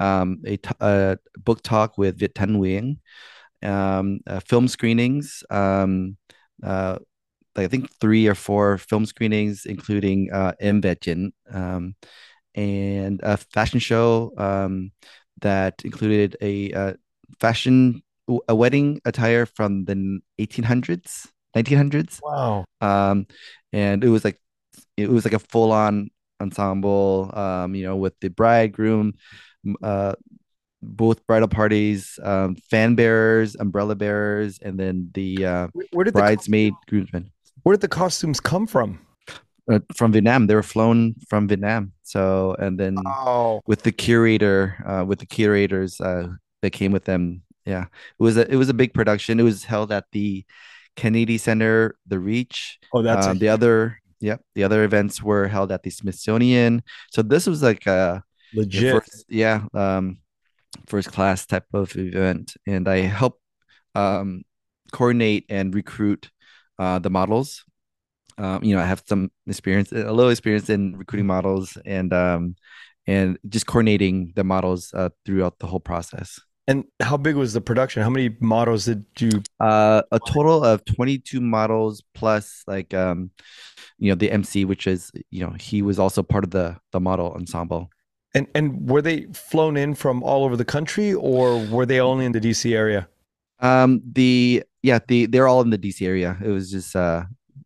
um, 0.00 0.40
a, 0.46 0.56
t- 0.56 0.70
a 0.80 1.18
book 1.38 1.62
talk 1.62 1.98
with 1.98 2.18
Viet 2.18 2.34
Thanh 2.34 2.56
Nguyen, 2.56 2.98
um, 3.68 4.20
uh, 4.26 4.40
film 4.40 4.68
screenings. 4.68 5.42
Um, 5.50 6.16
uh, 6.62 6.98
I 7.56 7.66
think 7.66 7.92
three 8.00 8.28
or 8.28 8.34
four 8.34 8.78
film 8.78 9.04
screenings, 9.04 9.66
including 9.66 10.30
uh, 10.32 10.52
M 10.60 10.80
um, 11.52 11.94
and 12.54 13.20
a 13.22 13.36
fashion 13.36 13.78
show 13.78 14.32
that 15.42 15.82
included 15.84 16.36
a, 16.40 16.70
a 16.70 16.78
uh, 16.78 16.92
fashion 17.40 18.02
a 18.48 18.54
wedding 18.54 19.00
attire 19.04 19.46
from 19.46 19.84
the 19.84 20.20
1800s, 20.38 21.28
1900s. 21.56 22.20
Wow. 22.22 22.64
Um, 22.80 23.26
and 23.72 24.04
it 24.04 24.08
was 24.08 24.24
like 24.24 24.38
it 24.96 25.08
was 25.08 25.24
like 25.24 25.34
a 25.34 25.38
full 25.38 25.72
on 25.72 26.10
ensemble. 26.40 27.30
Um, 27.34 27.74
you 27.74 27.84
know, 27.84 27.96
with 27.96 28.18
the 28.20 28.28
bridegroom, 28.28 29.14
uh, 29.82 30.14
both 30.82 31.24
bridal 31.26 31.48
parties, 31.48 32.18
um, 32.22 32.56
fan 32.70 32.94
bearers, 32.94 33.54
umbrella 33.56 33.94
bearers, 33.94 34.58
and 34.60 34.78
then 34.78 35.10
the 35.14 35.46
uh, 35.46 35.68
where 35.92 36.04
did 36.04 36.14
bridesmaid 36.14 36.74
the 36.86 36.90
groomsmen. 36.90 37.30
Where 37.62 37.74
did 37.74 37.82
the 37.82 37.88
costumes 37.88 38.40
come 38.40 38.66
from? 38.66 38.98
Uh, 39.70 39.78
from 39.94 40.10
Vietnam. 40.10 40.48
They 40.48 40.56
were 40.56 40.62
flown 40.64 41.14
from 41.28 41.46
Vietnam. 41.46 41.92
So, 42.02 42.56
and 42.58 42.80
then 42.80 42.96
oh. 43.06 43.62
with 43.64 43.84
the 43.84 43.92
curator, 43.92 44.76
uh, 44.84 45.04
with 45.04 45.20
the 45.20 45.26
curators 45.26 46.00
uh, 46.00 46.30
that 46.62 46.70
came 46.70 46.90
with 46.90 47.04
them, 47.04 47.42
yeah. 47.64 47.84
It 48.18 48.22
was 48.22 48.36
a 48.36 48.50
it 48.50 48.56
was 48.56 48.68
a 48.68 48.74
big 48.74 48.94
production. 48.94 49.40
It 49.40 49.44
was 49.44 49.64
held 49.64 49.92
at 49.92 50.06
the 50.12 50.44
kennedy 50.96 51.38
center 51.38 51.96
the 52.06 52.18
reach. 52.18 52.78
Oh 52.92 53.02
that's 53.02 53.26
um, 53.26 53.38
the 53.38 53.48
other 53.48 54.00
yep 54.20 54.42
the 54.54 54.64
other 54.64 54.84
events 54.84 55.22
were 55.22 55.48
held 55.48 55.72
at 55.72 55.82
the 55.82 55.90
smithsonian. 55.90 56.82
So 57.10 57.22
this 57.22 57.46
was 57.46 57.62
like 57.62 57.86
a 57.86 58.22
legit. 58.54 58.92
first, 58.92 59.24
yeah 59.28 59.64
um 59.74 60.18
first 60.86 61.12
class 61.12 61.46
type 61.46 61.66
of 61.72 61.96
event. 61.96 62.54
And 62.66 62.88
i 62.88 62.98
helped 62.98 63.40
um 63.94 64.42
coordinate 64.92 65.46
and 65.48 65.74
recruit 65.74 66.30
uh 66.78 66.98
the 66.98 67.10
models. 67.10 67.64
Um 68.38 68.62
you 68.64 68.74
know 68.74 68.82
i 68.82 68.86
have 68.86 69.02
some 69.06 69.30
experience 69.46 69.92
a 69.92 70.12
little 70.12 70.30
experience 70.30 70.68
in 70.68 70.96
recruiting 70.96 71.26
models 71.26 71.78
and 71.84 72.12
um 72.12 72.56
and 73.06 73.38
just 73.48 73.66
coordinating 73.66 74.32
the 74.36 74.44
models 74.44 74.92
uh, 74.94 75.08
throughout 75.24 75.58
the 75.58 75.66
whole 75.66 75.80
process 75.80 76.38
and 76.68 76.84
how 77.00 77.16
big 77.16 77.36
was 77.36 77.52
the 77.52 77.60
production? 77.60 78.02
How 78.02 78.10
many 78.10 78.36
models 78.40 78.84
did 78.84 79.04
you? 79.18 79.42
Uh, 79.58 80.02
a 80.12 80.20
total 80.20 80.64
of 80.64 80.84
22 80.84 81.40
models 81.40 82.02
plus 82.14 82.62
like 82.66 82.94
um, 82.94 83.30
you 83.98 84.10
know, 84.10 84.14
the 84.14 84.30
MC, 84.30 84.64
which 84.64 84.86
is 84.86 85.10
you 85.30 85.44
know 85.44 85.54
he 85.58 85.82
was 85.82 85.98
also 85.98 86.22
part 86.22 86.44
of 86.44 86.50
the 86.50 86.76
the 86.92 87.00
model 87.00 87.32
ensemble. 87.32 87.90
And 88.34 88.46
and 88.54 88.88
were 88.88 89.02
they 89.02 89.26
flown 89.32 89.76
in 89.76 89.94
from 89.94 90.22
all 90.22 90.44
over 90.44 90.56
the 90.56 90.64
country, 90.64 91.14
or 91.14 91.64
were 91.66 91.86
they 91.86 92.00
only 92.00 92.24
in 92.24 92.32
the 92.32 92.40
DC 92.40 92.74
area? 92.74 93.08
Um, 93.60 94.02
the 94.04 94.64
yeah, 94.82 94.98
the 95.06 95.26
they're 95.26 95.48
all 95.48 95.60
in 95.60 95.70
the 95.70 95.78
DC 95.78 96.06
area. 96.06 96.36
It 96.42 96.48
was 96.48 96.70
just 96.70 96.96
uh, 96.96 97.24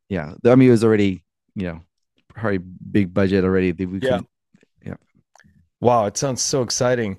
yeah. 0.09 0.35
I 0.45 0.55
mean, 0.57 0.69
it 0.69 0.73
was 0.73 0.85
already 0.85 1.25
you 1.55 1.67
know 1.67 1.81
probably 2.35 2.59
big 2.59 3.15
budget 3.15 3.45
already. 3.45 3.73
We 3.73 4.01
yeah. 4.01 4.17
yeah. 4.17 4.21
Wow, 5.81 6.07
it 6.07 6.17
sounds 6.17 6.41
so 6.41 6.63
exciting. 6.63 7.19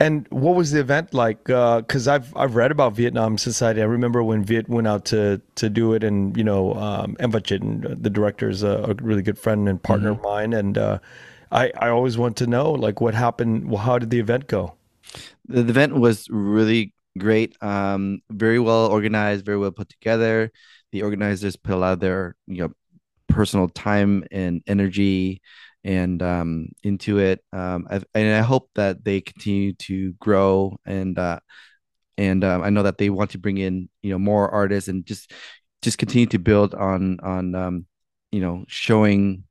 And 0.00 0.26
what 0.30 0.54
was 0.54 0.70
the 0.70 0.80
event 0.80 1.12
like? 1.12 1.44
Because 1.44 2.08
uh, 2.08 2.14
I've 2.14 2.36
I've 2.36 2.54
read 2.54 2.70
about 2.70 2.94
Vietnam 2.94 3.36
Society. 3.36 3.82
I 3.82 3.84
remember 3.84 4.22
when 4.22 4.44
Viet 4.44 4.68
went 4.68 4.86
out 4.86 5.04
to 5.06 5.42
to 5.56 5.68
do 5.68 5.92
it, 5.92 6.02
and 6.02 6.36
you 6.36 6.44
know, 6.44 6.74
um, 6.74 7.16
Emvachit, 7.20 8.02
the 8.02 8.10
director, 8.10 8.48
is 8.48 8.62
a, 8.62 8.84
a, 8.90 8.94
really 9.02 9.22
good 9.22 9.38
friend 9.38 9.68
and 9.68 9.82
partner 9.82 10.12
mm-hmm. 10.12 10.24
of 10.24 10.32
mine. 10.32 10.52
And 10.54 10.78
uh, 10.78 10.98
I 11.52 11.70
I 11.78 11.88
always 11.88 12.16
want 12.16 12.36
to 12.38 12.46
know 12.46 12.72
like 12.72 13.00
what 13.00 13.14
happened. 13.14 13.68
Well, 13.68 13.82
how 13.82 13.98
did 13.98 14.10
the 14.10 14.20
event 14.20 14.46
go? 14.46 14.74
The, 15.46 15.62
the 15.62 15.70
event 15.70 15.96
was 15.96 16.28
really 16.30 16.94
great. 17.18 17.62
Um, 17.62 18.20
very 18.30 18.58
well 18.58 18.86
organized, 18.86 19.44
very 19.44 19.58
well 19.58 19.72
put 19.72 19.90
together. 19.90 20.50
The 20.92 21.02
organizers 21.02 21.56
put 21.56 21.74
a 21.74 21.76
lot 21.76 21.92
of 21.94 22.00
their 22.00 22.36
you 22.46 22.62
know 22.62 22.72
personal 23.28 23.68
time 23.68 24.24
and 24.30 24.62
energy 24.66 25.42
and 25.84 26.22
um, 26.22 26.68
into 26.82 27.18
it. 27.18 27.44
Um, 27.52 27.86
I've, 27.90 28.04
and 28.14 28.34
I 28.34 28.40
hope 28.40 28.70
that 28.74 29.04
they 29.04 29.20
continue 29.20 29.72
to 29.74 30.12
grow 30.14 30.78
and 30.84 31.18
uh, 31.18 31.40
and 32.16 32.42
um, 32.44 32.62
I 32.62 32.70
know 32.70 32.82
that 32.82 32.98
they 32.98 33.10
want 33.10 33.30
to 33.30 33.38
bring 33.38 33.58
in 33.58 33.88
you 34.02 34.10
know 34.10 34.18
more 34.18 34.50
artists 34.50 34.88
and 34.88 35.06
just 35.06 35.32
just 35.82 35.98
continue 35.98 36.26
to 36.26 36.38
build 36.38 36.74
on 36.74 37.20
on 37.20 37.54
um, 37.54 37.86
you 38.32 38.40
know 38.40 38.64
showing 38.68 39.44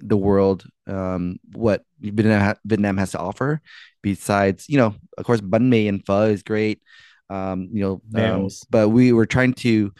the 0.00 0.16
world 0.16 0.66
um, 0.86 1.38
what 1.52 1.84
Vietnam, 2.00 2.56
Vietnam 2.64 2.96
has 2.96 3.12
to 3.12 3.18
offer. 3.18 3.60
Besides, 4.02 4.68
you 4.68 4.76
know, 4.76 4.94
of 5.16 5.24
course, 5.24 5.40
banh 5.40 5.68
mi 5.68 5.88
and 5.88 6.04
pho 6.04 6.22
is 6.24 6.42
great. 6.42 6.82
Um, 7.30 7.68
you 7.72 7.80
know, 7.80 8.22
um, 8.22 8.48
but 8.70 8.90
we 8.90 9.12
were 9.12 9.26
trying 9.26 9.54
to 9.54 9.92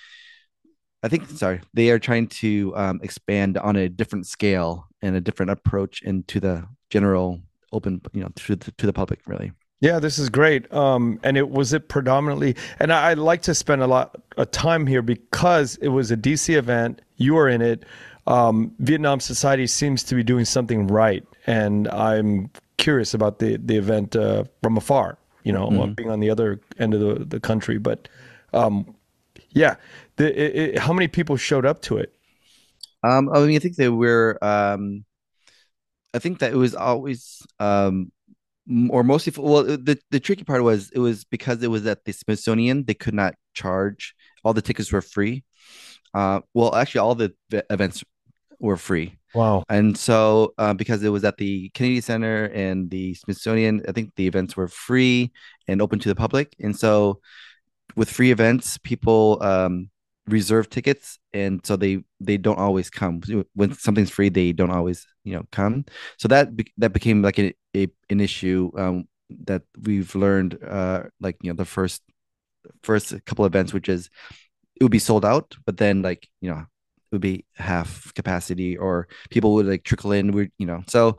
I 1.05 1.09
think 1.09 1.29
sorry, 1.29 1.61
they 1.75 1.91
are 1.91 1.99
trying 1.99 2.29
to 2.41 2.73
um, 2.75 3.01
expand 3.03 3.59
on 3.59 3.77
a 3.77 3.91
different 3.91 4.27
scale 4.27 4.89
and 5.05 5.17
a 5.17 5.21
different 5.21 5.51
approach 5.51 6.03
into 6.03 6.41
the 6.41 6.67
general 6.91 7.41
open, 7.73 8.01
you 8.13 8.23
know, 8.23 8.31
to 8.35 8.57
the, 8.57 8.71
to 8.73 8.87
the 8.87 8.93
public, 8.93 9.21
really. 9.27 9.53
Yeah, 9.81 9.99
this 9.99 10.19
is 10.19 10.31
great. 10.31 10.73
Um, 10.73 11.21
and 11.23 11.37
it 11.37 11.51
was 11.51 11.73
it 11.73 11.89
predominantly, 11.89 12.57
and 12.81 12.93
I, 12.93 13.11
I 13.11 13.15
like 13.15 13.43
to 13.43 13.55
spend 13.55 13.83
a 13.83 13.87
lot 13.87 14.17
of 14.37 14.51
time 14.51 14.87
here 14.87 15.03
because 15.03 15.77
it 15.77 15.89
was 15.89 16.11
a 16.11 16.17
DC 16.17 16.55
event. 16.55 17.03
You 17.17 17.37
are 17.37 17.49
in 17.49 17.61
it. 17.61 17.85
Um, 18.27 18.75
Vietnam 18.79 19.21
Society 19.21 19.67
seems 19.67 20.03
to 20.05 20.15
be 20.15 20.23
doing 20.23 20.47
something 20.47 20.87
right, 20.87 21.23
and 21.47 21.89
I'm 21.89 22.51
curious 22.79 23.13
about 23.13 23.41
the 23.41 23.59
the 23.59 23.77
event 23.77 24.17
uh, 24.17 24.45
from 24.63 24.79
afar. 24.79 25.19
You 25.43 25.53
know, 25.53 25.69
mm-hmm. 25.69 25.93
being 25.93 26.11
on 26.11 26.21
the 26.21 26.31
other 26.31 26.61
end 26.79 26.95
of 26.95 27.01
the 27.01 27.25
the 27.27 27.41
country, 27.41 27.77
but 27.77 28.09
um, 28.55 28.95
yeah, 29.51 29.77
the, 30.17 30.29
it, 30.29 30.77
it, 30.77 30.79
how 30.79 30.95
many 30.95 31.09
people 31.09 31.37
showed 31.37 31.67
up 31.67 31.83
to 31.83 31.99
it? 31.99 32.14
Um, 33.05 33.29
I 33.33 33.41
mean, 33.41 33.57
I 33.57 33.59
think 33.59 33.77
they 33.77 33.89
were. 33.89 34.39
Um, 34.43 35.05
I 36.15 36.19
think 36.21 36.39
that 36.39 36.53
it 36.53 36.57
was 36.57 36.75
always, 36.75 37.43
um, 37.59 38.13
or 38.89 39.03
mostly. 39.03 39.33
Well, 39.37 39.65
the 39.65 39.99
the 40.11 40.21
tricky 40.21 40.45
part 40.45 40.63
was 40.63 40.91
it 40.91 40.99
was 40.99 41.25
because 41.25 41.63
it 41.63 41.69
was 41.69 41.87
at 41.87 42.05
the 42.05 42.13
Smithsonian. 42.13 42.85
They 42.85 42.95
could 42.95 43.15
not 43.15 43.35
charge. 43.53 44.15
All 44.43 44.55
the 44.55 44.63
tickets 44.63 44.91
were 44.91 45.03
free. 45.03 45.45
Uh, 46.15 46.41
well, 46.55 46.75
actually, 46.75 47.01
all 47.01 47.15
the 47.15 47.35
events 47.71 48.05
were 48.61 48.77
free. 48.77 49.19
Wow. 49.35 49.65
And 49.69 49.99
so, 49.99 50.55
uh, 50.59 50.75
because 50.75 51.03
it 51.03 51.09
was 51.09 51.25
at 51.25 51.37
the 51.37 51.69
Kennedy 51.71 52.01
Center 52.01 52.45
and 52.47 52.89
the 52.89 53.15
Smithsonian, 53.15 53.83
I 53.89 53.93
think 53.93 54.13
the 54.15 54.29
events 54.29 54.57
were 54.57 54.69
free 54.69 55.33
and 55.67 55.83
open 55.83 55.99
to 55.99 56.09
the 56.09 56.15
public. 56.15 56.55
And 56.61 56.77
so, 56.77 57.21
with 57.97 58.09
free 58.09 58.31
events, 58.31 58.79
people 58.79 59.43
um, 59.43 59.91
reserve 60.27 60.71
tickets 60.71 61.19
and 61.33 61.61
so 61.67 61.77
they 61.77 62.03
they 62.21 62.37
don't 62.37 62.59
always 62.59 62.91
come. 62.91 63.21
When 63.55 63.75
something's 63.75 64.11
free 64.11 64.29
they 64.29 64.53
don't 64.53 64.71
always 64.71 65.07
you 65.25 65.35
know 65.35 65.45
come. 65.53 65.85
So 66.19 66.29
that 66.29 66.49
that 66.79 66.93
became 66.93 67.23
like 67.23 67.39
a, 67.39 67.55
a 67.77 67.89
an 68.11 68.21
issue 68.21 68.71
um, 68.77 69.09
that 69.47 69.63
we've 69.83 70.15
learned 70.15 70.59
uh 70.67 71.05
like 71.21 71.37
you 71.43 71.51
know 71.51 71.57
the 71.57 71.65
first 71.65 72.03
first 72.83 73.13
couple 73.27 73.45
events 73.45 73.73
which 73.73 73.89
is 73.89 74.09
it 74.77 74.83
would 74.85 74.93
be 74.93 74.99
sold 74.99 75.25
out 75.25 75.57
but 75.67 75.77
then 75.77 76.03
like 76.03 76.29
you 76.41 76.51
know 76.51 76.59
it 76.59 77.13
would 77.13 77.21
be 77.21 77.45
half 77.57 78.13
capacity 78.15 78.77
or 78.77 79.09
people 79.31 79.55
would 79.55 79.67
like 79.67 79.85
trickle 79.85 80.13
in 80.13 80.33
we 80.33 80.51
you 80.59 80.67
know. 80.67 80.83
So 80.89 81.19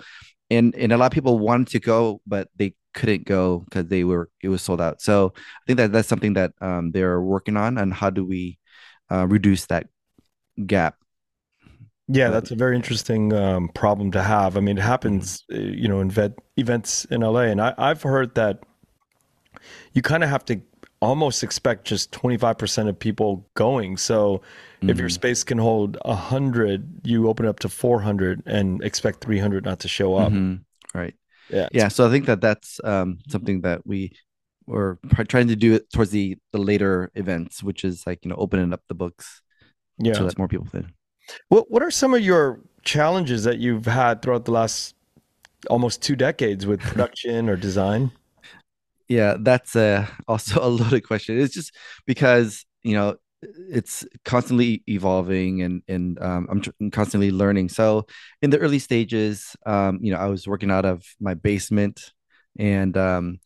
and 0.50 0.76
and 0.76 0.92
a 0.92 0.98
lot 0.98 1.08
of 1.08 1.12
people 1.12 1.40
wanted 1.40 1.68
to 1.70 1.80
go 1.80 2.22
but 2.28 2.50
they 2.56 2.76
couldn't 2.94 3.26
go 3.26 3.60
because 3.60 3.88
they 3.88 4.04
were 4.04 4.30
it 4.42 4.50
was 4.50 4.62
sold 4.62 4.82
out. 4.82 5.02
So 5.02 5.34
i 5.36 5.62
think 5.68 5.78
that 5.78 5.92
that's 5.92 6.08
something 6.08 6.34
that 6.34 6.54
um, 6.62 6.92
they're 6.92 7.22
working 7.22 7.58
on 7.58 7.78
and 7.78 7.94
how 7.94 8.10
do 8.10 8.26
we 8.26 8.58
uh, 9.12 9.28
reduce 9.28 9.66
that 9.68 9.88
gap. 10.66 10.98
Yeah, 12.08 12.30
that's 12.30 12.52
a 12.52 12.56
very 12.56 12.76
interesting 12.76 13.34
um, 13.34 13.70
problem 13.70 14.12
to 14.12 14.22
have. 14.22 14.58
I 14.58 14.60
mean, 14.60 14.78
it 14.78 14.82
happens, 14.82 15.44
mm-hmm. 15.52 15.62
Uh, 15.62 15.72
you 15.74 15.88
know, 15.88 16.02
in 16.02 16.12
vet 16.12 16.34
events 16.56 17.06
in 17.06 17.22
LA, 17.22 17.42
and 17.42 17.60
I, 17.60 17.74
I've 17.78 18.04
heard 18.04 18.36
that 18.36 18.64
you 19.94 20.04
kind 20.04 20.24
of 20.24 20.30
have 20.30 20.46
to 20.46 20.62
almost 21.02 21.44
expect 21.44 21.86
just 21.86 22.12
25% 22.12 22.88
of 22.90 22.98
people 22.98 23.48
going. 23.56 23.98
So 23.98 24.38
mm-hmm. 24.38 24.90
if 24.90 24.98
your 24.98 25.08
mm-hmm. 25.08 25.14
space 25.14 25.44
can 25.44 25.58
hold 25.58 25.98
100, 26.06 27.02
you 27.04 27.28
open 27.28 27.46
up 27.46 27.60
to 27.60 27.70
400 27.70 28.44
and 28.46 28.84
expect 28.84 29.24
300 29.24 29.66
not 29.66 29.80
to 29.82 29.88
show 29.88 30.16
up. 30.16 30.32
Mm-hmm. 30.32 30.98
Right. 30.98 31.16
Yeah. 31.50 31.68
Yeah. 31.72 31.88
So 31.90 32.08
I 32.08 32.12
think 32.12 32.26
that 32.26 32.42
that's 32.42 32.80
um, 32.84 33.20
something 33.28 33.62
that 33.62 33.86
we 33.86 34.14
or 34.68 35.00
trying 35.28 35.48
to 35.48 35.56
do 35.56 35.74
it 35.74 35.92
towards 35.92 36.12
the 36.12 36.38
the 36.52 36.58
later 36.58 37.12
events, 37.16 37.64
which 37.64 37.84
is 37.84 38.06
like 38.06 38.24
you 38.24 38.30
know 38.30 38.36
opening 38.38 38.74
up 38.74 38.82
the 38.88 38.96
books, 38.96 39.42
yeah, 39.98 40.14
so 40.14 40.26
that 40.26 40.38
more 40.38 40.48
people 40.48 40.66
fit. 40.66 40.86
What 41.50 41.70
What 41.72 41.84
are 41.84 41.92
some 41.92 42.14
of 42.14 42.22
your 42.22 42.62
challenges 42.84 43.44
that 43.44 43.58
you've 43.58 43.86
had 43.86 44.22
throughout 44.22 44.46
the 44.46 44.52
last 44.52 44.96
almost 45.70 46.02
two 46.02 46.16
decades 46.16 46.66
with 46.66 46.80
production 46.92 47.50
or 47.50 47.56
design? 47.56 48.12
Yeah, 49.08 49.36
that's 49.40 49.76
a, 49.76 50.08
also 50.28 50.60
a 50.62 50.70
loaded 50.70 51.02
question. 51.02 51.40
It's 51.40 51.54
just 51.54 51.76
because 52.06 52.66
you 52.84 52.94
know 52.94 53.18
it's 53.70 54.06
constantly 54.24 54.84
evolving 54.88 55.62
and 55.62 55.84
and 55.88 56.20
um, 56.22 56.48
I'm, 56.50 56.62
tr- 56.62 56.72
constantly 56.92 57.32
learning. 57.32 57.70
So 57.70 58.08
in 58.42 58.50
the 58.50 58.58
early 58.58 58.80
stages, 58.80 59.56
um, 59.66 60.00
you 60.02 60.12
know, 60.12 60.18
I 60.18 60.28
was 60.28 60.48
working 60.48 60.72
out 60.72 60.86
of 60.86 61.04
my 61.20 61.34
basement, 61.34 62.12
and 62.58 62.96
um, 62.98 63.40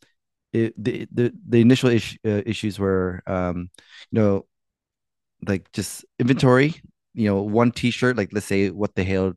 it, 0.53 0.73
the, 0.83 1.07
the 1.11 1.33
the 1.47 1.61
initial 1.61 1.89
uh, 1.89 2.41
issues 2.45 2.79
were 2.79 3.21
um 3.27 3.69
you 4.11 4.19
know 4.19 4.45
like 5.47 5.71
just 5.71 6.05
inventory 6.17 6.75
you 7.13 7.29
know 7.29 7.41
one 7.41 7.71
t-shirt 7.71 8.17
like 8.17 8.29
let's 8.33 8.45
say 8.45 8.69
what 8.69 8.95
the 8.95 9.03
hell 9.03 9.33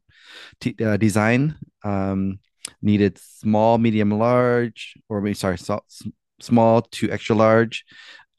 t- 0.60 0.76
uh, 0.84 0.96
design 0.96 1.56
um 1.84 2.38
needed 2.80 3.18
small 3.18 3.78
medium 3.78 4.10
large 4.10 4.94
or 5.08 5.20
maybe 5.20 5.34
sorry 5.34 5.58
so, 5.58 5.80
small 6.40 6.82
to 6.82 7.10
extra 7.10 7.36
large 7.36 7.84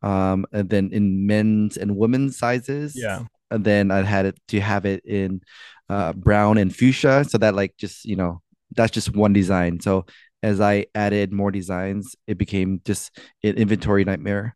um 0.01 0.45
and 0.51 0.69
then 0.69 0.89
in 0.91 1.25
men's 1.25 1.77
and 1.77 1.95
women's 1.95 2.37
sizes. 2.37 2.95
Yeah. 2.95 3.23
And 3.51 3.63
then 3.63 3.91
i 3.91 4.01
had 4.01 4.25
it 4.25 4.37
to 4.47 4.59
have 4.59 4.85
it 4.85 5.05
in 5.05 5.41
uh 5.89 6.13
brown 6.13 6.57
and 6.57 6.75
fuchsia 6.75 7.23
so 7.23 7.37
that 7.37 7.53
like 7.53 7.77
just 7.77 8.03
you 8.03 8.15
know 8.15 8.41
that's 8.75 8.91
just 8.91 9.15
one 9.15 9.33
design. 9.33 9.79
So 9.79 10.05
as 10.43 10.59
I 10.59 10.85
added 10.93 11.31
more 11.31 11.51
designs, 11.51 12.15
it 12.27 12.37
became 12.37 12.81
just 12.85 13.17
an 13.43 13.55
inventory 13.55 14.03
nightmare. 14.03 14.55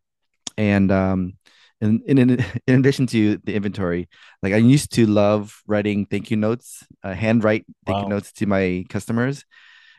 And 0.58 0.92
um, 0.92 1.32
in, 1.80 2.02
in 2.06 2.18
in 2.66 2.78
addition 2.80 3.06
to 3.08 3.38
the 3.38 3.54
inventory, 3.54 4.08
like 4.42 4.52
I 4.52 4.58
used 4.58 4.92
to 4.94 5.06
love 5.06 5.62
writing 5.66 6.06
thank 6.06 6.30
you 6.30 6.36
notes, 6.36 6.84
uh, 7.02 7.14
handwrite 7.14 7.64
thank 7.86 7.96
wow. 7.96 8.02
you 8.02 8.08
notes 8.08 8.32
to 8.32 8.46
my 8.46 8.84
customers, 8.88 9.44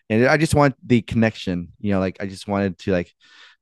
and 0.10 0.28
I 0.28 0.38
just 0.38 0.54
want 0.54 0.76
the 0.86 1.02
connection. 1.02 1.70
You 1.80 1.94
know, 1.94 2.00
like 2.00 2.18
I 2.20 2.28
just 2.28 2.48
wanted 2.48 2.78
to 2.80 2.92
like 2.92 3.14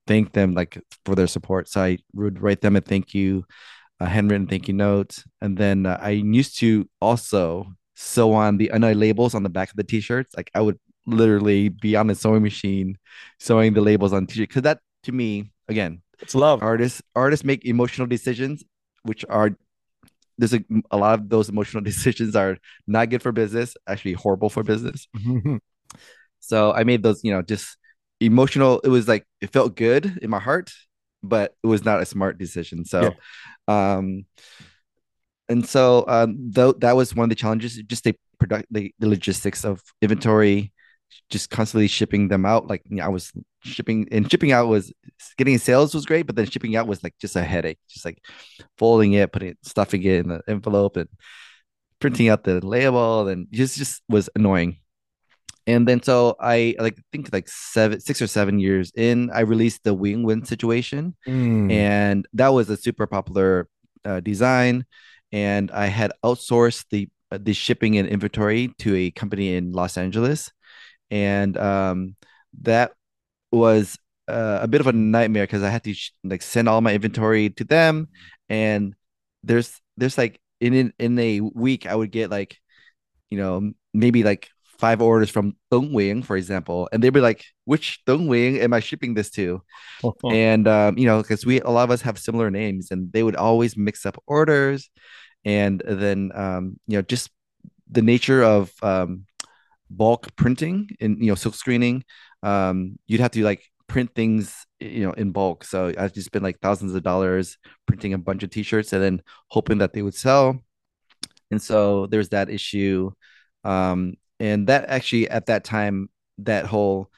thank 0.06 0.34
them 0.34 0.54
like 0.54 0.82
for 1.06 1.16
their 1.16 1.28
support. 1.28 1.70
So 1.70 1.82
I 1.82 2.00
would 2.14 2.42
write 2.42 2.62
them 2.62 2.76
a 2.76 2.82
thank 2.82 3.14
you, 3.14 3.46
a 4.00 4.08
handwritten 4.08 4.48
thank 4.48 4.68
you 4.68 4.74
note, 4.74 5.24
and 5.40 5.58
then 5.58 5.86
uh, 5.86 6.00
I 6.02 6.10
used 6.10 6.60
to 6.60 6.90
also 7.00 7.68
sew 7.96 8.34
on 8.34 8.58
the 8.58 8.72
Anh 8.72 8.84
Oi 8.84 8.94
labels 8.94 9.34
on 9.36 9.44
the 9.44 9.50
back 9.50 9.70
of 9.70 9.76
the 9.76 9.84
t-shirts. 9.84 10.36
Like 10.36 10.52
I 10.54 10.62
would 10.62 10.80
literally 11.08 11.70
be 11.70 11.96
on 11.96 12.08
the 12.08 12.16
sewing 12.16 12.44
machine 12.44 12.98
sewing 13.40 13.74
the 13.74 13.82
labels 13.82 14.14
on 14.14 14.28
t-shirt 14.28 14.50
because 14.50 14.62
that 14.64 14.80
to 15.04 15.12
me 15.12 15.50
again 15.68 16.02
it's 16.20 16.36
love. 16.36 16.62
artists 16.62 17.02
artists 17.16 17.46
make 17.46 17.66
emotional 17.66 18.08
decisions 18.08 18.64
which 19.04 19.24
are 19.30 19.52
there's 20.38 20.54
a, 20.54 20.64
a 20.92 20.98
lot 20.98 21.18
of 21.18 21.30
those 21.30 21.50
emotional 21.50 21.82
decisions 21.92 22.36
are 22.36 22.58
not 22.86 23.10
good 23.10 23.24
for 23.24 23.32
business 23.32 23.76
actually 23.88 24.14
horrible 24.14 24.50
for 24.50 24.64
business. 24.64 25.08
So 26.40 26.72
i 26.72 26.84
made 26.84 27.04
those 27.04 27.24
you 27.24 27.32
know 27.32 27.42
just 27.42 27.78
emotional 28.22 28.80
it 28.82 28.90
was 28.90 29.08
like 29.08 29.26
it 29.42 29.52
felt 29.52 29.76
good 29.76 30.20
in 30.22 30.30
my 30.30 30.40
heart 30.40 30.72
but 31.24 31.56
it 31.64 31.68
was 31.68 31.84
not 31.84 32.02
a 32.02 32.06
smart 32.06 32.38
decision. 32.38 32.86
So 32.86 33.14
yeah. 33.68 33.96
um 33.98 34.26
and 35.50 35.68
so 35.68 36.06
um 36.08 36.36
though 36.38 36.74
that 36.74 36.96
was 36.96 37.16
one 37.16 37.26
of 37.26 37.30
the 37.30 37.36
challenges 37.36 37.76
just 37.88 38.04
the 38.04 38.16
product 38.40 38.68
the, 38.72 38.94
the 39.00 39.08
logistics 39.08 39.66
of 39.66 39.82
inventory 40.02 40.72
just 41.30 41.50
constantly 41.50 41.88
shipping 41.88 42.28
them 42.28 42.46
out. 42.46 42.68
Like 42.68 42.84
you 42.90 42.98
know, 42.98 43.06
I 43.06 43.10
was 43.10 43.32
shipping 43.64 44.08
and 44.12 44.30
shipping 44.30 44.52
out 44.52 44.68
was 44.68 44.92
getting 45.38 45.58
sales 45.58 45.94
was 45.94 46.06
great, 46.06 46.26
but 46.28 46.36
then 46.36 46.46
shipping 46.46 46.76
out 46.76 46.88
was 46.88 47.04
like 47.04 47.16
just 47.20 47.36
a 47.36 47.44
headache. 47.44 47.80
Just 47.90 48.06
like 48.06 48.24
folding 48.78 49.14
it, 49.14 49.32
putting 49.32 49.50
it, 49.50 49.58
stuffing 49.64 50.04
it 50.04 50.20
in 50.20 50.30
the 50.30 50.42
envelope, 50.48 50.98
and 50.98 51.10
printing 52.00 52.30
out 52.30 52.44
the 52.44 52.66
label 52.66 53.28
and 53.28 53.48
just 53.52 53.78
just 53.78 54.04
was 54.08 54.30
annoying 54.36 54.78
and 55.68 55.86
then 55.86 56.02
so 56.02 56.36
I 56.40 56.76
like 56.80 56.98
think 57.12 57.30
like 57.34 57.50
seven, 57.50 58.00
six 58.00 58.22
or 58.22 58.28
seven 58.28 58.58
years 58.58 58.92
in, 58.96 59.30
I 59.32 59.42
released 59.42 59.84
the 59.84 59.94
wing 59.94 60.24
win 60.24 60.46
situation, 60.46 61.16
mm. 61.28 61.72
and 61.72 62.26
that 62.34 62.54
was 62.54 62.70
a 62.70 62.78
super 62.78 63.06
popular 63.06 63.68
uh, 64.06 64.22
design. 64.22 64.86
And 65.34 65.70
I 65.72 65.88
had 65.88 66.14
outsourced 66.24 66.86
the 66.90 67.10
uh, 67.32 67.40
the 67.42 67.52
shipping 67.52 67.98
and 67.98 68.08
inventory 68.08 68.74
to 68.80 68.96
a 68.96 69.12
company 69.12 69.56
in 69.56 69.74
Los 69.74 69.98
Angeles, 69.98 70.50
and 71.10 71.58
um, 71.58 72.16
that 72.62 72.94
was 73.52 73.98
uh, 74.28 74.60
a 74.62 74.68
bit 74.68 74.82
of 74.82 74.88
a 74.88 74.94
nightmare 74.94 75.44
because 75.44 75.64
I 75.64 75.70
had 75.70 75.84
to 75.86 75.94
sh- 75.94 76.12
like 76.24 76.42
send 76.42 76.68
all 76.68 76.82
my 76.82 76.94
inventory 76.94 77.50
to 77.52 77.64
them, 77.64 78.10
and 78.50 78.96
there's 79.44 79.80
there's 79.98 80.18
like 80.18 80.40
in 80.60 80.74
in, 80.74 80.94
in 81.00 81.20
a 81.20 81.42
week 81.42 81.86
I 81.86 81.96
would 81.96 82.12
get 82.12 82.30
like 82.30 82.58
you 83.30 83.38
know 83.38 83.72
maybe 83.94 84.24
like 84.24 84.50
five 84.80 85.02
orders 85.02 85.30
from 85.30 85.56
Dong 85.72 85.92
Wing, 85.94 86.24
for 86.24 86.38
example, 86.38 86.90
and 86.92 87.04
they'd 87.04 87.10
be 87.12 87.22
like, 87.22 87.46
"Which 87.66 88.04
Dong 88.06 88.28
Wing 88.28 88.60
am 88.60 88.74
I 88.74 88.80
shipping 88.80 89.14
this 89.14 89.30
to?" 89.32 89.62
and 90.32 90.68
um, 90.68 90.98
you 90.98 91.06
know, 91.06 91.22
because 91.22 91.46
we 91.46 91.62
a 91.62 91.70
lot 91.70 91.84
of 91.84 91.92
us 91.92 92.02
have 92.02 92.20
similar 92.20 92.52
names, 92.52 92.92
and 92.92 93.12
they 93.12 93.24
would 93.24 93.36
always 93.36 93.78
mix 93.78 94.06
up 94.06 94.22
orders, 94.28 94.90
and 95.46 95.82
then 95.86 96.32
um, 96.36 96.80
you 96.88 96.98
know, 96.98 97.02
just 97.02 97.30
the 97.90 98.02
nature 98.02 98.44
of 98.44 98.72
um, 98.82 99.26
bulk 99.90 100.36
printing 100.36 100.90
and 101.00 101.22
you 101.22 101.28
know, 101.28 101.36
silk 101.36 101.56
screening, 101.56 102.04
um, 102.44 102.98
you'd 103.08 103.22
have 103.22 103.32
to 103.32 103.44
like 103.44 103.64
print 103.88 104.14
things 104.16 104.66
you 104.80 105.06
know 105.06 105.14
in 105.14 105.32
bulk. 105.32 105.64
So 105.64 105.94
I've 105.98 106.14
just 106.14 106.28
spent 106.28 106.44
like 106.44 106.60
thousands 106.60 106.94
of 106.94 107.04
dollars 107.04 107.58
printing 107.86 108.14
a 108.14 108.18
bunch 108.18 108.44
of 108.44 108.50
T-shirts 108.50 108.94
and 108.94 109.04
then 109.04 109.22
hoping 109.50 109.80
that 109.80 109.94
they 109.94 110.02
would 110.02 110.16
sell. 110.16 110.60
And 111.52 111.62
so 111.62 112.08
there's 112.08 112.30
that 112.30 112.50
issue. 112.50 113.12
Um, 113.64 114.16
and 114.40 114.68
that 114.68 114.90
actually 114.90 115.30
at 115.30 115.48
that 115.48 115.64
time 115.64 116.10
that 116.40 116.66
whole 116.66 117.10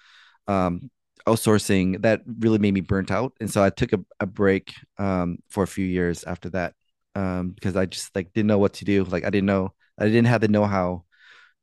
um, 0.48 0.90
outsourcing 1.28 2.02
that 2.02 2.22
really 2.40 2.58
made 2.58 2.74
me 2.74 2.82
burnt 2.82 3.12
out 3.12 3.34
and 3.40 3.52
so 3.52 3.64
i 3.64 3.70
took 3.70 3.94
a, 3.94 4.00
a 4.20 4.26
break 4.26 4.74
um, 4.98 5.38
for 5.50 5.64
a 5.64 5.68
few 5.68 5.86
years 5.86 6.24
after 6.24 6.50
that 6.50 6.74
um, 7.16 7.50
because 7.50 7.76
i 7.76 7.86
just 7.86 8.16
like 8.16 8.32
didn't 8.34 8.48
know 8.48 8.58
what 8.58 8.74
to 8.74 8.86
do 8.86 9.04
like 9.04 9.26
i 9.26 9.30
didn't 9.30 9.46
know 9.46 9.74
i 9.98 10.06
didn't 10.06 10.26
have 10.26 10.42
the 10.42 10.48
know-how 10.48 11.04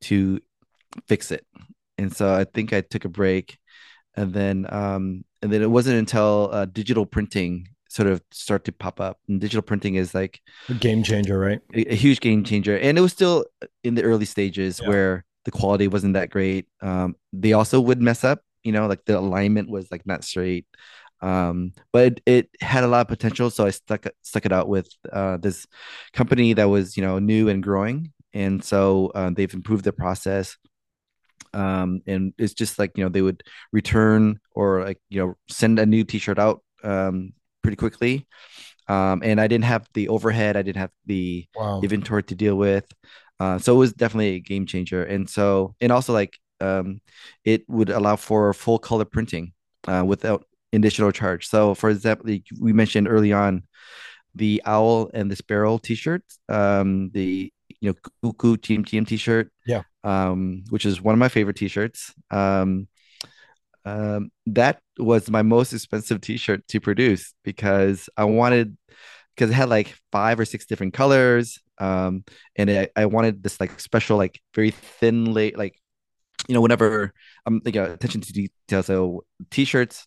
to 0.02 0.38
fix 1.06 1.30
it 1.30 1.46
and 1.98 2.14
so 2.14 2.34
i 2.34 2.44
think 2.44 2.72
i 2.72 2.80
took 2.80 3.04
a 3.04 3.08
break 3.08 3.58
and 4.18 4.32
then 4.32 4.66
um, 4.70 5.24
and 5.42 5.52
then 5.52 5.60
it 5.60 5.70
wasn't 5.70 5.98
until 5.98 6.48
uh, 6.52 6.64
digital 6.64 7.04
printing 7.04 7.68
sort 7.88 8.08
of 8.08 8.22
start 8.32 8.64
to 8.64 8.72
pop 8.72 9.00
up 9.00 9.18
and 9.28 9.40
digital 9.40 9.62
printing 9.62 9.94
is 9.94 10.14
like 10.14 10.40
a 10.68 10.74
game 10.74 11.02
changer 11.02 11.38
right 11.38 11.60
a, 11.74 11.92
a 11.92 11.94
huge 11.94 12.20
game 12.20 12.42
changer 12.44 12.76
and 12.78 12.98
it 12.98 13.00
was 13.00 13.12
still 13.12 13.44
in 13.84 13.94
the 13.94 14.02
early 14.02 14.24
stages 14.24 14.80
yeah. 14.82 14.88
where 14.88 15.24
the 15.46 15.52
quality 15.52 15.88
wasn't 15.88 16.14
that 16.14 16.28
great. 16.28 16.66
Um, 16.82 17.16
they 17.32 17.54
also 17.54 17.80
would 17.80 18.02
mess 18.02 18.24
up, 18.24 18.40
you 18.64 18.72
know, 18.72 18.86
like 18.86 19.04
the 19.06 19.18
alignment 19.18 19.70
was 19.70 19.90
like 19.90 20.04
not 20.04 20.24
straight. 20.24 20.66
Um, 21.22 21.72
but 21.92 22.04
it, 22.04 22.20
it, 22.26 22.50
had 22.60 22.84
a 22.84 22.88
lot 22.88 23.00
of 23.00 23.08
potential, 23.08 23.48
so 23.48 23.64
I 23.64 23.70
stuck 23.70 24.06
stuck 24.20 24.44
it 24.44 24.52
out 24.52 24.68
with 24.68 24.90
uh, 25.10 25.38
this 25.38 25.66
company 26.12 26.52
that 26.52 26.68
was 26.68 26.94
you 26.94 27.02
know 27.02 27.18
new 27.18 27.48
and 27.48 27.62
growing, 27.62 28.12
and 28.34 28.62
so 28.62 29.12
uh, 29.14 29.30
they've 29.30 29.54
improved 29.54 29.84
the 29.84 29.94
process. 29.94 30.58
Um, 31.56 32.02
and 32.06 32.34
it's 32.38 32.54
just 32.54 32.78
like 32.78 32.92
you 32.96 33.04
know 33.04 33.08
they 33.08 33.22
would 33.22 33.42
return 33.72 34.38
or 34.52 34.84
like 34.84 35.00
you 35.08 35.20
know 35.20 35.34
send 35.48 35.78
a 35.78 35.86
new 35.86 36.04
T-shirt 36.04 36.38
out 36.38 36.62
um, 36.84 37.32
pretty 37.62 37.76
quickly. 37.76 38.26
Um, 38.88 39.22
and 39.24 39.40
I 39.40 39.48
didn't 39.48 39.64
have 39.64 39.88
the 39.94 40.08
overhead, 40.08 40.56
I 40.56 40.62
didn't 40.62 40.80
have 40.80 40.92
the 41.06 41.46
wow. 41.56 41.80
inventory 41.82 42.22
to 42.24 42.34
deal 42.34 42.56
with. 42.56 42.86
Uh, 43.40 43.58
so 43.58 43.74
it 43.74 43.78
was 43.78 43.92
definitely 43.92 44.36
a 44.36 44.40
game 44.40 44.66
changer. 44.66 45.02
And 45.02 45.28
so, 45.28 45.74
and 45.80 45.90
also 45.90 46.12
like 46.12 46.38
um, 46.60 47.00
it 47.44 47.68
would 47.68 47.90
allow 47.90 48.16
for 48.16 48.52
full 48.54 48.78
color 48.78 49.04
printing 49.04 49.52
uh, 49.88 50.04
without 50.06 50.46
additional 50.72 51.12
charge. 51.12 51.48
So, 51.48 51.74
for 51.74 51.90
example, 51.90 52.34
we 52.60 52.72
mentioned 52.72 53.08
early 53.08 53.32
on 53.32 53.64
the 54.34 54.62
owl 54.64 55.10
and 55.14 55.30
the 55.30 55.36
sparrow 55.36 55.78
T-shirts, 55.78 56.38
um, 56.48 57.10
the 57.12 57.52
you 57.80 57.90
know 57.90 58.10
Cuckoo 58.22 58.56
Team 58.56 58.84
Team 58.84 59.04
T-shirt, 59.04 59.50
yeah, 59.66 59.82
um, 60.06 60.62
which 60.70 60.86
is 60.86 61.02
one 61.02 61.14
of 61.14 61.18
my 61.18 61.28
favorite 61.28 61.56
T-shirts. 61.56 62.14
Um, 62.30 62.86
um, 63.84 64.30
that 64.46 64.80
was 64.98 65.28
my 65.28 65.42
most 65.42 65.72
expensive 65.72 66.20
T-shirt 66.20 66.66
to 66.68 66.80
produce 66.80 67.34
because 67.44 68.08
I 68.16 68.24
wanted 68.24 68.76
because 69.34 69.50
it 69.50 69.54
had 69.54 69.68
like 69.68 69.94
five 70.12 70.40
or 70.40 70.44
six 70.44 70.64
different 70.64 70.94
colors 70.94 71.60
um 71.78 72.24
and 72.56 72.70
I, 72.70 72.88
I 72.96 73.06
wanted 73.06 73.42
this 73.42 73.60
like 73.60 73.78
special 73.78 74.16
like 74.16 74.40
very 74.54 74.70
thin 74.70 75.32
late 75.32 75.58
like 75.58 75.78
you 76.48 76.54
know 76.54 76.62
whenever 76.62 77.12
i'm 77.44 77.60
like 77.64 77.76
uh, 77.76 77.90
attention 77.92 78.22
to 78.22 78.32
detail 78.32 78.82
so 78.82 79.24
t-shirts 79.50 80.06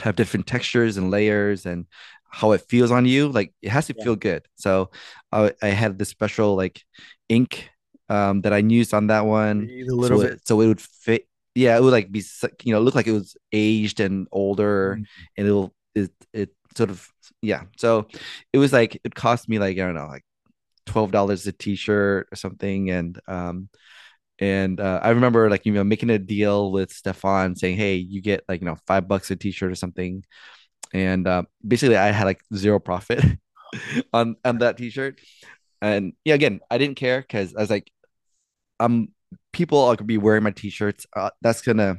have 0.00 0.16
different 0.16 0.48
textures 0.48 0.96
and 0.96 1.12
layers 1.12 1.66
and 1.66 1.86
how 2.30 2.50
it 2.50 2.64
feels 2.68 2.90
on 2.90 3.06
you 3.06 3.28
like 3.28 3.54
it 3.62 3.68
has 3.68 3.86
to 3.86 3.94
yeah. 3.96 4.02
feel 4.04 4.16
good 4.16 4.44
so 4.56 4.90
I, 5.30 5.52
I 5.62 5.68
had 5.68 5.98
this 5.98 6.08
special 6.08 6.56
like 6.56 6.82
ink 7.28 7.70
um 8.14 8.40
that 8.42 8.52
i 8.52 8.58
used 8.58 8.94
on 8.94 9.08
that 9.08 9.26
one. 9.26 9.68
So 10.08 10.20
it, 10.20 10.46
so 10.46 10.60
it 10.60 10.68
would 10.68 10.80
fit 10.80 11.26
yeah 11.54 11.76
it 11.76 11.82
would 11.82 11.92
like 11.92 12.10
be 12.10 12.22
you 12.62 12.72
know 12.72 12.80
look 12.80 12.94
like 12.94 13.06
it 13.06 13.12
was 13.12 13.36
aged 13.52 14.00
and 14.00 14.26
older 14.32 14.94
mm-hmm. 14.94 15.02
and 15.36 15.46
it'll 15.46 15.74
it, 15.94 16.10
it 16.32 16.50
sort 16.76 16.90
of 16.90 17.08
yeah. 17.42 17.62
So 17.76 18.08
it 18.52 18.58
was 18.58 18.72
like 18.72 19.00
it 19.04 19.14
cost 19.14 19.48
me 19.48 19.58
like 19.58 19.78
i 19.78 19.80
don't 19.80 19.94
know 19.94 20.06
like 20.06 20.24
twelve 20.86 21.10
dollars 21.12 21.46
a 21.46 21.52
t-shirt 21.52 22.28
or 22.30 22.36
something, 22.36 22.90
and 22.90 23.18
um, 23.28 23.68
and 24.38 24.80
uh, 24.80 25.00
I 25.02 25.10
remember 25.10 25.50
like 25.50 25.66
you 25.66 25.72
know 25.72 25.84
making 25.84 26.10
a 26.10 26.18
deal 26.18 26.72
with 26.72 26.92
Stephane 26.92 27.56
saying, 27.56 27.76
hey, 27.76 27.96
you 27.96 28.20
get 28.20 28.44
like 28.48 28.60
you 28.60 28.66
know 28.66 28.76
five 28.86 29.08
bucks 29.08 29.30
a 29.30 29.36
t-shirt 29.36 29.70
or 29.70 29.76
something, 29.76 30.24
and 30.92 31.26
uh, 31.26 31.44
basically 31.66 31.96
I 31.96 32.10
had 32.10 32.24
like 32.24 32.40
zero 32.54 32.78
profit 32.80 33.24
on 34.12 34.36
on 34.44 34.58
that 34.58 34.76
t-shirt, 34.76 35.20
and 35.80 36.12
yeah, 36.24 36.34
again 36.34 36.60
I 36.70 36.78
didn't 36.78 36.96
care 36.96 37.20
because 37.20 37.54
I 37.54 37.60
was 37.60 37.70
like, 37.70 37.90
um, 38.80 39.08
people 39.52 39.78
are 39.80 39.96
gonna 39.96 40.06
be 40.06 40.18
wearing 40.18 40.42
my 40.42 40.50
t-shirts. 40.50 41.06
Uh, 41.14 41.30
that's 41.42 41.62
gonna, 41.62 41.98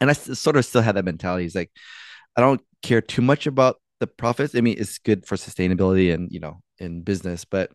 and 0.00 0.10
I 0.10 0.12
sort 0.14 0.56
of 0.56 0.64
still 0.64 0.82
had 0.82 0.96
that 0.96 1.04
mentality. 1.04 1.46
It's 1.46 1.54
like 1.54 1.70
I 2.36 2.40
don't 2.40 2.60
care 2.82 3.00
too 3.00 3.22
much 3.22 3.46
about 3.46 3.76
the 4.00 4.06
profits. 4.06 4.54
I 4.54 4.60
mean, 4.60 4.76
it's 4.78 4.98
good 4.98 5.26
for 5.26 5.36
sustainability 5.36 6.12
and 6.12 6.30
you 6.32 6.40
know 6.40 6.60
in 6.78 7.02
business, 7.02 7.44
but 7.44 7.70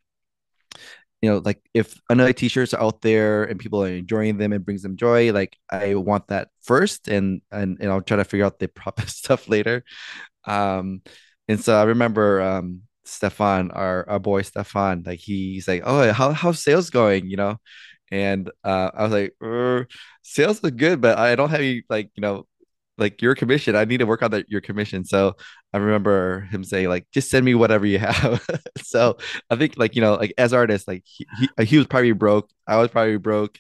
you 1.22 1.30
know, 1.30 1.42
like 1.44 1.62
if 1.74 2.00
another 2.10 2.32
t-shirts 2.34 2.74
out 2.74 3.02
there 3.02 3.44
and 3.44 3.60
people 3.60 3.84
are 3.84 3.90
enjoying 3.90 4.38
them 4.38 4.54
and 4.54 4.64
brings 4.64 4.84
them 4.84 4.96
joy, 4.96 5.34
like 5.34 5.58
I 5.70 5.96
want 5.96 6.28
that 6.28 6.50
first 6.62 7.08
and 7.10 7.42
and, 7.52 7.78
and 7.82 7.92
I'll 7.92 8.02
try 8.02 8.18
to 8.18 8.24
figure 8.24 8.46
out 8.46 8.60
the 8.60 8.68
proper 8.70 9.06
stuff 9.08 9.50
later. 9.50 9.84
Um 10.46 11.02
and 11.48 11.60
so 11.60 11.76
I 11.78 11.84
remember 11.84 12.42
um 12.42 12.84
Stephane, 13.06 13.72
our, 13.72 14.08
our 14.10 14.20
boy 14.20 14.44
Stephane, 14.44 15.04
like 15.06 15.20
he's 15.20 15.68
like, 15.68 15.84
Oh, 15.86 16.12
how 16.14 16.32
how's 16.32 16.64
sales 16.64 16.90
going? 16.90 17.30
You 17.30 17.38
know? 17.38 17.58
And 18.12 18.50
uh, 18.64 18.92
I 18.94 19.04
was 19.04 19.12
like, 19.12 19.36
er, 19.42 19.88
sales 20.24 20.64
is 20.64 20.72
good, 20.72 21.02
but 21.02 21.18
I 21.18 21.36
don't 21.36 21.50
have 21.50 21.60
any 21.60 21.84
like, 21.90 22.12
you 22.16 22.22
know, 22.22 22.46
like 23.00 23.22
your 23.22 23.34
commission. 23.34 23.76
I 23.76 23.86
need 23.86 23.98
to 23.98 24.06
work 24.06 24.22
on 24.22 24.32
that 24.32 24.50
your 24.50 24.62
commission. 24.62 25.06
So 25.06 25.36
I 25.74 25.78
remember 25.78 26.42
him 26.52 26.64
saying 26.64 26.90
like, 26.90 27.08
just 27.14 27.30
send 27.30 27.46
me 27.46 27.56
whatever 27.56 27.86
you 27.86 28.00
have. 28.00 28.46
so 28.82 29.18
I 29.50 29.56
think 29.56 29.76
like 29.78 29.96
you 29.96 30.02
know 30.02 30.16
like 30.16 30.34
as 30.38 30.54
artists 30.54 30.88
like 30.88 31.04
he, 31.06 31.26
he, 31.40 31.66
he 31.66 31.78
was 31.78 31.88
probably 31.88 32.12
broke. 32.12 32.50
I 32.68 32.78
was 32.78 32.90
probably 32.90 33.18
broke, 33.18 33.58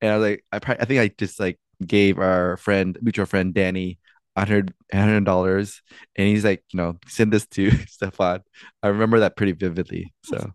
and 0.00 0.12
I 0.12 0.18
was 0.18 0.28
like 0.30 0.44
I 0.52 0.58
probably, 0.58 0.82
I 0.82 0.84
think 0.84 1.00
I 1.00 1.08
just 1.18 1.40
like 1.40 1.58
gave 1.84 2.18
our 2.18 2.56
friend 2.58 2.96
mutual 3.02 3.26
friend 3.26 3.52
Danny 3.52 3.98
hundred 4.36 4.72
hundred 4.92 5.24
dollars, 5.24 5.82
and 6.16 6.28
he's 6.28 6.44
like 6.44 6.62
you 6.72 6.76
know 6.76 6.98
send 7.08 7.32
this 7.32 7.46
to 7.48 7.70
Stephane. 7.88 8.40
I 8.82 8.88
remember 8.88 9.20
that 9.20 9.36
pretty 9.36 9.52
vividly. 9.52 10.12
So. 10.24 10.52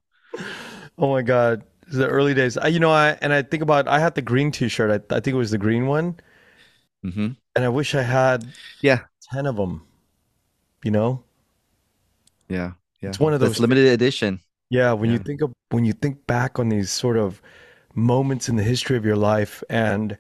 oh 0.98 1.12
my 1.12 1.22
god. 1.24 1.64
The 1.90 2.08
early 2.08 2.34
days, 2.34 2.58
I, 2.58 2.68
you 2.68 2.80
know, 2.80 2.92
I 2.92 3.18
and 3.22 3.32
I 3.32 3.42
think 3.42 3.64
about 3.64 3.88
I 3.88 4.00
had 4.00 4.16
the 4.16 4.22
green 4.22 4.52
T-shirt. 4.52 4.92
I, 5.10 5.16
I 5.16 5.20
think 5.20 5.34
it 5.34 5.38
was 5.38 5.52
the 5.52 5.58
green 5.58 5.88
one, 5.88 6.20
mm-hmm 7.06 7.28
and 7.58 7.66
I 7.66 7.70
wish 7.70 7.96
I 7.96 8.04
had 8.04 8.48
yeah 8.82 9.00
ten 9.34 9.48
of 9.48 9.56
them. 9.56 9.82
You 10.84 10.92
know. 10.92 11.24
Yeah, 12.48 12.74
yeah. 13.02 13.10
It's 13.10 13.20
one 13.20 13.34
of 13.34 13.40
those 13.40 13.50
That's 13.50 13.62
limited 13.62 13.88
edition. 13.88 14.40
Yeah, 14.70 14.94
when 14.94 15.10
yeah. 15.10 15.18
you 15.18 15.24
think 15.24 15.42
of 15.42 15.52
when 15.72 15.84
you 15.84 15.94
think 15.94 16.28
back 16.28 16.60
on 16.60 16.70
these 16.70 16.92
sort 16.92 17.18
of 17.18 17.42
moments 17.96 18.48
in 18.48 18.58
the 18.58 18.64
history 18.64 18.96
of 18.96 19.06
your 19.06 19.16
life 19.16 19.64
and 19.70 20.18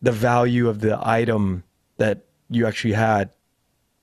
the 0.00 0.12
value 0.12 0.68
of 0.68 0.80
the 0.80 0.98
item 1.02 1.64
that 1.96 2.26
you 2.48 2.64
actually 2.64 2.94
had, 2.94 3.30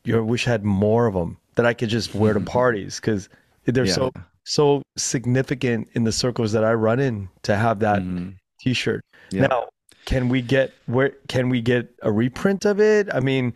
you 0.03 0.22
wish 0.22 0.47
I 0.47 0.51
had 0.51 0.66
more 0.66 1.08
of 1.08 1.14
them 1.14 1.38
that 1.55 1.66
I 1.66 1.74
could 1.74 1.89
just 1.89 2.14
wear 2.14 2.34
to 2.34 2.41
parties 2.41 2.99
because 2.99 3.30
they're 3.64 3.86
yeah. 3.86 3.93
so 3.93 4.14
so 4.47 4.81
significant 4.95 5.89
in 5.91 6.05
the 6.05 6.11
circles 6.11 6.53
that 6.53 6.63
I 6.63 6.73
run 6.73 7.01
in 7.01 7.27
to 7.43 7.57
have 7.57 7.79
that 7.79 8.01
mm-hmm. 8.01 8.29
T-shirt. 8.61 9.03
Yeah. 9.29 9.47
Now, 9.47 9.67
can 10.05 10.29
we 10.29 10.41
get 10.41 10.73
where 10.85 11.11
can 11.27 11.49
we 11.49 11.61
get 11.61 11.89
a 12.01 12.09
reprint 12.09 12.63
of 12.63 12.79
it? 12.79 13.09
I 13.13 13.19
mean, 13.19 13.53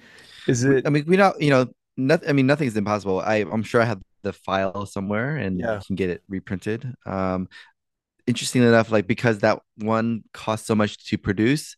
is 0.48 0.66
it? 0.66 0.86
I 0.86 0.90
mean, 0.90 1.06
we 1.08 1.16
not 1.16 1.42
you 1.42 1.50
know, 1.50 1.68
nothing. 1.96 2.28
I 2.28 2.34
mean, 2.34 2.46
nothing's 2.46 2.76
impossible. 2.76 3.22
I 3.22 3.36
I'm 3.38 3.64
sure 3.64 3.82
I 3.82 3.86
have 3.86 4.02
the 4.24 4.34
file 4.34 4.86
somewhere 4.86 5.38
and 5.38 5.60
yeah. 5.60 5.80
can 5.88 5.96
get 5.96 6.10
it 6.10 6.24
reprinted. 6.28 6.94
Um, 7.06 7.48
interesting 8.28 8.62
enough, 8.62 8.92
like 8.92 9.08
because 9.08 9.40
that 9.40 9.60
one 9.78 10.26
cost 10.34 10.66
so 10.66 10.76
much 10.76 10.98
to 11.08 11.18
produce, 11.18 11.78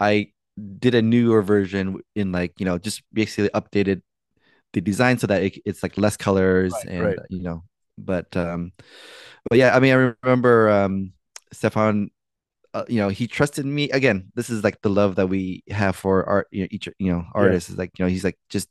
I 0.00 0.32
did 0.78 0.94
a 0.94 1.02
newer 1.02 1.42
version 1.42 2.00
in 2.14 2.32
like 2.32 2.54
you 2.58 2.64
know 2.64 2.78
just 2.78 3.02
basically 3.12 3.50
updated 3.50 4.00
the 4.72 4.80
design 4.80 5.18
so 5.18 5.26
that 5.26 5.42
it, 5.42 5.58
it's 5.66 5.82
like 5.82 5.98
less 5.98 6.16
colors 6.16 6.72
right, 6.72 6.86
and 6.88 7.04
right. 7.04 7.18
you 7.28 7.42
know 7.42 7.62
but 7.98 8.36
um 8.36 8.72
but 9.48 9.58
yeah 9.58 9.76
i 9.76 9.80
mean 9.80 9.92
i 9.92 10.12
remember 10.22 10.68
um 10.68 11.12
stephane 11.52 12.10
uh, 12.74 12.84
you 12.88 12.98
know 12.98 13.08
he 13.08 13.26
trusted 13.26 13.64
me 13.64 13.88
again 13.90 14.30
this 14.34 14.50
is 14.50 14.62
like 14.62 14.80
the 14.82 14.90
love 14.90 15.14
that 15.16 15.28
we 15.28 15.62
have 15.70 15.96
for 15.96 16.28
art 16.28 16.46
you 16.50 16.62
know, 16.62 16.68
each 16.70 16.88
you 16.98 17.10
know 17.10 17.24
artists 17.34 17.70
yeah. 17.70 17.74
is 17.74 17.78
like 17.78 17.90
you 17.98 18.04
know 18.04 18.08
he's 18.08 18.24
like 18.24 18.38
just 18.50 18.68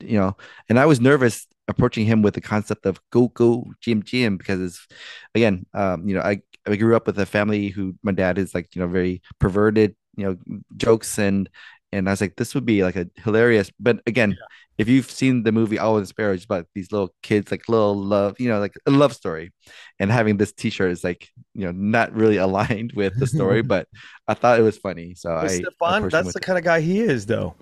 you 0.00 0.18
know 0.18 0.36
and 0.68 0.78
i 0.78 0.84
was 0.84 1.00
nervous 1.00 1.46
approaching 1.68 2.06
him 2.06 2.22
with 2.22 2.34
the 2.34 2.40
concept 2.40 2.86
of 2.86 3.00
go 3.10 3.28
go 3.28 3.64
gym 3.80 4.02
gym 4.02 4.36
because 4.36 4.60
it's 4.60 4.86
again 5.34 5.64
um 5.74 6.06
you 6.06 6.14
know 6.14 6.20
i 6.20 6.38
i 6.66 6.76
grew 6.76 6.94
up 6.94 7.06
with 7.06 7.18
a 7.18 7.26
family 7.26 7.68
who 7.68 7.94
my 8.02 8.12
dad 8.12 8.38
is 8.38 8.54
like 8.54 8.74
you 8.74 8.82
know 8.82 8.88
very 8.88 9.22
perverted 9.40 9.96
you 10.16 10.24
know 10.24 10.36
jokes 10.76 11.18
and 11.18 11.48
and 11.92 12.08
i 12.08 12.12
was 12.12 12.20
like 12.20 12.36
this 12.36 12.54
would 12.54 12.66
be 12.66 12.82
like 12.82 12.96
a 12.96 13.08
hilarious 13.16 13.70
but 13.78 14.00
again 14.06 14.30
yeah 14.30 14.46
if 14.78 14.88
you've 14.88 15.10
seen 15.10 15.42
the 15.42 15.52
movie 15.52 15.78
Owl 15.78 15.96
and 15.96 16.02
the 16.02 16.08
Sparrows, 16.08 16.44
about 16.44 16.66
these 16.74 16.92
little 16.92 17.14
kids, 17.22 17.50
like 17.50 17.68
little 17.68 17.96
love, 17.96 18.38
you 18.38 18.48
know, 18.48 18.60
like 18.60 18.74
a 18.86 18.90
love 18.90 19.14
story, 19.14 19.52
and 19.98 20.10
having 20.10 20.36
this 20.36 20.52
T-shirt 20.52 20.90
is 20.90 21.02
like, 21.02 21.30
you 21.54 21.64
know, 21.64 21.72
not 21.72 22.12
really 22.12 22.36
aligned 22.46 22.92
with 22.92 23.18
the 23.18 23.26
story, 23.26 23.62
but 23.74 23.88
I 24.28 24.34
thought 24.34 24.58
it 24.58 24.62
was 24.62 24.76
funny. 24.76 25.14
So 25.14 25.34
I, 25.34 25.46
Stephane, 25.46 26.08
that's 26.08 26.34
the 26.34 26.40
kind 26.40 26.58
of 26.58 26.64
guy 26.64 26.80
he 26.80 27.00
is, 27.00 27.26
though. 27.26 27.54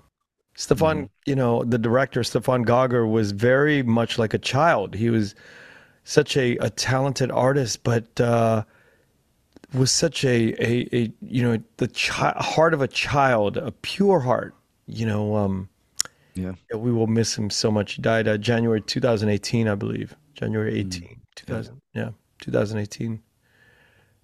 Stephane, 0.57 0.97
mm-hmm. 0.97 1.29
you 1.29 1.35
know, 1.35 1.63
the 1.63 1.77
director 1.77 2.23
Stephane 2.23 2.63
Gauger 2.63 3.05
was 3.05 3.31
very 3.31 3.83
much 3.83 4.17
like 4.17 4.33
a 4.33 4.37
child. 4.37 4.93
He 4.95 5.09
was 5.09 5.35
such 6.05 6.37
a, 6.37 6.55
a 6.57 6.69
talented 6.69 7.31
artist, 7.31 7.83
but 7.83 8.19
uh, 8.21 8.63
was 9.73 9.91
such 9.91 10.23
a, 10.23 10.53
a, 10.63 10.87
a 10.93 11.11
you 11.21 11.43
know 11.43 11.57
the 11.77 11.87
chi- 11.87 12.35
heart 12.37 12.73
of 12.73 12.81
a 12.81 12.87
child, 12.87 13.57
a 13.57 13.71
pure 13.71 14.19
heart. 14.19 14.55
You 14.87 15.05
know, 15.05 15.35
um, 15.35 15.69
yeah. 16.35 16.53
yeah. 16.71 16.77
We 16.77 16.91
will 16.91 17.07
miss 17.07 17.37
him 17.37 17.49
so 17.49 17.71
much. 17.71 17.93
He 17.93 18.01
died 18.01 18.27
uh, 18.27 18.37
January 18.37 18.81
2018, 18.81 19.67
I 19.67 19.75
believe. 19.75 20.15
January 20.35 20.79
18, 20.79 21.01
mm. 21.03 21.17
2000. 21.35 21.81
Yeah. 21.93 22.03
yeah, 22.03 22.09
2018. 22.41 23.21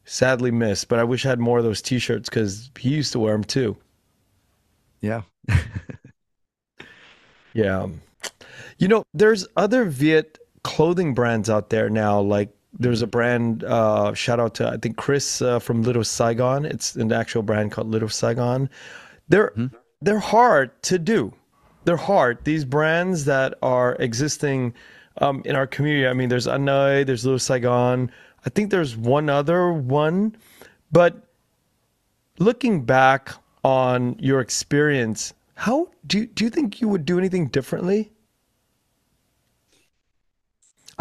Sadly 0.04 0.52
missed, 0.52 0.88
but 0.88 1.00
I 1.00 1.04
wish 1.04 1.26
I 1.26 1.30
had 1.30 1.40
more 1.40 1.58
of 1.58 1.64
those 1.64 1.82
t-shirts 1.82 2.30
because 2.30 2.70
he 2.78 2.90
used 2.90 3.12
to 3.14 3.20
wear 3.20 3.34
them 3.34 3.44
too. 3.44 3.78
Yeah. 5.00 5.22
yeah. 7.54 7.88
You 8.78 8.88
know, 8.88 9.04
there's 9.14 9.48
other 9.56 9.86
Viet 9.86 10.38
clothing 10.64 11.14
brands 11.14 11.50
out 11.50 11.70
there 11.70 11.90
now. 11.90 12.20
Like 12.20 12.50
there's 12.78 13.02
a 13.02 13.08
brand, 13.08 13.64
uh, 13.64 14.14
shout 14.14 14.40
out 14.40 14.56
to, 14.56 14.68
I 14.68 14.78
think 14.78 14.98
Chris 14.98 15.42
uh, 15.42 15.60
from 15.60 15.84
Little 15.84 16.04
Saigon. 16.04 16.66
It's 16.66 16.96
an 16.96 17.12
actual 17.12 17.44
brand 17.44 17.72
called 17.72 17.90
Little 17.90 18.10
Saigon. 18.10 18.70
They're, 19.30 19.52
mm-hmm. 19.52 19.76
they're 20.02 20.20
hard 20.20 20.82
to 20.84 21.00
do 21.00 21.34
they're 21.84 21.98
hard. 21.98 22.44
These 22.44 22.66
brands 22.66 23.26
that 23.26 23.56
are 23.62 23.96
existing 23.96 24.74
um, 25.18 25.42
in 25.46 25.56
our 25.56 25.68
community. 25.68 26.08
I 26.08 26.14
mean, 26.14 26.30
there's 26.30 26.48
Anh 26.48 26.70
Oi, 26.70 27.04
there's 27.04 27.26
Little 27.26 27.40
Saigon. 27.40 28.12
I 28.46 28.50
think 28.50 28.72
there's 28.72 28.96
one 28.96 29.30
other 29.30 29.72
one, 29.72 30.36
but 30.92 31.28
looking 32.40 32.84
back 32.84 33.32
on 33.64 34.16
your 34.20 34.40
experience, 34.40 35.34
how 35.56 35.90
do 36.08 36.26
do 36.26 36.44
you 36.44 36.50
think 36.50 36.82
you 36.82 36.88
would 36.88 37.06
do 37.06 37.20
anything 37.20 37.48
differently? 37.48 38.12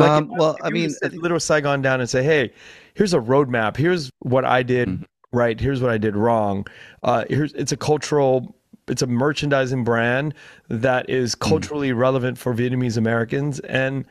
Like, 0.00 0.10
um, 0.10 0.28
well, 0.28 0.56
I 0.62 0.70
mean, 0.70 0.94
Little 1.12 1.40
Saigon 1.40 1.82
down 1.82 2.00
and 2.00 2.08
say, 2.08 2.22
"Hey, 2.22 2.52
here's 2.94 3.14
a 3.14 3.18
roadmap. 3.18 3.76
Here's 3.76 4.10
what 4.20 4.44
I 4.44 4.62
did 4.62 4.88
mm-hmm. 4.88 5.02
right. 5.32 5.58
Here's 5.58 5.80
what 5.80 5.90
I 5.90 5.98
did 5.98 6.16
wrong. 6.16 6.66
Uh, 7.02 7.24
here's 7.28 7.52
it's 7.54 7.72
a 7.72 7.76
cultural 7.76 8.54
it's 8.88 9.02
a 9.02 9.06
merchandising 9.06 9.84
brand 9.84 10.34
that 10.68 11.08
is 11.08 11.34
hmm. 11.34 11.48
culturally 11.48 11.90
mm. 11.90 11.96
relevant 11.96 12.36
for 12.36 12.52
Vietnamese 12.52 12.96
Americans. 12.96 13.60
And 13.60 14.04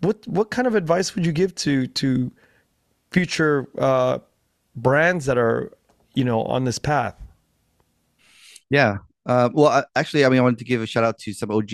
what 0.00 0.26
what 0.26 0.50
kind 0.50 0.66
of 0.66 0.74
advice 0.74 1.14
would 1.14 1.26
you 1.26 1.32
give 1.32 1.54
to 1.56 1.86
to 1.88 2.30
future 3.10 3.68
uh, 3.78 4.18
brands 4.76 5.26
that 5.26 5.36
are 5.36 5.72
you 6.14 6.24
know 6.24 6.42
on 6.44 6.64
this 6.64 6.78
path? 6.78 7.20
Yeah. 8.70 8.98
Uh, 9.26 9.50
well, 9.52 9.84
actually, 9.94 10.24
I 10.24 10.28
mean, 10.28 10.38
I 10.38 10.42
wanted 10.42 10.58
to 10.58 10.64
give 10.64 10.80
a 10.80 10.86
shout 10.86 11.04
out 11.04 11.18
to 11.18 11.32
some 11.32 11.50
OG 11.50 11.70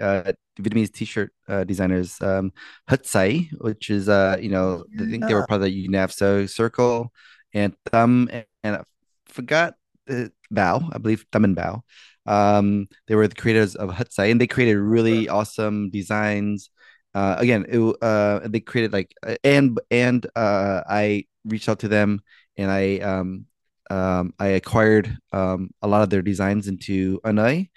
uh, 0.00 0.32
Vietnamese 0.60 0.92
T-shirt 0.92 1.32
uh, 1.48 1.64
designers, 1.64 2.20
um, 2.20 2.52
Hut 2.88 3.06
Sai, 3.06 3.48
which 3.58 3.90
is, 3.90 4.08
uh, 4.08 4.36
you 4.40 4.50
know, 4.50 4.84
I 5.00 5.06
think 5.06 5.26
they 5.26 5.34
were 5.34 5.46
part 5.46 5.62
of 5.62 5.64
the 5.64 5.88
UNAVSA 5.88 6.50
Circle, 6.50 7.12
and 7.54 7.74
Thumb, 7.86 8.28
and, 8.30 8.44
and 8.62 8.76
I 8.76 8.82
forgot 9.26 9.74
uh, 10.08 10.26
Bao, 10.52 10.90
I 10.92 10.98
believe 10.98 11.24
Thumb 11.32 11.44
and 11.44 11.56
Bao. 11.56 11.80
Um, 12.26 12.88
they 13.08 13.14
were 13.14 13.26
the 13.26 13.34
creators 13.34 13.74
of 13.74 13.90
Hut 13.90 14.12
Sai, 14.12 14.26
and 14.26 14.40
they 14.40 14.46
created 14.46 14.78
really 14.78 15.28
awesome 15.28 15.90
designs. 15.90 16.70
Uh, 17.14 17.36
again, 17.38 17.66
it, 17.68 17.80
uh, 18.02 18.40
they 18.44 18.60
created 18.60 18.92
like 18.92 19.14
and 19.44 19.78
and 19.90 20.26
uh, 20.36 20.82
I 20.88 21.24
reached 21.44 21.68
out 21.68 21.80
to 21.80 21.88
them 21.88 22.22
and 22.56 22.70
I 22.70 22.98
um, 22.98 23.46
um, 23.90 24.34
I 24.38 24.48
acquired 24.48 25.16
um, 25.32 25.70
a 25.82 25.88
lot 25.88 26.02
of 26.02 26.10
their 26.10 26.22
designs 26.22 26.68
into 26.68 27.20
Anh 27.24 27.38
Oi, 27.38 27.68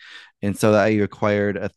and 0.41 0.58
so 0.58 0.74
I 0.74 0.89
acquired 0.89 1.58
a. 1.58 1.70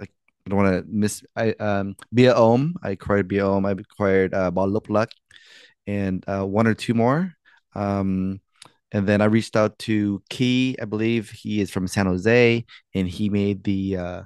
I 0.00 0.06
don't 0.48 0.58
want 0.58 0.84
to 0.84 0.92
miss. 0.92 1.22
I 1.36 1.52
um 1.52 1.96
Bia 2.12 2.34
Om. 2.34 2.74
I 2.82 2.90
acquired 2.90 3.28
Bia 3.28 3.46
Om. 3.46 3.64
I 3.64 3.72
acquired 3.72 4.34
uh, 4.34 4.50
Luck, 4.54 5.10
and 5.86 6.24
uh, 6.28 6.44
one 6.44 6.66
or 6.66 6.74
two 6.74 6.94
more. 6.94 7.32
Um, 7.74 8.40
and 8.90 9.06
then 9.08 9.22
I 9.22 9.26
reached 9.26 9.56
out 9.56 9.78
to 9.80 10.22
Key. 10.28 10.76
I 10.80 10.84
believe 10.84 11.30
he 11.30 11.60
is 11.60 11.70
from 11.70 11.86
San 11.86 12.06
Jose, 12.06 12.64
and 12.94 13.08
he 13.08 13.30
made 13.30 13.64
the 13.64 13.96
uh, 13.96 14.22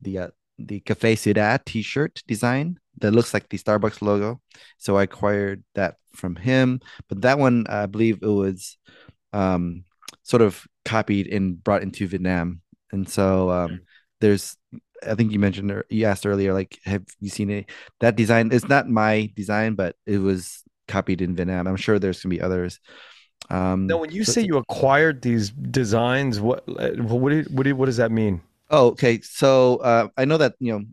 the 0.00 0.18
uh, 0.18 0.28
the 0.58 0.80
Cafe 0.80 1.14
Sua 1.16 1.34
Da 1.34 1.58
T-shirt 1.64 2.22
design 2.26 2.79
that 2.98 3.12
looks 3.12 3.32
like 3.32 3.48
the 3.48 3.58
Starbucks 3.58 4.02
logo. 4.02 4.40
So 4.78 4.96
I 4.96 5.04
acquired 5.04 5.64
that 5.74 5.96
from 6.12 6.36
him. 6.36 6.80
But 7.08 7.22
that 7.22 7.38
one, 7.38 7.66
I 7.68 7.86
believe 7.86 8.18
it 8.22 8.26
was 8.26 8.76
um, 9.32 9.84
sort 10.22 10.42
of 10.42 10.66
copied 10.84 11.28
and 11.28 11.62
brought 11.62 11.82
into 11.82 12.06
Vietnam. 12.06 12.60
And 12.92 13.08
so 13.08 13.50
um, 13.50 13.80
there's, 14.20 14.56
I 15.06 15.14
think 15.14 15.32
you 15.32 15.38
mentioned 15.38 15.70
or 15.70 15.86
you 15.88 16.06
asked 16.06 16.26
earlier, 16.26 16.52
like, 16.52 16.78
have 16.84 17.04
you 17.20 17.30
seen 17.30 17.50
it? 17.50 17.70
That 18.00 18.16
design 18.16 18.52
is 18.52 18.68
not 18.68 18.88
my 18.88 19.30
design, 19.34 19.74
but 19.74 19.96
it 20.06 20.18
was 20.18 20.62
copied 20.88 21.22
in 21.22 21.36
Vietnam. 21.36 21.66
I'm 21.66 21.76
sure 21.76 21.98
there's 21.98 22.22
gonna 22.22 22.34
be 22.34 22.40
others. 22.40 22.80
Um, 23.48 23.86
now, 23.86 23.96
when 23.96 24.10
you 24.10 24.24
so, 24.24 24.32
say 24.32 24.42
you 24.42 24.58
acquired 24.58 25.22
these 25.22 25.50
designs, 25.50 26.40
what 26.40 26.66
what 26.68 27.30
do, 27.30 27.44
what, 27.50 27.62
do, 27.62 27.74
what 27.74 27.86
does 27.86 27.96
that 27.96 28.12
mean? 28.12 28.42
Oh, 28.70 28.88
okay. 28.88 29.20
So 29.22 29.76
uh, 29.78 30.08
I 30.16 30.24
know 30.24 30.36
that 30.36 30.54
you 30.60 30.72
know 30.72 30.84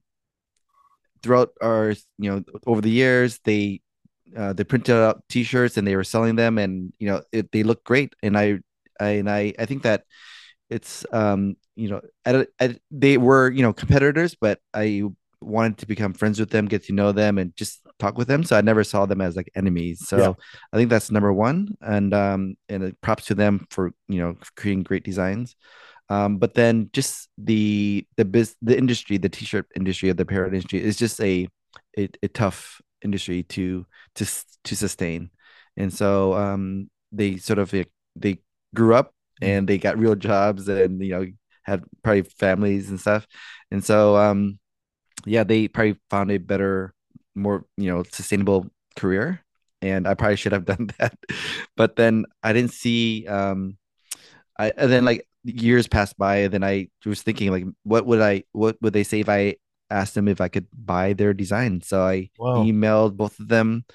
throughout 1.28 1.52
our 1.62 1.94
you 2.18 2.32
know 2.32 2.44
over 2.66 2.80
the 2.80 2.90
years 2.90 3.40
they 3.44 3.82
uh, 4.36 4.54
they 4.54 4.64
printed 4.64 4.96
out 4.96 5.24
T-shirts 5.30 5.78
and 5.78 5.86
they 5.86 5.96
were 5.96 6.04
selling 6.04 6.36
them, 6.36 6.58
and 6.58 6.94
you 7.00 7.08
know 7.08 7.22
it, 7.32 7.52
they 7.52 7.64
look 7.64 7.84
great. 7.84 8.16
And 8.24 8.38
I, 8.38 8.60
I 9.00 9.20
and 9.20 9.30
I 9.30 9.54
I 9.60 9.66
think 9.66 9.84
that 9.84 10.04
it's 10.70 11.06
um 11.12 11.56
you 11.76 11.90
know 11.90 12.02
I, 12.26 12.48
I, 12.60 12.78
they 12.92 13.18
were 13.18 13.52
you 13.52 13.62
know 13.62 13.74
competitors, 13.74 14.36
but 14.40 14.60
I 14.74 15.04
wanted 15.42 15.78
to 15.80 15.86
become 15.86 16.14
friends 16.14 16.40
with 16.40 16.50
them, 16.50 16.66
get 16.66 16.86
to 16.86 16.94
know 16.94 17.12
them, 17.12 17.38
and 17.38 17.56
just 17.56 17.82
talk 18.00 18.18
with 18.18 18.28
them. 18.28 18.44
So 18.44 18.58
I 18.58 18.62
never 18.62 18.84
saw 18.84 19.06
them 19.06 19.22
as 19.22 19.36
like 19.36 19.52
enemies. 19.54 20.08
So 20.08 20.18
yeah. 20.18 20.34
I 20.72 20.78
think 20.78 20.90
that's 20.90 21.12
number 21.12 21.34
one. 21.34 21.76
And 21.82 22.14
um, 22.14 22.56
and 22.70 23.00
props 23.02 23.26
to 23.26 23.36
them 23.36 23.68
for 23.70 23.92
you 24.08 24.20
know 24.20 24.38
creating 24.56 24.84
great 24.84 25.04
designs. 25.04 25.56
Um, 26.10 26.38
but 26.38 26.53
then 26.53 26.89
just 26.93 27.30
the 27.38 28.05
the 28.16 28.26
biz 28.26 28.55
the 28.62 28.78
industry, 28.78 29.18
the 29.18 29.30
t-shirt 29.30 29.68
industry 29.76 30.10
of 30.10 30.18
the 30.18 30.24
apparel 30.24 30.53
industry 30.53 30.82
is 30.82 30.95
just 30.95 31.20
a, 31.22 31.47
a, 31.97 32.10
a 32.24 32.28
tough 32.30 32.82
industry 33.03 33.43
to 33.43 33.86
to 34.16 34.26
to 34.64 34.76
sustain. 34.76 35.30
And 35.76 35.93
so 35.93 36.34
um, 36.34 36.89
they 37.12 37.38
sort 37.38 37.60
of 37.60 37.74
they 38.16 38.39
grew 38.74 38.95
up 38.95 39.14
and 39.41 39.68
they 39.68 39.78
got 39.78 39.97
real 39.97 40.16
jobs 40.16 40.68
and 40.68 41.03
you 41.03 41.12
know 41.12 41.26
had 41.64 41.84
probably 42.03 42.24
families 42.24 42.89
and 42.89 42.99
stuff. 42.99 43.28
And 43.72 43.84
so 43.84 44.16
um, 44.16 44.60
yeah, 45.26 45.43
they 45.43 45.68
probably 45.68 45.97
found 46.10 46.32
a 46.32 46.38
better, 46.38 46.93
more 47.36 47.66
you 47.78 47.91
know, 47.91 48.03
sustainable 48.03 48.68
career. 48.95 49.41
And 49.82 50.08
I 50.08 50.14
probably 50.16 50.38
should 50.38 50.53
have 50.53 50.66
done 50.74 50.89
that, 50.97 51.18
but 51.76 51.95
then 51.95 52.26
I 52.43 52.53
didn't 52.53 52.74
see. 52.74 53.28
Um, 53.28 53.78
I 54.58 54.72
and 54.76 54.91
then 54.91 55.05
like 55.05 55.28
years 55.48 55.88
passed 55.88 56.18
by, 56.18 56.38
and 56.38 56.54
then 56.54 56.64
I 56.64 56.89
was 57.06 57.22
thinking 57.22 57.52
like, 57.52 57.66
what 57.84 58.06
would 58.06 58.22
I, 58.22 58.43
what 58.52 58.78
would 58.82 58.93
they 58.93 59.04
say 59.04 59.22
if 59.22 59.30
I 59.30 59.56
asked 59.89 60.16
them 60.16 60.28
if 60.28 60.41
I 60.41 60.48
could 60.48 60.68
buy 60.74 61.14
their 61.14 61.34
design? 61.34 61.82
So 61.82 62.04
I 62.04 62.30
wow. 62.38 62.64
emailed 62.64 63.18
both 63.18 63.39
of 63.39 63.48
them 63.48 63.86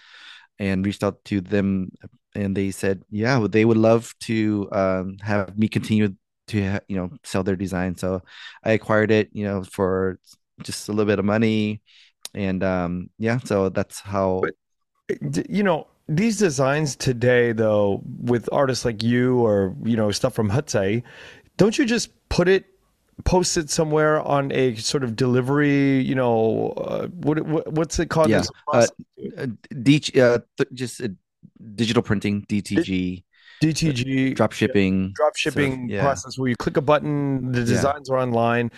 and 0.58 0.84
reached 0.84 1.04
out 1.04 1.24
to 1.26 1.40
them, 1.40 1.90
and 2.34 2.56
they 2.56 2.70
said, 2.70 3.02
yeah, 3.10 3.46
they 3.50 3.64
would 3.64 3.76
love 3.76 4.14
to 4.20 4.68
um, 4.72 5.16
have 5.22 5.56
me 5.58 5.68
continue 5.68 6.14
to 6.48 6.80
you 6.88 6.96
know 6.96 7.10
sell 7.24 7.42
their 7.42 7.56
design. 7.56 7.96
So 7.96 8.22
I 8.64 8.72
acquired 8.72 9.10
it, 9.10 9.28
you 9.32 9.44
know, 9.44 9.62
for 9.62 10.18
just 10.62 10.88
a 10.88 10.92
little 10.92 11.10
bit 11.10 11.18
of 11.18 11.24
money 11.24 11.80
and 12.34 12.62
um 12.62 13.10
yeah 13.18 13.38
so 13.38 13.68
that's 13.68 14.00
how 14.00 14.42
but, 14.42 15.50
you 15.50 15.62
know 15.62 15.86
these 16.08 16.36
designs 16.36 16.96
today, 16.96 17.52
though, 17.52 18.02
with 18.04 18.48
artists 18.52 18.84
like 18.84 19.02
you 19.02 19.38
or 19.38 19.74
you 19.84 19.96
know 19.96 20.10
stuff 20.10 20.34
from 20.34 20.50
Hutze, 20.50 21.02
don't 21.56 21.78
you 21.78 21.84
just 21.84 22.10
put 22.28 22.48
it, 22.48 22.66
post 23.24 23.56
it 23.56 23.70
somewhere 23.70 24.20
on 24.20 24.52
a 24.52 24.74
sort 24.76 25.04
of 25.04 25.16
delivery? 25.16 26.00
You 26.00 26.14
know, 26.14 26.68
uh, 26.76 27.06
what, 27.08 27.40
what, 27.46 27.72
what's 27.72 27.98
it 27.98 28.10
called? 28.10 28.30
Yeah, 28.30 28.42
uh, 28.72 28.86
uh, 29.38 29.46
D, 29.82 30.02
uh, 30.20 30.38
just 30.72 31.00
uh, 31.02 31.08
digital 31.74 32.02
printing, 32.02 32.42
DTG. 32.46 33.22
DTG, 33.62 34.34
drop 34.34 34.50
shipping, 34.50 35.12
drop 35.14 35.36
shipping 35.36 35.88
yeah. 35.88 36.02
process 36.02 36.36
where 36.36 36.48
you 36.48 36.56
click 36.56 36.76
a 36.76 36.80
button, 36.80 37.52
the 37.52 37.62
designs 37.62 38.08
yeah. 38.08 38.16
are 38.16 38.18
online, 38.18 38.72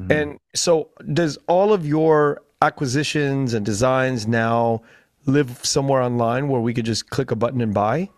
mm-hmm. 0.00 0.10
and 0.10 0.38
so 0.54 0.88
does 1.12 1.36
all 1.46 1.74
of 1.74 1.86
your 1.86 2.40
acquisitions 2.62 3.52
and 3.52 3.66
designs 3.66 4.26
now 4.26 4.80
live 5.26 5.62
somewhere 5.62 6.00
online 6.00 6.48
where 6.48 6.60
we 6.60 6.72
could 6.72 6.86
just 6.86 7.10
click 7.10 7.30
a 7.30 7.36
button 7.36 7.60
and 7.60 7.74
buy? 7.74 8.08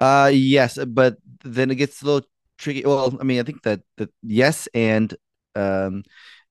Uh, 0.00 0.30
yes, 0.32 0.78
but 0.84 1.18
then 1.44 1.70
it 1.70 1.76
gets 1.76 2.02
a 2.02 2.06
little 2.06 2.28
tricky. 2.62 2.84
Well, 2.84 3.16
I 3.20 3.24
mean, 3.24 3.40
I 3.40 3.42
think 3.42 3.62
that 3.62 3.80
that 3.98 4.10
yes, 4.22 4.68
and 4.74 5.14
um, 5.54 6.04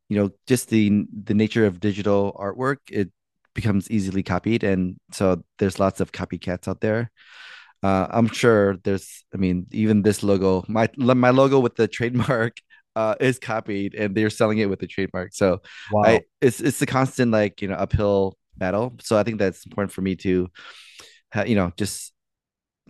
you 0.09 0.17
know, 0.17 0.31
just 0.47 0.69
the 0.69 1.05
the 1.23 1.33
nature 1.33 1.65
of 1.65 1.79
digital 1.79 2.35
artwork, 2.39 2.77
it 2.89 3.09
becomes 3.53 3.89
easily 3.89 4.23
copied, 4.23 4.63
and 4.63 4.97
so 5.11 5.43
there's 5.57 5.79
lots 5.79 5.99
of 5.99 6.11
copycats 6.11 6.67
out 6.67 6.81
there. 6.81 7.11
Uh, 7.83 8.07
I'm 8.09 8.27
sure 8.27 8.77
there's. 8.83 9.23
I 9.33 9.37
mean, 9.37 9.67
even 9.71 10.03
this 10.03 10.23
logo, 10.23 10.63
my 10.67 10.89
my 10.97 11.31
logo 11.31 11.59
with 11.59 11.75
the 11.75 11.87
trademark 11.87 12.57
uh, 12.95 13.15
is 13.19 13.39
copied, 13.39 13.95
and 13.95 14.15
they're 14.15 14.29
selling 14.29 14.59
it 14.59 14.69
with 14.69 14.79
the 14.79 14.87
trademark. 14.87 15.33
So, 15.33 15.61
wow. 15.91 16.03
I, 16.03 16.21
it's 16.41 16.59
it's 16.59 16.81
a 16.81 16.85
constant 16.85 17.31
like 17.31 17.61
you 17.61 17.69
know 17.69 17.75
uphill 17.75 18.37
battle. 18.57 18.93
So 19.01 19.17
I 19.17 19.23
think 19.23 19.39
that's 19.39 19.65
important 19.65 19.91
for 19.91 20.01
me 20.01 20.15
to, 20.17 20.49
you 21.45 21.55
know, 21.55 21.71
just 21.77 22.13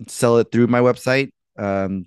sell 0.08 0.38
it 0.38 0.48
through 0.52 0.66
my 0.66 0.80
website. 0.80 1.32
Um, 1.58 2.04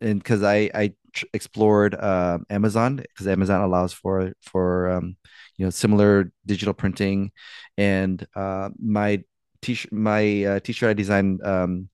and 0.00 0.18
because 0.18 0.42
I 0.42 0.70
I 0.74 0.92
tr- 1.12 1.26
explored 1.32 1.94
uh, 1.94 2.38
Amazon 2.50 2.96
because 2.96 3.26
Amazon 3.26 3.62
allows 3.62 3.92
for 3.92 4.32
for 4.42 4.90
um, 4.90 5.16
you 5.56 5.66
know 5.66 5.70
similar 5.70 6.32
digital 6.44 6.74
printing, 6.74 7.32
and 7.76 8.26
uh, 8.34 8.70
my 8.78 9.22
t-shirt 9.62 9.92
my 9.92 10.44
uh, 10.44 10.60
t-shirt 10.60 10.90
I 10.90 10.94
designed 10.94 11.44
um, 11.44 11.88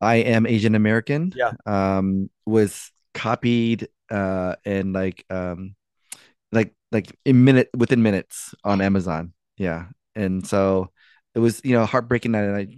I 0.00 0.16
am 0.16 0.46
Asian 0.46 0.74
American 0.74 1.32
yeah. 1.34 1.52
um 1.64 2.30
was 2.44 2.90
copied 3.14 3.88
uh 4.10 4.54
and 4.64 4.92
like 4.92 5.24
um 5.30 5.74
like 6.52 6.74
like 6.92 7.16
in 7.24 7.44
minute 7.44 7.70
within 7.76 8.02
minutes 8.02 8.54
on 8.62 8.80
Amazon. 8.80 9.32
Yeah. 9.56 9.86
And 10.14 10.46
so 10.46 10.90
it 11.34 11.38
was 11.38 11.60
you 11.64 11.72
know 11.72 11.86
heartbreaking 11.86 12.32
that 12.32 12.54
I 12.54 12.68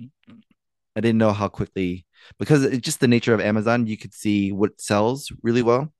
I 0.97 1.01
didn't 1.01 1.19
know 1.19 1.33
how 1.33 1.49
quickly 1.49 2.07
because 2.39 2.65
it's 2.65 2.85
just 2.85 3.01
the 3.01 3.09
nature 3.09 3.35
of 3.35 3.41
Amazon. 3.41 3.87
You 3.87 3.97
could 3.97 4.15
see 4.15 4.53
what 4.53 4.81
sells 4.81 5.33
really 5.43 5.63
well, 5.63 5.93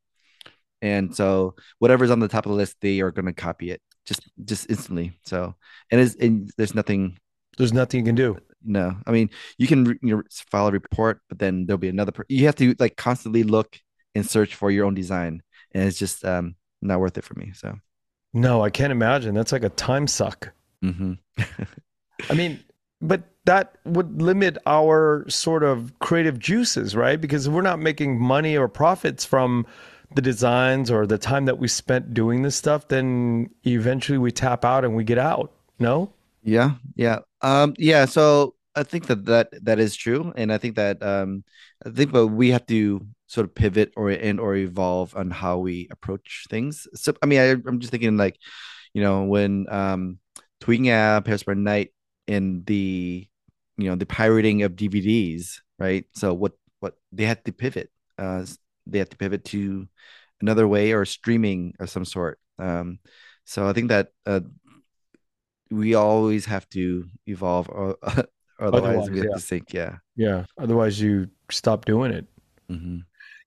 and 0.83 1.15
so 1.15 1.55
whatever's 1.79 2.11
on 2.11 2.21
the 2.21 2.29
top 2.29 2.47
of 2.47 2.51
the 2.51 2.57
list, 2.57 2.77
they 2.81 3.01
are 3.01 3.11
going 3.11 3.27
to 3.27 3.33
copy 3.33 3.71
it 3.71 3.83
just 4.07 4.29
just 4.45 4.71
instantly. 4.71 5.19
So 5.25 5.55
and 5.91 6.01
is 6.01 6.17
and 6.17 6.51
there's 6.57 6.75
nothing. 6.75 7.19
There's 7.57 7.73
nothing 7.73 8.01
you 8.01 8.07
can 8.07 8.15
do. 8.15 8.39
No, 8.65 8.97
I 9.07 9.13
mean 9.13 9.31
you 9.57 9.67
can 9.67 9.99
you 10.03 10.17
know, 10.17 10.23
file 10.51 10.69
a 10.69 10.73
report, 10.73 11.21
but 11.29 11.39
then 11.39 11.67
there'll 11.67 11.79
be 11.79 11.89
another. 11.89 12.13
Per- 12.13 12.25
you 12.29 12.47
have 12.47 12.57
to 12.57 12.75
like 12.79 12.97
constantly 12.97 13.43
look 13.43 13.79
and 14.15 14.29
search 14.29 14.55
for 14.55 14.71
your 14.71 14.87
own 14.87 14.95
design, 14.95 15.43
and 15.73 15.85
it's 15.85 15.99
just 15.99 16.25
um 16.25 16.57
not 16.81 17.01
worth 17.01 17.19
it 17.19 17.25
for 17.25 17.35
me. 17.35 17.53
So. 17.55 17.77
No, 18.35 18.63
I 18.63 18.69
can't 18.71 18.93
imagine. 18.93 19.35
That's 19.35 19.53
like 19.53 19.65
a 19.65 19.71
time 19.71 20.07
suck. 20.07 20.53
Mm-hmm. 20.85 21.15
I 22.31 22.35
mean, 22.35 22.63
but 23.01 23.23
that 23.45 23.77
would 23.85 24.21
limit 24.21 24.59
our 24.67 25.25
sort 25.29 25.63
of 25.63 25.99
creative 26.01 26.39
juices, 26.39 26.95
right? 26.95 27.21
Because 27.21 27.49
we're 27.49 27.63
not 27.63 27.79
making 27.79 28.21
money 28.21 28.57
or 28.57 28.69
profits 28.69 29.25
from 29.25 29.67
the 30.15 30.23
designs 30.23 30.91
or 30.91 31.07
the 31.07 31.19
time 31.19 31.45
that 31.47 31.59
we 31.59 31.69
spent 31.69 32.15
doing 32.15 32.43
this 32.43 32.57
stuff, 32.57 32.89
then 32.89 33.49
eventually 33.67 34.19
we 34.19 34.33
tap 34.33 34.65
out 34.65 34.85
and 34.85 34.97
we 34.97 35.05
get 35.05 35.19
out. 35.19 35.53
No? 35.79 36.13
Yeah, 36.43 36.73
yeah, 36.95 37.21
um, 37.43 37.75
yeah. 37.79 38.05
So 38.07 38.55
I 38.75 38.83
think 38.83 39.07
that 39.07 39.27
that 39.27 39.49
that 39.65 39.79
is 39.79 39.97
true, 39.97 40.33
and 40.37 40.53
I 40.53 40.59
think 40.59 40.77
that 40.77 41.03
um, 41.03 41.45
I 41.85 41.91
think, 41.91 42.13
but 42.13 42.29
we 42.29 42.51
have 42.51 42.65
to 42.67 43.07
sort 43.27 43.45
of 43.45 43.55
pivot 43.55 43.93
or 43.97 44.09
and 44.09 44.41
or 44.41 44.57
evolve 44.57 45.15
on 45.17 45.31
how 45.31 45.59
we 45.59 45.89
approach 45.91 46.47
things. 46.49 46.87
So 46.95 47.13
I 47.23 47.27
mean, 47.27 47.41
I, 47.41 47.51
I'm 47.69 47.81
just 47.81 47.91
thinking 47.91 48.17
like, 48.17 48.39
you 48.95 49.03
know, 49.03 49.25
when 49.25 49.67
um 49.69 50.19
tweaking 50.61 50.91
app, 50.91 51.25
Hairspray 51.27 51.59
Night, 51.59 51.93
in 52.29 52.63
the 52.67 53.27
you 53.77 53.89
know 53.89 53.97
the 53.97 54.07
pirating 54.07 54.63
of 54.63 54.77
DVDs, 54.77 55.61
right? 55.79 56.05
So 56.13 56.35
what 56.35 56.53
what 56.79 56.95
they 57.11 57.25
had 57.25 57.45
to 57.47 57.53
pivot, 57.53 57.91
uh, 58.19 58.45
they 58.87 58.99
had 58.99 59.11
to 59.11 59.17
pivot 59.17 59.45
to 59.47 59.89
another 60.41 60.69
way 60.69 60.93
or 60.93 61.05
streaming 61.05 61.75
of 61.81 61.91
some 61.91 62.05
sort. 62.05 62.39
Um, 62.59 63.01
so 63.45 63.69
I 63.69 63.73
think 63.73 63.89
that 63.89 64.13
uh, 64.27 64.41
we 65.71 65.95
always 65.95 66.45
have 66.45 66.69
to 66.71 67.07
evolve, 67.27 67.69
or, 67.69 67.97
otherwise, 68.03 68.27
otherwise, 68.61 69.11
we 69.11 69.19
have 69.19 69.27
yeah. 69.31 69.35
to 69.35 69.41
think. 69.41 69.73
Yeah, 69.73 69.97
yeah. 70.17 70.45
Otherwise, 70.59 71.01
you 71.01 71.29
stop 71.51 71.85
doing 71.85 72.13
it. 72.13 72.27
Mm-hmm. 72.71 72.99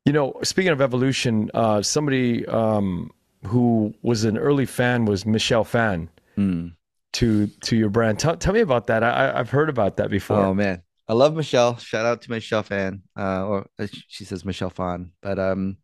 You 0.05 0.13
know, 0.13 0.33
speaking 0.43 0.71
of 0.71 0.81
evolution, 0.81 1.51
uh, 1.53 1.81
somebody 1.81 2.45
um, 2.47 3.11
who 3.45 3.93
was 4.01 4.23
an 4.23 4.37
early 4.37 4.65
fan 4.65 5.05
was 5.05 5.25
Michelle 5.25 5.63
Phan. 5.63 6.09
Mm. 6.37 6.73
To 7.13 7.47
to 7.47 7.75
your 7.75 7.89
brand. 7.89 8.19
Tell, 8.19 8.37
tell 8.37 8.53
me 8.53 8.61
about 8.61 8.87
that. 8.87 9.03
I, 9.03 9.37
I've 9.37 9.49
heard 9.49 9.69
about 9.69 9.97
that 9.97 10.09
before. 10.09 10.37
Oh 10.37 10.53
man, 10.53 10.81
I 11.07 11.13
love 11.13 11.35
Michelle. 11.35 11.77
Shout 11.77 12.05
out 12.05 12.21
to 12.21 12.31
Michelle 12.31 12.63
Fan. 12.63 13.03
Uh, 13.17 13.45
or 13.45 13.67
she 14.07 14.23
says 14.23 14.45
Michelle 14.45 14.69
Fan. 14.69 15.11
But 15.21 15.37
um, 15.37 15.77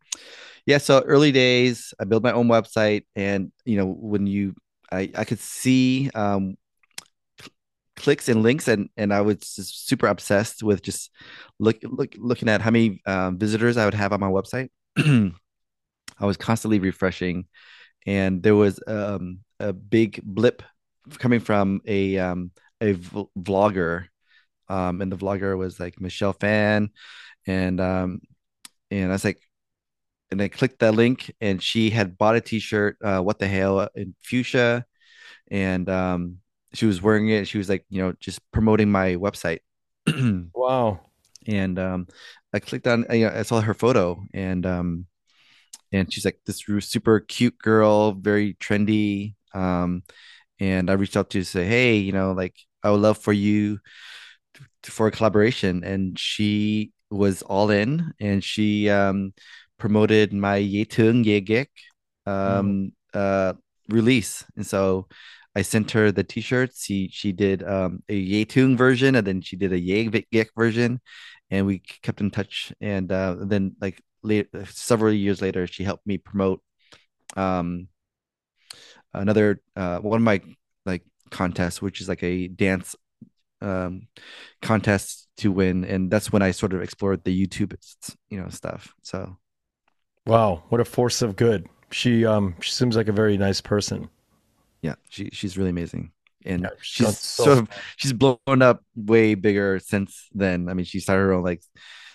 yeah. 0.64 0.78
So 0.78 1.02
early 1.02 1.32
days, 1.32 1.92
I 2.00 2.04
built 2.04 2.22
my 2.22 2.32
own 2.32 2.48
website, 2.48 3.04
and 3.14 3.52
you 3.66 3.76
know 3.76 3.86
when 3.86 4.26
you, 4.26 4.54
I 4.90 5.10
I 5.14 5.24
could 5.24 5.38
see 5.38 6.10
um 6.14 6.56
clicks 7.98 8.28
and 8.28 8.42
links 8.42 8.68
and 8.68 8.88
and 8.96 9.12
I 9.12 9.20
was 9.20 9.36
just 9.38 9.88
super 9.88 10.06
obsessed 10.06 10.62
with 10.62 10.82
just 10.82 11.10
look 11.58 11.78
look 11.82 12.14
looking 12.16 12.48
at 12.48 12.60
how 12.62 12.70
many 12.70 13.02
um, 13.06 13.38
visitors 13.38 13.76
I 13.76 13.84
would 13.84 13.94
have 13.94 14.12
on 14.12 14.20
my 14.20 14.30
website. 14.30 14.70
I 14.96 16.26
was 16.26 16.36
constantly 16.36 16.78
refreshing, 16.78 17.46
and 18.06 18.42
there 18.42 18.54
was 18.56 18.80
um, 18.86 19.40
a 19.60 19.72
big 19.72 20.20
blip 20.24 20.62
coming 21.18 21.40
from 21.40 21.80
a 21.86 22.18
um 22.18 22.50
a 22.80 22.92
v- 22.92 23.28
vlogger, 23.38 24.06
um, 24.68 25.00
and 25.00 25.10
the 25.12 25.16
vlogger 25.16 25.56
was 25.56 25.80
like 25.80 26.00
Michelle 26.00 26.32
Fan, 26.34 26.90
and 27.46 27.80
um, 27.80 28.20
and 28.90 29.10
I 29.10 29.14
was 29.14 29.24
like, 29.24 29.40
and 30.30 30.42
I 30.42 30.48
clicked 30.48 30.80
that 30.80 30.94
link, 30.94 31.34
and 31.40 31.62
she 31.62 31.90
had 31.90 32.18
bought 32.18 32.36
a 32.36 32.40
T-shirt, 32.40 32.98
uh, 33.02 33.20
what 33.20 33.38
the 33.38 33.48
hell, 33.48 33.88
in 33.94 34.14
fuchsia, 34.22 34.84
and 35.50 35.88
um, 35.88 36.38
she 36.74 36.86
was 36.86 37.02
wearing 37.02 37.28
it. 37.30 37.48
She 37.48 37.58
was 37.58 37.68
like, 37.68 37.84
you 37.90 38.02
know, 38.02 38.14
just 38.20 38.40
promoting 38.52 38.90
my 38.90 39.16
website. 39.16 39.60
wow. 40.54 41.00
And 41.46 41.78
um, 41.78 42.08
I 42.52 42.58
clicked 42.60 42.86
on, 42.86 43.06
you 43.10 43.26
know, 43.26 43.32
I 43.34 43.42
saw 43.42 43.60
her 43.60 43.74
photo, 43.74 44.22
and 44.34 44.66
um, 44.66 45.06
and 45.92 46.12
she's 46.12 46.24
like 46.24 46.40
this 46.46 46.62
super 46.80 47.20
cute 47.20 47.58
girl, 47.58 48.12
very 48.12 48.54
trendy. 48.54 49.34
Um, 49.54 50.02
and 50.60 50.90
I 50.90 50.94
reached 50.94 51.16
out 51.16 51.30
to 51.30 51.44
say, 51.44 51.64
hey, 51.66 51.96
you 51.96 52.12
know, 52.12 52.32
like 52.32 52.54
I 52.82 52.90
would 52.90 53.00
love 53.00 53.18
for 53.18 53.32
you 53.32 53.78
to, 54.82 54.90
for 54.90 55.06
a 55.06 55.10
collaboration, 55.10 55.84
and 55.84 56.18
she 56.18 56.92
was 57.10 57.42
all 57.42 57.70
in, 57.70 58.12
and 58.20 58.42
she 58.42 58.88
um, 58.90 59.32
promoted 59.78 60.32
my 60.32 60.58
Yetung 60.58 61.24
Yegek 61.24 61.68
um, 62.26 62.92
mm. 63.14 63.18
uh, 63.18 63.54
release, 63.88 64.44
and 64.56 64.66
so 64.66 65.08
I 65.54 65.62
sent 65.62 65.90
her 65.92 66.12
the 66.12 66.24
T-shirts. 66.24 66.84
She 66.84 67.08
she 67.12 67.32
did 67.32 67.62
um, 67.62 68.02
a 68.08 68.14
Yetung 68.14 68.76
version, 68.76 69.16
and 69.16 69.26
then 69.26 69.40
she 69.40 69.56
did 69.56 69.72
a 69.72 69.80
Yegek 69.80 70.48
version, 70.56 71.00
and 71.50 71.66
we 71.66 71.80
kept 71.80 72.20
in 72.20 72.30
touch. 72.30 72.72
And 72.80 73.10
uh, 73.10 73.36
then 73.40 73.74
like 73.80 74.00
later, 74.22 74.66
several 74.66 75.12
years 75.12 75.42
later, 75.42 75.66
she 75.66 75.84
helped 75.84 76.06
me 76.06 76.18
promote 76.18 76.62
um 77.36 77.88
another 79.14 79.60
uh, 79.76 79.98
one 79.98 80.18
of 80.18 80.22
my 80.22 80.40
like 80.86 81.04
contests, 81.30 81.82
which 81.82 82.00
is 82.00 82.08
like 82.08 82.22
a 82.22 82.48
dance 82.48 82.94
um 83.60 84.06
contest 84.62 85.28
to 85.38 85.50
win, 85.50 85.84
and 85.84 86.10
that's 86.10 86.32
when 86.32 86.42
I 86.42 86.52
sort 86.52 86.72
of 86.72 86.82
explored 86.82 87.24
the 87.24 87.46
YouTube 87.46 87.74
you 88.30 88.40
know 88.40 88.48
stuff. 88.48 88.94
So, 89.02 89.36
wow, 90.26 90.62
what 90.68 90.80
a 90.80 90.84
force 90.84 91.22
of 91.22 91.36
good! 91.36 91.68
She 91.90 92.24
um 92.24 92.54
she 92.60 92.72
seems 92.72 92.96
like 92.96 93.08
a 93.08 93.12
very 93.12 93.36
nice 93.36 93.60
person. 93.60 94.08
Yeah, 94.82 94.94
she 95.08 95.30
she's 95.32 95.58
really 95.58 95.70
amazing 95.70 96.12
and 96.44 96.62
yeah, 96.62 96.70
she's 96.80 97.18
so 97.18 97.44
sort 97.44 97.58
of 97.58 97.68
she's 97.96 98.12
blown 98.12 98.62
up 98.62 98.82
way 98.96 99.34
bigger 99.34 99.78
since 99.78 100.28
then. 100.34 100.68
I 100.68 100.74
mean, 100.74 100.84
she 100.84 101.00
started 101.00 101.22
her 101.22 101.32
own 101.32 101.42
like 101.42 101.62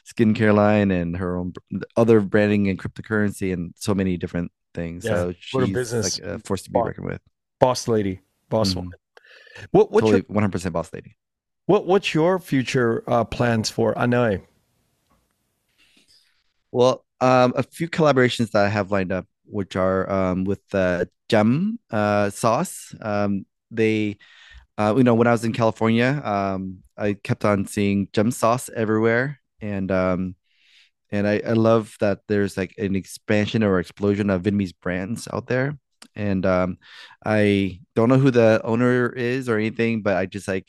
skincare 0.05 0.53
line 0.53 0.91
and 0.91 1.17
her 1.17 1.37
own 1.37 1.53
other 1.95 2.19
branding 2.21 2.67
and 2.69 2.79
cryptocurrency 2.79 3.53
and 3.53 3.73
so 3.75 3.93
many 3.93 4.17
different 4.17 4.51
things. 4.73 5.05
Yeah, 5.05 5.15
so 5.15 5.33
she's 5.39 5.69
a 5.69 5.73
business 5.73 6.19
like 6.19 6.29
a 6.29 6.39
force 6.39 6.63
to 6.63 6.71
be 6.71 6.79
reckoned 6.81 7.07
with. 7.07 7.21
Boss 7.59 7.87
lady, 7.87 8.21
boss 8.49 8.69
mm-hmm. 8.69 8.79
woman. 8.79 8.93
What 9.71 9.91
what's 9.91 10.05
totally 10.05 10.25
hundred 10.33 10.51
percent 10.51 10.73
boss 10.73 10.91
lady. 10.93 11.15
What 11.65 11.85
What's 11.85 12.13
your 12.13 12.39
future 12.39 13.03
uh, 13.07 13.23
plans 13.23 13.69
for 13.69 13.97
Anh 13.97 14.13
Oi? 14.13 14.41
Well, 16.71 17.05
um, 17.21 17.53
a 17.55 17.63
few 17.63 17.87
collaborations 17.87 18.51
that 18.51 18.65
I 18.65 18.69
have 18.69 18.91
lined 18.91 19.11
up, 19.11 19.27
which 19.45 19.75
are 19.75 20.11
um, 20.11 20.43
with 20.43 20.67
the 20.69 21.07
Jam 21.29 21.79
uh, 21.89 22.31
sauce. 22.31 22.93
Um, 22.99 23.45
they, 23.71 24.17
uh, 24.77 24.93
you 24.97 25.03
know, 25.03 25.13
when 25.13 25.27
I 25.27 25.31
was 25.31 25.45
in 25.45 25.53
California, 25.53 26.21
um, 26.23 26.79
I 26.97 27.13
kept 27.13 27.45
on 27.45 27.65
seeing 27.65 28.09
Jam 28.11 28.31
sauce 28.31 28.69
everywhere, 28.75 29.39
and 29.63 29.91
um, 29.91 30.35
and 31.11 31.27
I, 31.27 31.41
I 31.45 31.53
love 31.53 31.95
that 32.01 32.19
there's 32.27 32.57
like 32.57 32.75
an 32.77 32.95
expansion 32.95 33.63
or 33.63 33.79
explosion 33.79 34.29
of 34.29 34.43
Vietnamese 34.43 34.73
brands 34.81 35.27
out 35.31 35.47
there. 35.47 35.77
And 36.15 36.45
um, 36.45 36.77
I 37.25 37.79
don't 37.95 38.09
know 38.09 38.17
who 38.19 38.31
the 38.31 38.61
owner 38.63 39.09
is 39.09 39.47
or 39.47 39.57
anything, 39.57 40.01
but 40.01 40.17
I 40.17 40.25
just 40.25 40.47
like 40.47 40.67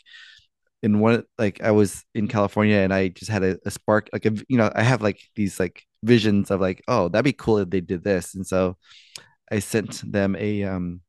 in 0.82 1.00
one 1.00 1.24
like 1.38 1.62
I 1.62 1.72
was 1.72 2.04
in 2.14 2.28
California 2.28 2.76
and 2.78 2.94
I 2.94 3.08
just 3.08 3.30
had 3.30 3.42
a, 3.42 3.58
a 3.66 3.70
spark 3.70 4.10
like 4.12 4.26
a, 4.26 4.32
you 4.48 4.58
know 4.58 4.70
I 4.74 4.82
have 4.82 5.02
like 5.02 5.20
these 5.34 5.58
like 5.58 5.82
visions 6.02 6.50
of 6.50 6.60
like 6.60 6.82
oh 6.88 7.08
that'd 7.08 7.24
be 7.24 7.32
cool 7.32 7.58
if 7.58 7.70
they 7.70 7.80
did 7.80 8.04
this 8.04 8.34
and 8.34 8.46
so 8.46 8.76
I 9.50 9.60
sent 9.60 10.10
them 10.10 10.36
a 10.38 10.64
um 10.64 11.00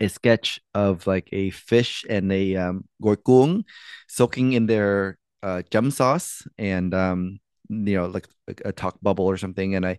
a 0.00 0.08
sketch 0.08 0.60
of 0.74 1.06
like 1.06 1.28
a 1.32 1.50
fish 1.50 2.04
and 2.08 2.32
a 2.32 2.56
um 2.56 2.84
goi 3.02 3.16
cuon 3.16 3.64
soaking 4.08 4.52
in 4.52 4.66
their 4.66 5.18
uh 5.42 5.62
jam 5.70 5.90
sauce 5.90 6.46
and 6.58 6.94
um 6.94 7.38
you 7.68 7.96
know 7.96 8.06
like 8.06 8.28
a, 8.64 8.72
talk 8.72 8.98
bubble 9.02 9.26
or 9.26 9.36
something. 9.36 9.74
And 9.74 9.86
I 9.86 9.98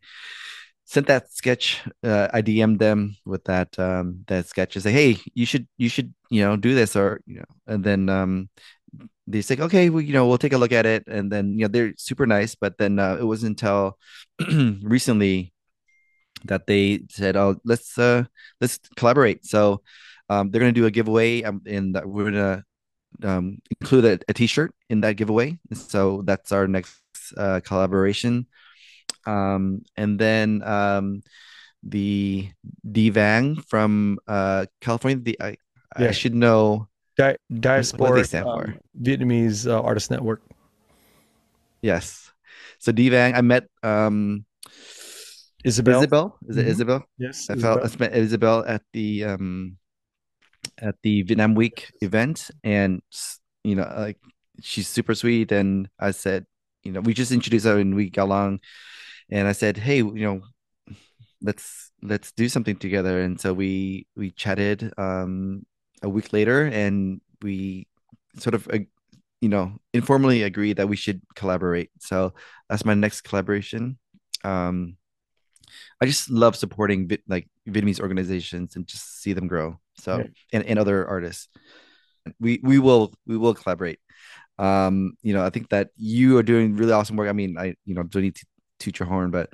sent 0.86 1.08
that 1.08 1.32
sketch 1.32 1.82
uh, 2.04 2.28
i 2.34 2.41
dm'd 2.41 2.78
them 2.78 3.16
with 3.26 3.41
that 3.46 3.80
um 3.80 4.20
that 4.28 4.46
sketch 4.46 4.76
and 4.76 4.84
say 4.84 4.91
hey 4.91 5.18
you 5.34 5.46
should 5.46 5.66
you 5.78 5.88
should 5.88 6.14
you 6.30 6.44
know 6.44 6.58
do 6.58 6.76
this 6.76 6.94
or 6.96 7.22
you 7.26 7.38
know 7.38 7.46
and 7.68 7.86
then 7.86 8.10
um 8.10 8.50
they 9.28 9.41
say 9.41 9.58
okay 9.60 9.89
well 9.89 10.02
you 10.02 10.14
know 10.14 10.28
we'll 10.28 10.38
take 10.38 10.54
a 10.54 10.58
look 10.58 10.72
at 10.72 10.86
it. 10.86 11.04
And 11.08 11.32
then 11.32 11.54
you 11.58 11.66
know 11.66 11.68
they're 11.68 11.94
super 11.98 12.26
nice 12.26 12.56
but 12.56 12.78
then 12.78 13.00
uh, 13.00 13.18
it 13.20 13.24
wasn't 13.24 13.62
until 13.62 13.98
recently 14.84 15.54
that 16.46 16.68
they 16.68 17.06
said 17.10 17.36
oh 17.38 17.56
let's 17.64 17.98
uh 17.98 18.24
let's 18.60 18.80
collaborate. 18.98 19.46
So 19.46 19.82
um 20.30 20.52
they're 20.52 20.60
gonna 20.60 20.74
do 20.74 20.86
a 20.86 20.91
giveaway 20.91 21.44
um, 21.44 21.62
and 21.66 22.00
we're 22.06 22.32
gonna 22.32 22.64
um 23.24 23.61
include 23.70 24.05
a 24.05 24.20
a 24.28 24.34
t-shirt 24.34 24.74
in 24.89 25.01
that 25.01 25.16
giveaway 25.16 25.57
so 25.74 26.22
that's 26.26 26.51
our 26.51 26.68
next 26.68 26.97
uh 27.38 27.59
collaboration 27.61 28.47
um 29.26 29.82
and 29.95 30.18
then 30.18 30.64
um 30.66 31.22
the 31.84 32.49
DVAN 32.88 33.64
from 33.68 34.18
uh 34.28 34.66
California 34.82 35.20
the 35.22 35.38
I, 35.39 35.57
Yeah. 35.99 36.09
I 36.09 36.11
should 36.11 36.34
know 36.34 36.88
Di- 37.16 37.38
what, 37.49 37.93
what 37.99 38.16
they 38.16 38.24
stand 38.24 38.45
for 38.49 38.66
um, 38.74 38.80
Vietnamese 38.97 39.70
uh, 39.70 39.78
Artist 39.78 40.09
Network. 40.09 40.41
Yes. 41.86 42.32
So 42.80 42.91
DVAN, 42.91 43.36
I 43.38 43.41
met 43.41 43.70
um 43.84 44.45
Isabel. 45.64 45.99
Isabel. 46.01 46.26
Is 46.49 46.57
it 46.57 46.66
Mhm. 46.66 46.72
Isabel? 46.74 46.99
Yes, 47.18 47.49
I 47.49 47.55
felt 47.55 47.84
Isabel. 47.84 47.93
I 47.93 48.09
met 48.09 48.11
Isabel 48.18 48.57
at 48.66 48.82
the 48.91 49.24
um 49.24 49.78
at 50.78 50.95
the 51.03 51.22
Vietnam 51.24 51.55
Week 51.55 51.91
event, 52.01 52.51
and 52.64 53.01
you 53.64 53.76
know, 53.76 53.91
like 53.97 54.18
she's 54.61 54.88
super 54.88 55.16
sweet. 55.16 55.51
And 55.51 55.89
I 55.99 56.11
said, 56.11 56.45
you 56.84 56.91
know, 56.91 57.01
we 57.01 57.14
just 57.14 57.32
introduced 57.32 57.66
her 57.66 57.80
and 57.80 57.95
we 57.95 58.09
got 58.09 58.26
along. 58.26 58.59
And 59.30 59.47
I 59.47 59.53
said, 59.53 59.78
hey, 59.78 59.97
you 59.97 60.14
know, 60.14 60.41
let's 61.41 61.91
let's 62.01 62.32
do 62.32 62.49
something 62.49 62.76
together. 62.76 63.22
And 63.22 63.39
so 63.39 63.53
we 63.53 64.07
we 64.16 64.32
chatted 64.32 64.93
um 64.97 65.66
a 66.01 66.09
week 66.09 66.34
later, 66.34 66.66
and 66.66 67.22
we 67.41 67.88
sort 68.38 68.55
of 68.55 68.68
you 69.41 69.49
know 69.49 69.74
informally 69.93 70.43
agreed 70.43 70.78
that 70.78 70.89
we 70.89 70.95
should 70.95 71.22
collaborate. 71.36 71.89
So 71.99 72.34
that's 72.70 72.86
my 72.86 72.93
next 72.93 73.22
collaboration. 73.22 73.97
Um, 74.43 74.97
I 76.01 76.05
just 76.05 76.30
love 76.30 76.55
supporting 76.55 77.09
like 77.28 77.47
Vietnamese 77.67 77.99
organizations 77.99 78.76
and 78.76 78.88
just 78.88 79.21
see 79.21 79.34
them 79.34 79.47
grow. 79.47 79.80
So 79.99 80.24
and, 80.51 80.65
and 80.65 80.80
other 80.80 81.07
artists. 81.07 81.49
We 82.39 82.59
we 82.63 82.80
will 82.80 83.13
we 83.28 83.38
will 83.38 83.53
collaborate. 83.53 83.99
Um, 84.59 85.13
you 85.21 85.34
know, 85.34 85.43
I 85.43 85.49
think 85.49 85.69
that 85.69 85.89
you 85.97 86.38
are 86.38 86.43
doing 86.43 86.76
really 86.76 86.93
awesome 86.93 87.17
work. 87.17 87.30
I 87.30 87.34
mean, 87.34 87.57
I 87.57 87.76
you 87.86 87.95
know 87.95 88.03
don't 88.03 88.21
need 88.21 88.36
to 88.36 88.45
toot 88.80 88.99
your 88.99 89.07
horn, 89.07 89.32
but 89.32 89.51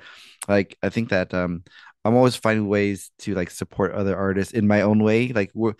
like 0.48 0.76
I 0.82 0.88
think 0.88 1.10
that 1.10 1.34
um 1.34 1.64
I'm 2.04 2.14
always 2.14 2.36
finding 2.36 2.68
ways 2.68 3.10
to 3.20 3.34
like 3.34 3.50
support 3.50 3.92
other 3.92 4.16
artists 4.16 4.52
in 4.52 4.66
my 4.66 4.82
own 4.82 5.02
way. 5.02 5.28
Like 5.28 5.50
we're 5.54 5.74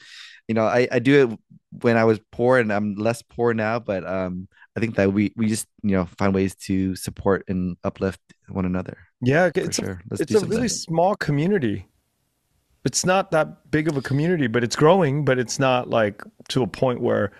you 0.49 0.55
know, 0.55 0.67
I, 0.67 0.89
I 0.91 0.99
do 0.99 1.31
it 1.31 1.39
when 1.83 1.97
I 1.97 2.05
was 2.05 2.19
poor 2.33 2.59
and 2.59 2.73
I'm 2.73 2.95
less 2.95 3.23
poor 3.23 3.55
now, 3.55 3.79
but 3.79 4.07
um 4.07 4.49
I 4.77 4.81
think 4.81 4.97
that 4.97 5.13
we 5.13 5.33
we 5.37 5.49
just 5.49 5.67
you 5.83 5.93
know 5.93 6.07
find 6.19 6.35
ways 6.35 6.55
to 6.67 6.97
support 6.97 7.45
and 7.49 7.77
uplift 7.85 8.21
one 8.49 8.65
another 8.67 8.99
Yeah, 9.21 9.51
it's 9.55 9.79
a 9.79 9.83
sure. 9.83 10.01
Let's 10.11 10.23
it's 10.23 10.35
a 10.35 10.41
really 10.41 10.69
small 10.69 11.15
community. 11.17 11.87
It's 12.85 13.05
not 13.05 13.31
that 13.33 13.71
big 13.71 13.89
of 13.89 13.97
a 13.97 14.03
community, 14.03 14.47
but 14.47 14.65
it's 14.65 14.77
growing, 14.77 15.25
but 15.25 15.39
it's 15.39 15.59
not 15.59 15.91
like 15.91 16.23
to 16.49 16.63
a 16.63 16.67
point 16.67 17.01
where, 17.01 17.31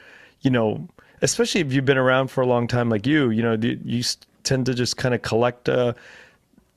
you 0.43 0.51
know, 0.51 0.89
especially 1.23 1.61
if 1.63 1.73
you've 1.73 1.87
been 1.87 1.99
around 1.99 2.29
for 2.29 2.43
a 2.43 2.47
long 2.47 2.67
time 2.67 2.91
like 2.91 3.07
you, 3.07 3.31
you 3.31 3.43
know, 3.43 3.57
the- 3.57 3.79
you 3.85 4.03
tend 4.43 4.67
to 4.67 4.75
just 4.75 4.97
kind 4.97 5.15
of 5.15 5.23
collect 5.23 5.69
uh, 5.69 5.95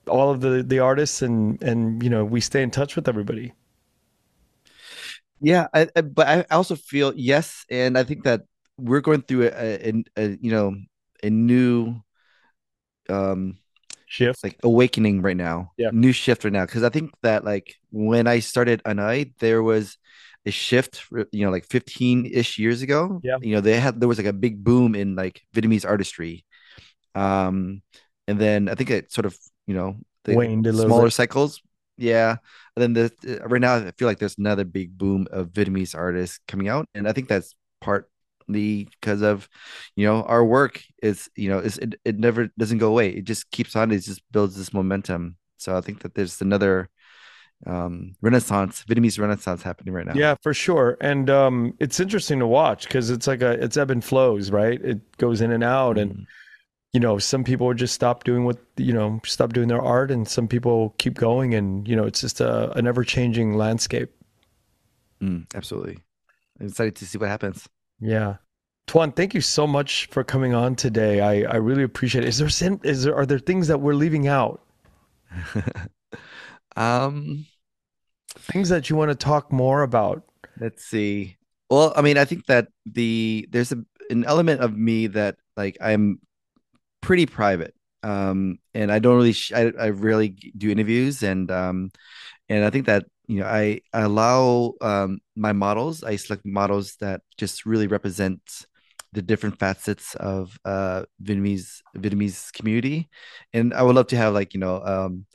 all 0.08 0.30
of 0.30 0.40
the 0.42 0.62
the 0.62 0.78
artists 0.80 1.22
and 1.22 1.62
and 1.62 2.02
you 2.02 2.10
know, 2.10 2.24
we 2.24 2.40
stay 2.40 2.62
in 2.62 2.70
touch 2.70 2.96
with 2.96 3.08
everybody. 3.08 3.52
Yeah, 5.40 5.66
I, 5.74 5.88
I, 5.96 6.00
but 6.02 6.26
I 6.28 6.46
also 6.54 6.76
feel 6.76 7.12
yes, 7.16 7.66
and 7.70 7.98
I 7.98 8.04
think 8.04 8.24
that 8.24 8.42
we're 8.76 9.00
going 9.00 9.22
through 9.22 9.44
a, 9.46 9.50
a, 9.90 10.04
a, 10.16 10.38
you 10.40 10.50
know 10.50 10.74
a 11.22 11.30
new 11.30 11.96
um 13.08 13.58
Shift. 14.06 14.44
like 14.44 14.56
awakening 14.62 15.22
right 15.22 15.36
now, 15.36 15.72
Yeah. 15.76 15.90
new 15.92 16.12
shift 16.12 16.44
right 16.44 16.52
now. 16.52 16.64
Because 16.66 16.84
I 16.84 16.88
think 16.88 17.10
that 17.22 17.44
like 17.44 17.74
when 17.90 18.26
I 18.28 18.38
started 18.38 18.80
Anh 18.84 19.00
Oi, 19.00 19.32
there 19.40 19.60
was 19.62 19.98
a 20.46 20.52
shift, 20.52 21.02
you 21.32 21.44
know, 21.44 21.50
like 21.50 21.66
15-ish 21.66 22.58
years 22.58 22.82
ago. 22.82 23.20
Yeah. 23.24 23.38
You 23.40 23.56
know, 23.56 23.60
they 23.60 23.80
had 23.80 23.98
there 23.98 24.08
was 24.08 24.18
like 24.18 24.26
a 24.28 24.32
big 24.32 24.62
boom 24.62 24.94
in 24.94 25.16
like 25.16 25.42
Vietnamese 25.52 25.84
artistry. 25.84 26.44
Um, 27.16 27.82
and 28.28 28.38
then 28.38 28.68
I 28.68 28.74
think 28.74 28.90
it 28.90 29.10
sort 29.12 29.26
of, 29.26 29.36
you 29.66 29.74
know, 29.74 29.96
the 30.24 30.36
Waned 30.36 30.66
smaller 30.66 31.10
cycles. 31.10 31.60
Yeah. 31.96 32.36
And 32.76 32.94
then 32.94 33.10
the 33.20 33.40
right 33.46 33.60
now 33.60 33.76
I 33.76 33.90
feel 33.92 34.06
like 34.06 34.18
there's 34.18 34.38
another 34.38 34.64
big 34.64 34.96
boom 34.96 35.26
of 35.32 35.48
Vietnamese 35.48 35.96
artists 35.96 36.38
coming 36.46 36.68
out. 36.68 36.86
And 36.94 37.08
I 37.08 37.12
think 37.12 37.28
that's 37.28 37.54
partly 38.46 38.88
because 39.00 39.22
of, 39.22 39.48
you 39.96 40.06
know, 40.06 40.22
our 40.24 40.44
work 40.44 40.82
is, 41.02 41.30
you 41.36 41.48
know, 41.48 41.58
is 41.58 41.78
it, 41.78 41.94
it 42.04 42.18
never 42.18 42.48
doesn't 42.58 42.78
go 42.78 42.88
away. 42.88 43.10
It 43.10 43.24
just 43.24 43.50
keeps 43.50 43.76
on, 43.76 43.90
it 43.92 44.00
just 44.00 44.22
builds 44.32 44.56
this 44.56 44.72
momentum. 44.72 45.36
So 45.58 45.76
I 45.76 45.80
think 45.80 46.02
that 46.02 46.14
there's 46.14 46.40
another 46.40 46.88
um 47.66 48.14
renaissance, 48.20 48.84
Vietnamese 48.88 49.18
renaissance 49.20 49.62
happening 49.62 49.94
right 49.94 50.06
now. 50.06 50.16
Yeah, 50.16 50.34
for 50.42 50.54
sure. 50.54 50.96
And 51.00 51.28
um 51.30 51.74
it's 51.80 52.00
interesting 52.00 52.38
to 52.40 52.46
watch 52.46 52.84
because 52.84 53.10
it's 53.10 53.26
like 53.26 53.42
a 53.42 53.52
it's 53.62 53.76
ebb 53.76 53.90
and 53.90 54.04
flows, 54.04 54.50
right? 54.50 54.80
It 54.84 55.16
goes 55.18 55.40
in 55.40 55.50
and 55.52 55.64
out 55.64 55.98
and 55.98 56.12
Mhm. 56.12 56.26
you 56.92 57.00
know, 57.00 57.18
some 57.18 57.44
people 57.44 57.66
would 57.68 57.78
just 57.78 57.94
stop 57.94 58.24
doing 58.24 58.44
what, 58.44 58.58
you 58.76 58.92
know, 58.92 59.20
stop 59.24 59.52
doing 59.52 59.68
their 59.68 59.82
art, 59.82 60.10
and 60.10 60.28
some 60.28 60.48
people 60.48 60.94
keep 60.98 61.14
going. 61.14 61.54
And, 61.54 61.88
you 61.88 61.96
know, 61.96 62.04
it's 62.04 62.20
just 62.22 62.40
a, 62.40 62.72
an 62.78 62.86
ever 62.86 63.04
changing 63.04 63.54
landscape. 63.54 64.10
Mm, 65.22 65.46
absolutely. 65.54 66.04
I'm 66.60 66.68
excited 66.68 66.96
to 66.96 67.06
see 67.06 67.18
what 67.18 67.30
happens. 67.30 67.68
Yeah. 68.00 68.36
Tuan, 68.86 69.12
thank 69.12 69.34
you 69.34 69.40
so 69.40 69.66
much 69.66 70.06
for 70.10 70.22
coming 70.24 70.54
on 70.54 70.76
today. 70.76 71.20
I, 71.20 71.50
I 71.52 71.56
really 71.56 71.82
appreciate 71.82 72.24
it. 72.24 72.28
Is 72.28 72.38
there, 72.38 72.48
some- 72.48 72.80
is 72.84 73.04
there, 73.04 73.14
are 73.14 73.26
there 73.26 73.38
things 73.38 73.68
that 73.68 73.80
we're 73.80 73.94
leaving 73.94 74.28
out? 74.28 74.62
Um, 76.76 77.46
Things 78.36 78.68
that 78.68 78.88
you 78.90 78.96
want 78.96 79.10
to 79.10 79.14
talk 79.16 79.52
more 79.52 79.82
about? 79.82 80.24
let's 80.60 80.84
see. 80.84 81.36
Well, 81.70 81.92
I 81.96 82.02
mean, 82.02 82.18
I 82.18 82.24
think 82.24 82.46
that 82.46 82.68
the 82.86 83.48
there's 83.50 83.72
a 83.72 83.84
an 84.10 84.24
element 84.24 84.60
of 84.60 84.76
me 84.76 85.06
that 85.08 85.36
like 85.56 85.76
I'm 85.80 86.20
pretty 87.02 87.26
private. 87.26 87.74
Um, 88.02 88.58
and 88.74 88.92
I 88.92 88.98
don't 89.00 89.16
really 89.16 89.32
sh 89.34 89.52
I, 89.52 89.72
I 89.78 89.90
rarely 89.90 90.30
do 90.30 90.70
interviews 90.70 91.22
and 91.22 91.50
um 91.50 91.90
and 92.48 92.64
I 92.64 92.70
think 92.70 92.86
that 92.86 93.06
you 93.26 93.40
know 93.40 93.46
I, 93.46 93.80
I 93.92 94.02
allow 94.02 94.74
um 94.80 95.20
my 95.36 95.52
models, 95.52 96.04
I 96.04 96.16
select 96.16 96.44
models 96.44 96.96
that 97.00 97.22
just 97.38 97.66
really 97.66 97.86
represent 97.86 98.40
the 99.12 99.22
different 99.22 99.58
facets 99.58 100.14
of 100.16 100.58
uh 100.64 101.04
Vietnamese 101.22 101.80
Vietnamese 101.96 102.52
community. 102.52 103.08
And 103.52 103.72
I 103.74 103.82
would 103.82 103.94
love 103.96 104.08
to 104.08 104.16
have 104.16 104.34
like, 104.34 104.54
you 104.54 104.60
know, 104.60 104.82
um 104.84 105.26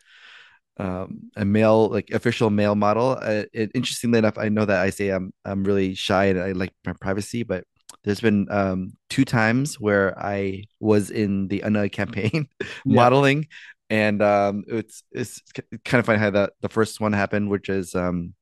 um, 0.78 1.32
a 1.36 1.44
male, 1.46 1.90
like 1.90 2.10
official 2.12 2.50
male 2.50 2.76
model. 2.76 3.18
Uh, 3.22 3.44
it, 3.54 3.72
interestingly 3.76 4.20
enough, 4.20 4.38
I 4.38 4.50
know 4.50 4.66
that 4.66 4.80
I 4.82 4.90
say 4.92 5.10
I'm 5.10 5.34
I'm 5.46 5.64
really 5.64 5.94
shy 5.96 6.26
and 6.26 6.40
I 6.40 6.54
like 6.54 6.72
my 6.86 6.94
privacy, 6.94 7.44
but 7.44 7.66
there's 8.04 8.22
been 8.22 8.48
um, 8.50 8.94
two 9.10 9.26
times 9.26 9.80
where 9.80 10.18
I 10.18 10.64
was 10.80 11.12
in 11.12 11.48
the 11.50 11.64
Anh 11.64 11.76
Oi 11.76 11.90
campaign 11.90 12.48
Yeah. 12.86 13.10
modeling, 13.12 13.48
and 13.90 14.22
um, 14.22 14.64
it's 14.68 15.04
it's 15.12 15.42
kind 15.86 16.00
of 16.00 16.06
funny 16.06 16.20
how 16.20 16.30
that 16.32 16.54
the 16.62 16.70
first 16.70 17.00
one 17.00 17.14
happened, 17.14 17.50
which 17.50 17.70
is 17.70 17.96
um, 17.96 18.34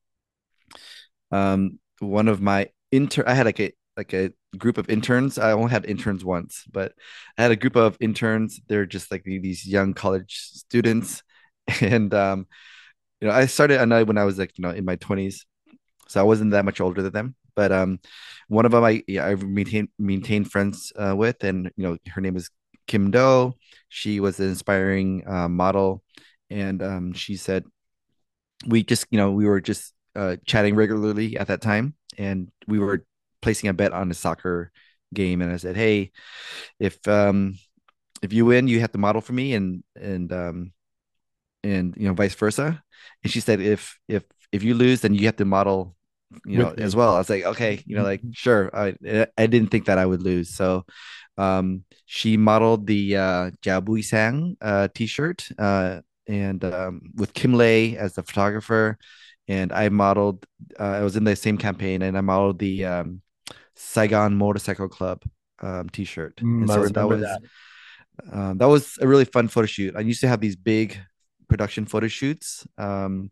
um, 1.32 1.80
one 2.00 2.28
of 2.28 2.42
my 2.42 2.70
inter. 2.92 3.24
I 3.26 3.34
had 3.34 3.46
like 3.46 3.60
a 3.60 3.72
like 3.96 4.14
a 4.14 4.32
group 4.58 4.78
of 4.78 4.90
interns. 4.90 5.38
I 5.38 5.54
only 5.54 5.72
had 5.72 5.86
interns 5.86 6.24
once, 6.26 6.64
but 6.72 6.94
I 7.38 7.44
had 7.44 7.52
a 7.52 7.56
group 7.56 7.76
of 7.76 7.98
interns. 8.00 8.60
They're 8.68 8.86
just 8.86 9.12
like 9.12 9.24
these 9.24 9.66
young 9.66 9.94
college 9.94 10.36
students, 10.36 11.24
and 11.82 12.14
um, 12.14 12.48
you 13.22 13.28
know, 13.28 13.34
I 13.34 13.46
started 13.46 13.80
I 13.80 14.04
when 14.04 14.18
I 14.18 14.26
was 14.26 14.38
like 14.38 14.58
you 14.58 14.64
know 14.64 14.72
in 14.72 14.86
my 14.86 14.96
twenties, 14.98 15.46
so 16.08 16.20
I 16.20 16.24
wasn't 16.24 16.52
that 16.52 16.66
much 16.66 16.82
older 16.82 17.02
than 17.02 17.14
them. 17.14 17.36
But 17.56 17.72
um, 17.72 18.00
one 18.50 18.66
of 18.66 18.72
them 18.72 18.84
I 18.84 19.04
yeah, 19.08 19.26
I 19.26 19.36
maintained 19.36 19.90
maintained 19.98 20.52
friends 20.52 20.92
uh, 20.96 21.16
with, 21.16 21.44
and 21.44 21.72
you 21.76 21.84
know, 21.84 21.98
her 22.10 22.22
name 22.22 22.36
is 22.36 22.50
Kim 22.88 23.12
Do. 23.12 23.54
She 23.90 24.20
was 24.20 24.40
an 24.40 24.50
inspiring 24.50 25.24
uh, 25.28 25.48
model, 25.48 26.04
and 26.50 26.82
um, 26.84 27.14
she 27.14 27.36
said 27.38 27.66
we 28.66 28.84
just 28.84 29.06
you 29.12 29.18
know 29.18 29.32
we 29.32 29.46
were 29.46 29.62
just 29.62 29.94
uh, 30.16 30.38
chatting 30.46 30.76
regularly 30.76 31.38
at 31.38 31.48
that 31.48 31.62
time, 31.62 31.96
and 32.18 32.52
we 32.68 32.80
were 32.80 33.06
placing 33.42 33.70
a 33.70 33.74
bet 33.74 33.94
on 33.94 34.12
a 34.12 34.14
soccer 34.14 34.72
game, 35.14 35.42
and 35.42 35.52
I 35.52 35.58
said, 35.58 35.76
hey, 35.76 36.12
if 36.80 37.06
um 37.08 37.58
if 38.22 38.34
you 38.34 38.46
win, 38.46 38.68
you 38.68 38.80
have 38.82 38.92
to 38.94 38.98
model 38.98 39.22
for 39.22 39.34
me, 39.34 39.54
and 39.54 39.84
and 39.96 40.32
um 40.34 40.74
and 41.64 41.96
you 41.98 42.08
know 42.08 42.16
vice 42.16 42.36
versa. 42.36 42.84
And 43.24 43.34
she 43.34 43.42
said, 43.42 43.62
if 43.62 44.00
if 44.08 44.24
if 44.52 44.64
you 44.64 44.76
lose, 44.76 45.02
then 45.02 45.16
you 45.16 45.26
have 45.28 45.38
to 45.38 45.46
model 45.46 45.97
you 46.46 46.58
know 46.58 46.74
as 46.78 46.96
well. 46.96 47.16
I 47.16 47.20
was 47.20 47.30
like 47.30 47.44
okay 47.44 47.84
you 47.86 47.96
know 47.96 48.04
like 48.04 48.22
mm-hmm. 48.22 48.32
sure 48.34 48.70
i 48.76 48.94
i 49.38 49.48
didn't 49.48 49.70
think 49.70 49.86
that 49.86 49.98
i 49.98 50.06
would 50.06 50.22
lose. 50.22 50.50
So 50.50 50.86
um 51.38 51.84
she 52.06 52.38
modeled 52.38 52.88
the 52.88 53.16
uh 53.16 53.52
Jiabui 53.62 54.04
Sang 54.04 54.58
uh 54.62 54.88
t-shirt 54.94 55.48
uh 55.58 56.02
and 56.28 56.64
um 56.64 57.02
with 57.16 57.34
kim 57.34 57.54
lay 57.54 57.98
as 57.98 58.14
the 58.14 58.24
photographer. 58.24 58.98
And 59.48 59.72
i 59.72 59.88
modeled 59.90 60.46
uh, 60.80 60.84
i 60.84 61.02
was 61.02 61.16
in 61.16 61.24
the 61.24 61.36
same 61.36 61.58
campaign 61.58 62.02
and 62.02 62.18
i 62.18 62.22
modeled 62.22 62.60
the 62.60 62.86
um 62.86 63.22
saigon 63.76 64.36
motorcycle 64.36 64.90
club 64.90 65.24
um 65.62 65.90
t-shirt. 65.90 66.36
Mm, 66.38 66.62
and 66.62 66.70
so 66.70 66.88
that 66.88 67.08
was 67.08 67.22
that. 67.22 67.42
Um, 68.34 68.58
that 68.58 68.68
was 68.68 68.98
a 69.00 69.08
really 69.08 69.26
fun 69.26 69.48
photo 69.48 69.68
shoot. 69.68 69.96
I 69.96 70.00
used 70.00 70.22
to 70.22 70.28
have 70.28 70.42
these 70.42 70.56
big 70.56 70.98
production 71.48 71.86
photo 71.86 72.08
shoots 72.08 72.68
um 72.78 73.32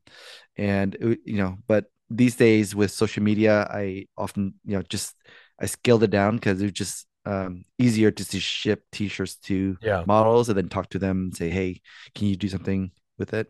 and 0.55 0.95
it, 0.95 1.19
you 1.25 1.37
know 1.37 1.57
but 1.67 1.85
these 2.09 2.35
days 2.35 2.75
with 2.75 2.91
social 2.91 3.23
media, 3.23 3.67
I 3.69 4.07
often, 4.17 4.55
you 4.65 4.77
know, 4.77 4.83
just 4.83 5.15
I 5.59 5.65
scaled 5.65 6.03
it 6.03 6.11
down 6.11 6.35
because 6.35 6.61
it's 6.61 6.77
just 6.77 7.07
um, 7.25 7.65
easier 7.79 8.11
to, 8.11 8.25
to 8.25 8.39
ship 8.39 8.83
t-shirts 8.91 9.35
to 9.35 9.77
yeah. 9.81 10.03
models 10.05 10.49
and 10.49 10.57
then 10.57 10.69
talk 10.69 10.89
to 10.89 10.99
them 10.99 11.17
and 11.17 11.35
say, 11.35 11.49
hey, 11.49 11.81
can 12.13 12.27
you 12.27 12.35
do 12.35 12.47
something 12.47 12.91
with 13.17 13.33
it? 13.33 13.47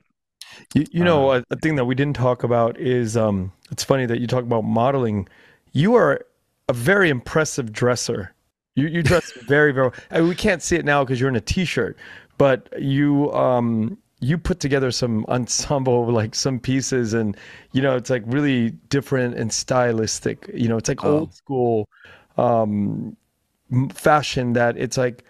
You, 0.73 0.85
you 0.91 1.03
know, 1.03 1.29
uh, 1.29 1.41
a, 1.49 1.55
thing 1.57 1.75
that 1.75 1.85
we 1.85 1.95
didn't 1.95 2.15
talk 2.15 2.43
about 2.43 2.79
is 2.79 3.17
um, 3.17 3.51
it's 3.71 3.83
funny 3.83 4.05
that 4.05 4.19
you 4.19 4.27
talk 4.27 4.43
about 4.43 4.63
modeling. 4.63 5.27
You 5.73 5.95
are 5.95 6.25
a 6.69 6.73
very 6.73 7.09
impressive 7.09 7.73
dresser. 7.73 8.33
You, 8.75 8.87
you 8.87 9.03
dress 9.03 9.31
very, 9.47 9.71
very. 9.71 9.91
I 10.11 10.19
mean, 10.19 10.29
we 10.29 10.35
can't 10.35 10.61
see 10.61 10.75
it 10.75 10.85
now 10.85 11.03
because 11.03 11.19
you're 11.19 11.29
in 11.29 11.35
a 11.35 11.41
t-shirt, 11.41 11.97
but 12.37 12.69
you 12.79 13.33
um, 13.33 13.97
you 14.19 14.37
put 14.37 14.59
together 14.59 14.91
some 14.91 15.25
ensemble 15.27 16.11
like 16.11 16.33
some 16.35 16.59
pieces 16.59 17.13
and 17.13 17.35
you 17.73 17.81
know 17.81 17.95
it's 17.95 18.09
like 18.09 18.23
really 18.25 18.71
different 18.89 19.35
and 19.35 19.51
stylistic 19.51 20.49
you 20.53 20.67
know 20.67 20.77
it's 20.77 20.89
like 20.89 21.03
oh. 21.03 21.19
old 21.19 21.33
school 21.33 21.89
um 22.37 23.15
fashion 23.93 24.53
that 24.53 24.77
it's 24.77 24.97
like 24.97 25.23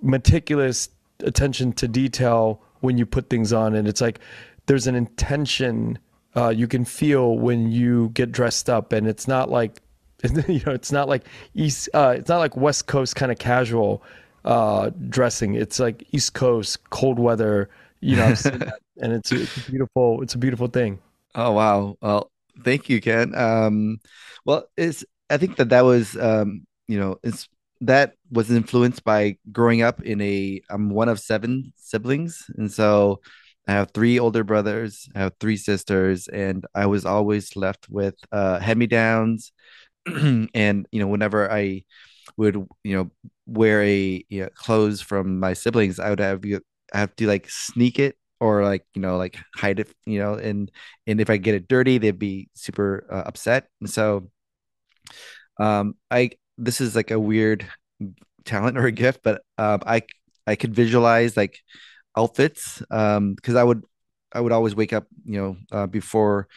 meticulous 0.00 0.88
attention 1.20 1.72
to 1.72 1.86
detail 1.86 2.60
when 2.80 2.98
you 2.98 3.06
put 3.06 3.28
things 3.28 3.52
on 3.52 3.74
and 3.74 3.86
it's 3.86 4.00
like 4.00 4.20
there's 4.66 4.86
an 4.86 4.94
intention 4.94 5.98
uh, 6.34 6.48
you 6.48 6.66
can 6.66 6.84
feel 6.84 7.36
when 7.36 7.70
you 7.70 8.08
get 8.14 8.32
dressed 8.32 8.70
up 8.70 8.92
and 8.92 9.06
it's 9.06 9.28
not 9.28 9.50
like 9.50 9.82
you 10.48 10.62
know 10.64 10.72
it's 10.72 10.92
not 10.92 11.08
like 11.08 11.24
east 11.54 11.88
uh, 11.94 12.14
it's 12.16 12.28
not 12.28 12.38
like 12.38 12.56
west 12.56 12.86
coast 12.86 13.16
kind 13.16 13.30
of 13.30 13.38
casual 13.38 14.02
uh, 14.44 14.90
dressing 15.08 15.54
it's 15.54 15.78
like 15.78 16.04
east 16.12 16.34
coast 16.34 16.78
cold 16.90 17.18
weather 17.18 17.70
you 18.02 18.16
know, 18.16 18.34
and 19.00 19.12
it's 19.12 19.32
it's 19.32 19.56
a 19.56 19.70
beautiful 19.70 20.20
it's 20.22 20.34
a 20.34 20.38
beautiful 20.38 20.66
thing. 20.66 20.98
Oh 21.34 21.52
wow! 21.52 21.96
Well, 22.02 22.30
thank 22.62 22.90
you, 22.90 23.00
Ken. 23.00 23.34
Um, 23.34 24.00
well, 24.44 24.66
it's 24.76 25.04
I 25.30 25.38
think 25.38 25.56
that 25.56 25.70
that 25.70 25.82
was 25.82 26.16
um, 26.18 26.66
you 26.88 26.98
know, 26.98 27.18
it's 27.22 27.48
that 27.80 28.14
was 28.30 28.50
influenced 28.50 29.04
by 29.04 29.38
growing 29.50 29.82
up 29.82 30.02
in 30.02 30.20
a 30.20 30.60
I'm 30.68 30.90
one 30.90 31.08
of 31.08 31.20
seven 31.20 31.72
siblings, 31.76 32.44
and 32.58 32.70
so 32.70 33.20
I 33.66 33.72
have 33.72 33.92
three 33.92 34.18
older 34.18 34.44
brothers, 34.44 35.08
I 35.14 35.20
have 35.20 35.34
three 35.40 35.56
sisters, 35.56 36.28
and 36.28 36.66
I 36.74 36.86
was 36.86 37.06
always 37.06 37.56
left 37.56 37.88
with 37.88 38.16
uh, 38.32 38.58
hand 38.58 38.80
me 38.80 38.88
downs, 38.88 39.52
and 40.06 40.86
you 40.90 41.00
know, 41.00 41.06
whenever 41.06 41.50
I 41.50 41.84
would 42.36 42.56
you 42.84 42.96
know 42.96 43.10
wear 43.46 43.82
a 43.82 44.24
you 44.28 44.42
know, 44.42 44.48
clothes 44.54 45.00
from 45.00 45.40
my 45.40 45.52
siblings, 45.54 45.98
I 45.98 46.10
would 46.10 46.20
have 46.20 46.44
you 46.44 46.60
have 46.92 47.14
to 47.16 47.26
like 47.26 47.48
sneak 47.50 47.98
it 47.98 48.16
or 48.40 48.64
like 48.64 48.84
you 48.94 49.02
know 49.02 49.16
like 49.16 49.38
hide 49.56 49.80
it 49.80 49.92
you 50.06 50.18
know 50.18 50.34
and 50.34 50.70
and 51.06 51.20
if 51.20 51.30
I 51.30 51.36
get 51.36 51.54
it 51.54 51.68
dirty 51.68 51.98
they'd 51.98 52.18
be 52.18 52.48
super 52.54 53.06
uh, 53.10 53.22
upset. 53.26 53.68
And 53.80 53.90
so 53.90 54.30
um 55.58 55.94
I 56.10 56.30
this 56.58 56.80
is 56.80 56.96
like 56.96 57.10
a 57.10 57.20
weird 57.20 57.66
talent 58.44 58.78
or 58.78 58.86
a 58.86 58.92
gift 58.92 59.20
but 59.22 59.42
um 59.58 59.80
I 59.86 60.02
I 60.46 60.56
could 60.56 60.74
visualize 60.74 61.36
like 61.36 61.58
outfits 62.16 62.82
um 62.90 63.34
because 63.34 63.54
I 63.54 63.64
would 63.64 63.84
I 64.32 64.40
would 64.40 64.52
always 64.52 64.74
wake 64.74 64.92
up 64.92 65.06
you 65.24 65.40
know 65.40 65.56
uh, 65.72 65.86
before 65.86 66.48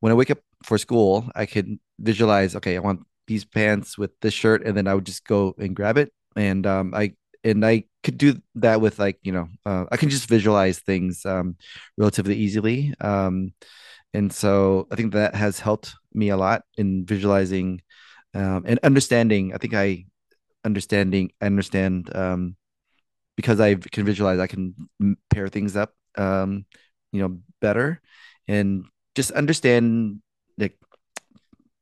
when 0.00 0.12
I 0.12 0.14
wake 0.16 0.30
up 0.30 0.38
for 0.64 0.78
school 0.78 1.28
I 1.34 1.46
could 1.46 1.78
visualize 2.00 2.56
okay 2.56 2.76
I 2.76 2.80
want 2.80 3.06
these 3.26 3.44
pants 3.44 3.96
with 3.98 4.10
this 4.20 4.34
shirt 4.34 4.64
and 4.66 4.76
then 4.76 4.86
I 4.86 4.94
would 4.94 5.06
just 5.06 5.24
go 5.24 5.54
and 5.58 5.74
grab 5.74 5.98
it 5.98 6.12
and 6.36 6.66
um 6.66 6.94
I 6.94 7.14
and 7.44 7.64
I 7.64 7.84
could 8.02 8.18
do 8.18 8.40
that 8.56 8.80
with 8.80 8.98
like 8.98 9.18
you 9.22 9.32
know 9.32 9.48
uh, 9.66 9.84
I 9.92 9.96
can 9.96 10.08
just 10.10 10.28
visualize 10.28 10.78
things 10.80 11.24
um, 11.26 11.56
relatively 11.96 12.36
easily, 12.36 12.94
um, 13.00 13.52
and 14.14 14.32
so 14.32 14.88
I 14.90 14.96
think 14.96 15.12
that 15.12 15.34
has 15.34 15.60
helped 15.60 15.94
me 16.12 16.30
a 16.30 16.36
lot 16.36 16.62
in 16.76 17.04
visualizing 17.04 17.82
um, 18.34 18.64
and 18.66 18.80
understanding. 18.82 19.54
I 19.54 19.58
think 19.58 19.74
I 19.74 20.06
understanding 20.64 21.32
I 21.40 21.46
understand 21.46 22.14
um, 22.16 22.56
because 23.36 23.60
I 23.60 23.76
can 23.76 24.04
visualize. 24.04 24.38
I 24.38 24.46
can 24.46 24.74
pair 25.30 25.48
things 25.48 25.76
up, 25.76 25.92
um, 26.16 26.64
you 27.12 27.20
know, 27.22 27.38
better, 27.60 28.00
and 28.48 28.86
just 29.14 29.30
understand 29.32 30.20
like 30.58 30.78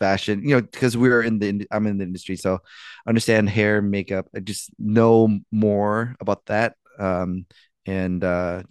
fashion, 0.03 0.43
you 0.43 0.57
know, 0.57 0.61
because 0.61 0.97
we're 0.97 1.23
in 1.23 1.39
the 1.39 1.65
I'm 1.71 1.87
in 1.87 1.99
the 1.99 2.05
industry, 2.05 2.35
so 2.35 2.59
understand 3.07 3.49
hair, 3.49 3.81
makeup. 3.81 4.27
I 4.35 4.41
just 4.41 4.71
know 4.81 5.39
more 5.53 6.17
about 6.19 6.45
that. 6.47 6.75
Um, 6.99 7.47
and 7.87 8.25
uh, 8.25 8.65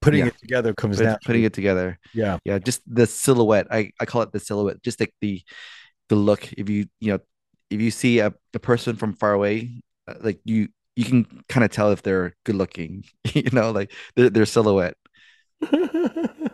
putting 0.00 0.20
yeah. 0.20 0.26
it 0.26 0.38
together 0.38 0.74
comes 0.74 0.98
down 0.98 1.18
putting 1.24 1.44
it 1.44 1.52
together. 1.52 2.00
Yeah, 2.12 2.38
yeah, 2.44 2.58
just 2.58 2.82
the 2.92 3.06
silhouette. 3.06 3.68
I 3.70 3.92
I 4.00 4.06
call 4.06 4.22
it 4.22 4.32
the 4.32 4.40
silhouette. 4.40 4.82
Just 4.82 4.98
like 4.98 5.14
the 5.20 5.40
the 6.08 6.16
look. 6.16 6.52
If 6.52 6.68
you 6.68 6.86
you 6.98 7.12
know 7.12 7.20
if 7.70 7.80
you 7.80 7.92
see 7.92 8.18
a, 8.18 8.34
a 8.54 8.58
person 8.58 8.96
from 8.96 9.14
far 9.14 9.32
away, 9.32 9.82
uh, 10.08 10.14
like 10.20 10.40
you 10.44 10.68
you 10.96 11.04
can 11.04 11.44
kind 11.48 11.62
of 11.62 11.70
tell 11.70 11.92
if 11.92 12.02
they're 12.02 12.34
good 12.44 12.56
looking. 12.56 13.04
you 13.34 13.50
know, 13.52 13.70
like 13.70 13.92
their 14.16 14.30
their 14.30 14.46
silhouette. 14.46 14.96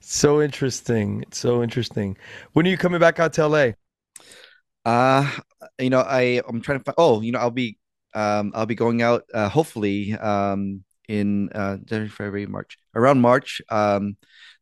so 0.00 0.42
interesting. 0.42 1.24
So 1.32 1.62
interesting. 1.62 2.16
When 2.52 2.66
are 2.66 2.70
you 2.70 2.76
coming 2.78 3.00
back 3.00 3.18
out 3.18 3.32
to 3.34 3.46
LA? 3.46 3.70
Uh, 4.84 5.30
you 5.78 5.90
know, 5.90 6.00
I 6.00 6.42
I'm 6.48 6.60
trying 6.60 6.78
to 6.78 6.84
find. 6.84 6.94
Oh, 6.98 7.20
you 7.20 7.32
know, 7.32 7.38
I'll 7.38 7.50
be 7.50 7.78
um 8.14 8.52
I'll 8.54 8.66
be 8.66 8.74
going 8.74 9.02
out 9.02 9.24
uh, 9.34 9.48
hopefully 9.48 10.14
um 10.14 10.84
in 11.08 11.50
uh 11.54 11.78
January, 11.84 12.08
February, 12.08 12.46
March 12.46 12.78
around 12.94 13.20
March. 13.20 13.60
Um, 13.70 14.16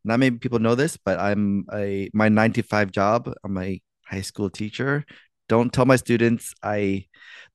not 0.05 0.21
many 0.21 0.37
people 0.39 0.59
know 0.59 0.75
this, 0.75 0.97
but 0.97 1.19
I'm 1.19 1.67
a 1.73 2.11
my 2.13 2.29
95 2.29 2.91
job. 2.91 3.33
I'm 3.45 3.59
a 3.59 3.81
high 4.07 4.23
school 4.23 4.51
teacher. 4.51 5.05
Don't 5.49 5.73
tell 5.73 5.85
my 5.87 5.97
students. 5.97 6.55
I 6.63 7.07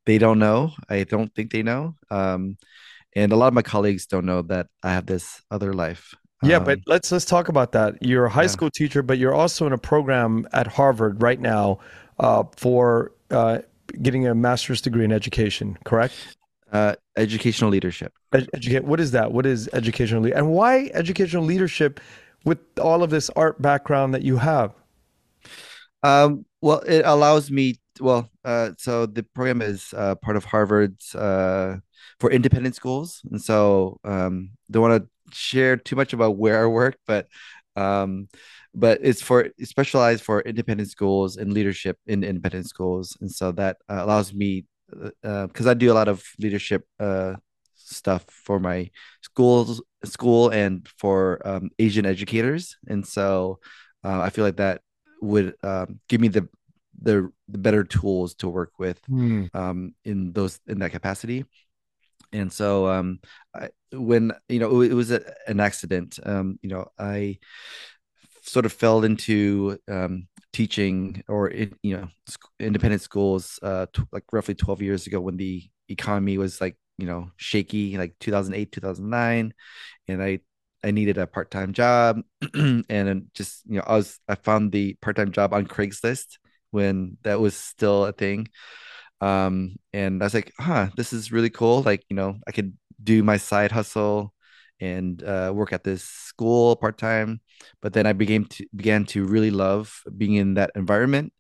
they 0.06 0.18
don't 0.18 0.40
know. 0.40 0.74
I 0.90 1.04
don't 1.04 1.34
think 1.36 1.52
they 1.52 1.64
know. 1.64 1.96
Um, 2.12 2.58
and 3.16 3.32
a 3.32 3.36
lot 3.36 3.48
of 3.48 3.54
my 3.54 3.62
colleagues 3.62 4.06
don't 4.06 4.26
know 4.26 4.42
that 4.44 4.68
I 4.84 4.92
have 4.94 5.06
this 5.06 5.42
other 5.52 5.74
life. 5.74 6.14
Yeah, 6.42 6.58
um, 6.58 6.64
but 6.64 6.80
let's 6.86 7.12
let's 7.12 7.26
talk 7.26 7.50
about 7.50 7.74
that. 7.74 8.02
You're 8.02 8.26
a 8.26 8.30
high 8.30 8.44
yeah. 8.44 8.48
school 8.48 8.70
teacher, 8.70 9.04
but 9.04 9.18
you're 9.18 9.34
also 9.34 9.68
in 9.68 9.74
a 9.74 9.78
program 9.78 10.48
at 10.54 10.68
Harvard 10.68 11.22
right 11.22 11.40
now 11.40 11.80
uh, 12.20 12.44
for 12.56 13.12
uh, 13.30 13.60
getting 14.02 14.28
a 14.28 14.36
master's 14.36 14.82
degree 14.82 15.04
in 15.04 15.12
education. 15.12 15.78
Correct? 15.84 16.14
Uh, 16.72 16.96
educational 17.18 17.70
leadership. 17.72 18.14
Ed- 18.32 18.50
educate. 18.54 18.86
What 18.86 19.00
is 19.00 19.12
that? 19.12 19.32
What 19.32 19.46
is 19.46 19.70
educational 19.74 20.22
leadership? 20.22 20.44
And 20.44 20.52
why 20.52 20.92
educational 20.94 21.44
leadership 21.44 22.00
with 22.46 22.60
all 22.80 23.04
of 23.04 23.10
this 23.10 23.30
art 23.36 23.62
background 23.62 24.14
that 24.14 24.22
you 24.22 24.38
have? 24.38 24.74
Um, 26.04 26.46
well, 26.62 26.80
it 26.80 27.02
allows 27.06 27.52
me. 27.52 27.76
Well, 28.00 28.30
uh, 28.46 28.72
so 28.78 29.06
the 29.06 29.24
program 29.24 29.62
is 29.62 29.94
uh, 29.98 30.16
part 30.16 30.38
of 30.38 30.46
Harvard's 30.46 31.14
uh, 31.16 31.80
for 32.20 32.32
independent 32.32 32.76
schools, 32.76 33.22
and 33.30 33.42
so 33.42 34.00
um, 34.06 34.52
don't 34.72 34.82
want 34.82 35.04
to 35.04 35.10
share 35.34 35.78
too 35.78 35.96
much 35.96 36.14
about 36.14 36.38
where 36.38 36.64
I 36.64 36.68
work, 36.68 36.98
but 37.08 37.28
um, 37.76 38.28
but 38.74 39.00
it's 39.02 39.22
for 39.22 39.50
it's 39.58 39.70
specialized 39.70 40.24
for 40.24 40.42
independent 40.42 40.90
schools 40.90 41.38
and 41.38 41.54
leadership 41.54 41.98
in 42.06 42.24
independent 42.24 42.68
schools, 42.68 43.18
and 43.22 43.32
so 43.32 43.52
that 43.54 43.78
uh, 43.90 44.04
allows 44.04 44.34
me 44.34 44.66
because 45.22 45.68
uh, 45.68 45.72
I 45.72 45.74
do 45.74 45.92
a 45.92 45.94
lot 45.94 46.08
of 46.08 46.24
leadership 46.40 46.86
uh, 47.00 47.36
stuff 47.76 48.26
for 48.28 48.60
my 48.60 48.90
schools 49.22 49.82
school 50.04 50.50
and 50.50 50.88
for 50.98 51.46
um, 51.46 51.70
Asian 51.80 52.06
educators, 52.06 52.78
and 52.88 53.06
so 53.06 53.60
uh, 54.04 54.22
I 54.22 54.30
feel 54.30 54.46
like 54.46 54.58
that 54.58 54.82
would 55.22 55.56
um, 55.64 56.00
give 56.08 56.22
me 56.22 56.30
the, 56.30 56.48
the 57.02 57.32
the 57.48 57.58
better 57.58 57.84
tools 57.84 58.36
to 58.36 58.48
work 58.48 58.74
with 58.80 59.02
mm. 59.10 59.54
um, 59.56 59.94
in 60.06 60.32
those 60.34 60.60
in 60.68 60.80
that 60.80 60.92
capacity. 60.92 61.46
And 62.32 62.52
so 62.52 62.88
um, 62.88 63.20
I, 63.56 63.70
when 63.92 64.34
you 64.48 64.60
know 64.60 64.82
it, 64.82 64.92
it 64.92 64.96
was 64.96 65.12
a, 65.12 65.22
an 65.48 65.60
accident, 65.60 66.20
um, 66.26 66.60
you 66.62 66.70
know 66.70 66.88
I 66.98 67.40
sort 68.44 68.66
of 68.66 68.74
fell 68.74 69.04
into 69.04 69.78
um, 69.88 70.28
teaching 70.54 71.24
or 71.28 71.52
you 71.52 71.98
know 71.98 72.08
independent 72.60 73.02
schools 73.02 73.60
uh, 73.62 73.86
t- 73.94 74.04
like 74.12 74.24
roughly 74.32 74.56
12 74.56 74.82
years 74.82 75.08
ago 75.08 75.20
when 75.20 75.38
the 75.38 75.64
economy 75.90 76.38
was 76.38 76.62
like 76.62 76.78
you 76.98 77.06
know 77.06 77.30
shaky 77.38 77.98
like 77.98 78.16
2008 78.20 78.72
2009 78.72 79.54
and 80.08 80.24
i 80.24 80.40
i 80.84 80.92
needed 80.92 81.18
a 81.18 81.28
part-time 81.28 81.74
job. 81.74 82.22
And 82.90 83.28
just 83.34 83.64
you 83.68 83.78
know 83.78 83.84
i 83.86 83.96
was 83.96 84.20
i 84.28 84.36
found 84.36 84.72
the 84.72 84.96
part-time 85.02 85.32
job 85.32 85.54
on 85.54 85.68
craigslist 85.68 86.38
when 86.72 87.18
that 87.24 87.40
was 87.40 87.56
still 87.56 88.06
a 88.06 88.12
thing 88.14 88.48
um 89.22 89.76
and 89.94 90.22
i 90.24 90.26
was 90.26 90.34
like 90.34 90.54
huh 90.60 90.88
this 90.96 91.14
is 91.14 91.32
really 91.32 91.50
cool. 91.50 91.82
Like 91.84 92.04
you 92.10 92.16
know 92.16 92.38
i 92.48 92.52
could 92.52 92.78
do 93.04 93.24
my 93.24 93.38
side 93.38 93.72
hustle 93.72 94.34
and 94.82 95.22
uh, 95.24 95.52
work 95.54 95.74
at 95.74 95.84
this 95.84 96.04
school 96.04 96.76
part-time. 96.76 97.42
But 97.82 97.94
then 97.94 98.06
i 98.08 98.14
began 98.14 98.46
to 98.46 98.66
began 98.76 99.06
to 99.08 99.26
really 99.26 99.52
love 99.52 100.02
being 100.18 100.36
in 100.36 100.56
that 100.56 100.72
environment 100.76 101.34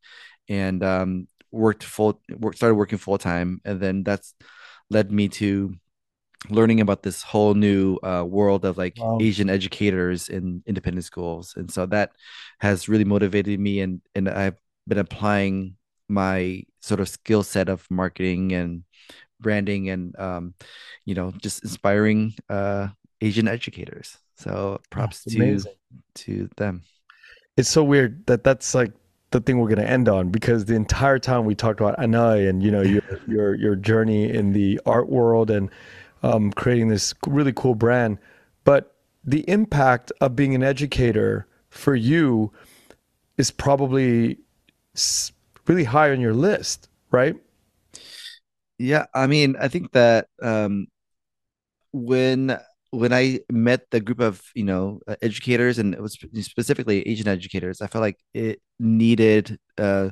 and 0.49 0.84
um 0.84 1.27
worked 1.51 1.84
full 1.84 2.21
work 2.38 2.55
started 2.55 2.75
working 2.75 2.99
full-time. 2.99 3.61
And 3.65 3.80
then 3.82 4.03
that's 4.03 4.34
led 4.89 5.11
me 5.11 5.30
to 5.30 5.75
learning 6.49 6.80
about 6.82 7.03
this 7.03 7.21
whole 7.21 7.53
new 7.53 7.97
uh, 8.03 8.23
world 8.27 8.65
of 8.65 8.77
like 8.77 8.97
wow. 8.97 9.17
Asian 9.21 9.49
educators 9.49 10.30
in 10.30 10.63
independent 10.65 11.05
schools, 11.05 11.53
and 11.57 11.69
so 11.71 11.86
that 11.88 12.11
has 12.59 12.88
really 12.89 13.03
motivated 13.05 13.59
me, 13.59 13.82
and 13.82 14.01
and 14.15 14.30
I've 14.30 14.57
been 14.88 14.97
applying 14.99 15.75
my 16.07 16.63
sort 16.80 16.99
of 16.99 17.09
skill 17.09 17.43
set 17.43 17.69
of 17.69 17.86
marketing 17.89 18.51
and 18.53 18.84
branding, 19.39 19.89
and 19.89 20.17
um, 20.19 20.53
you 21.05 21.15
know, 21.15 21.32
just 21.41 21.63
inspiring 21.63 22.36
uh, 22.49 22.88
Asian 23.21 23.47
educators. 23.47 24.17
So 24.38 24.80
props 24.89 25.23
to 25.25 25.63
to 26.15 26.49
them. 26.57 26.84
It's 27.57 27.69
so 27.69 27.84
weird 27.84 28.25
that 28.27 28.43
that's 28.43 28.73
like 28.73 28.93
the 29.32 29.39
thing 29.41 29.59
we're 29.59 29.67
going 29.67 29.86
to 29.86 29.89
end 29.89 30.09
on 30.09 30.30
because 30.30 30.65
the 30.65 30.75
entire 30.75 31.19
time 31.19 31.45
we 31.45 31.55
talked 31.55 31.80
about 31.80 31.99
Anh 31.99 32.15
Oi 32.15 32.47
and 32.47 32.63
you 32.63 32.71
know 32.71 32.82
your 32.82 33.03
your 33.27 33.55
your 33.55 33.75
journey 33.75 34.30
in 34.30 34.53
the 34.53 34.80
art 34.86 35.09
world 35.09 35.51
and 35.51 35.69
um, 36.23 36.51
creating 36.51 36.89
this 36.89 37.13
really 37.27 37.53
cool 37.53 37.75
brand, 37.75 38.17
but 38.63 38.95
the 39.23 39.47
impact 39.49 40.11
of 40.21 40.36
being 40.36 40.55
an 40.55 40.63
educator 40.63 41.47
for 41.69 41.95
you 41.95 42.51
is 43.38 43.51
probably 43.51 44.38
really 45.70 45.84
high 45.86 46.11
on 46.11 46.20
your 46.20 46.34
list, 46.34 46.89
right? 47.11 47.36
Yeah, 48.78 49.05
I 49.13 49.28
mean, 49.28 49.55
I 49.59 49.67
think 49.67 49.91
that 49.91 50.28
um, 50.41 50.88
when 51.91 52.57
when 52.91 53.13
I 53.13 53.41
met 53.51 53.82
the 53.91 53.99
group 53.99 54.20
of 54.20 54.41
you 54.55 54.63
know 54.63 54.99
uh, 55.07 55.15
educators 55.22 55.78
and 55.78 55.93
it 55.93 56.01
was 56.01 56.17
specifically 56.41 57.07
Asian 57.07 57.28
educators, 57.28 57.82
I 57.82 57.88
felt 57.88 58.01
like 58.01 58.17
it 58.34 58.61
needed 58.80 59.59
uh, 59.78 60.09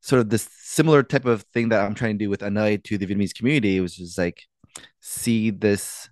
sort 0.00 0.20
of 0.20 0.30
this 0.30 0.48
similar 0.62 1.02
type 1.02 1.26
of 1.26 1.42
thing 1.54 1.68
that 1.70 1.84
I'm 1.84 1.94
trying 1.94 2.18
to 2.18 2.24
do 2.24 2.30
with 2.30 2.42
Anh 2.42 2.58
Oi 2.58 2.78
to 2.84 2.98
the 2.98 3.06
Vietnamese 3.06 3.34
community. 3.34 3.76
It 3.76 3.80
was 3.80 3.96
just 3.96 4.18
like 4.18 4.42
see 5.00 5.50
this 5.50 6.08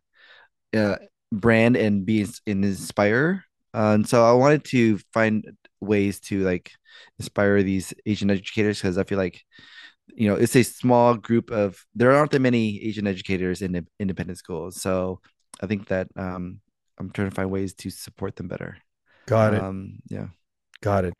uh, 0.76 0.96
brand 1.32 1.76
and 1.76 2.06
be 2.06 2.26
and 2.46 2.64
inspire. 2.64 3.44
Uh, 3.74 3.92
and 3.94 4.08
so 4.08 4.24
I 4.24 4.32
wanted 4.32 4.64
to 4.66 4.98
find 5.12 5.44
ways 5.80 6.20
to 6.20 6.42
like 6.44 6.72
inspire 7.18 7.62
these 7.62 7.94
Asian 8.06 8.30
educators 8.30 8.78
because 8.80 8.98
I 8.98 9.04
feel 9.04 9.18
like 9.18 9.44
you 10.14 10.28
know 10.28 10.36
it's 10.36 10.56
a 10.56 10.62
small 10.62 11.14
group 11.14 11.50
of 11.50 11.84
there 11.94 12.12
aren't 12.12 12.32
that 12.32 12.40
many 12.40 12.82
Asian 12.82 13.06
educators 13.06 13.62
in 13.62 13.86
independent 13.98 14.38
schools. 14.38 14.80
So 14.80 15.20
I 15.60 15.66
think 15.66 15.88
that 15.88 16.08
um, 16.16 16.60
I'm 16.98 17.10
trying 17.10 17.30
to 17.30 17.34
find 17.34 17.50
ways 17.50 17.74
to 17.74 17.90
support 17.90 18.36
them 18.36 18.48
better. 18.48 18.78
Got 19.26 19.54
it. 19.54 19.62
Um, 19.62 19.98
yeah. 20.08 20.28
Got 20.80 21.04
it. 21.04 21.14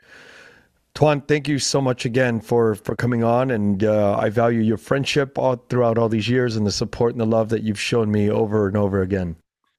Tuan, 0.95 1.21
thank 1.21 1.47
you 1.47 1.59
so 1.59 1.81
much 1.81 2.05
again 2.05 2.41
for 2.41 2.75
for 2.75 2.97
coming 2.97 3.23
on, 3.23 3.51
and 3.51 3.85
uh, 3.85 4.17
I 4.19 4.31
value 4.31 4.61
your 4.61 4.79
friendship 4.79 5.39
all 5.39 5.57
throughout 5.69 5.99
all 5.99 6.09
these 6.09 6.29
years 6.29 6.57
and 6.57 6.67
the 6.67 6.73
support 6.73 7.13
and 7.13 7.21
the 7.21 7.27
love 7.27 7.51
that 7.51 7.63
you've 7.63 7.79
shown 7.79 8.11
me 8.11 8.31
over 8.31 8.67
and 8.67 8.77
over 8.77 9.03
again. 9.03 9.37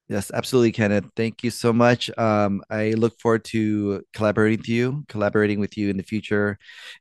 Yes, 0.09 0.31
absolutely, 0.33 0.71
Kenneth. 0.71 1.05
Thank 1.15 1.43
you 1.43 1.51
so 1.51 1.71
much. 1.71 2.09
Um, 2.17 2.63
I 2.67 2.91
look 2.91 3.19
forward 3.19 3.45
to 3.45 4.03
collaborating 4.11 4.57
with 4.57 4.67
you, 4.67 5.03
collaborating 5.07 5.59
with 5.59 5.77
you 5.77 5.91
in 5.91 5.97
the 5.97 6.03
future, 6.03 6.57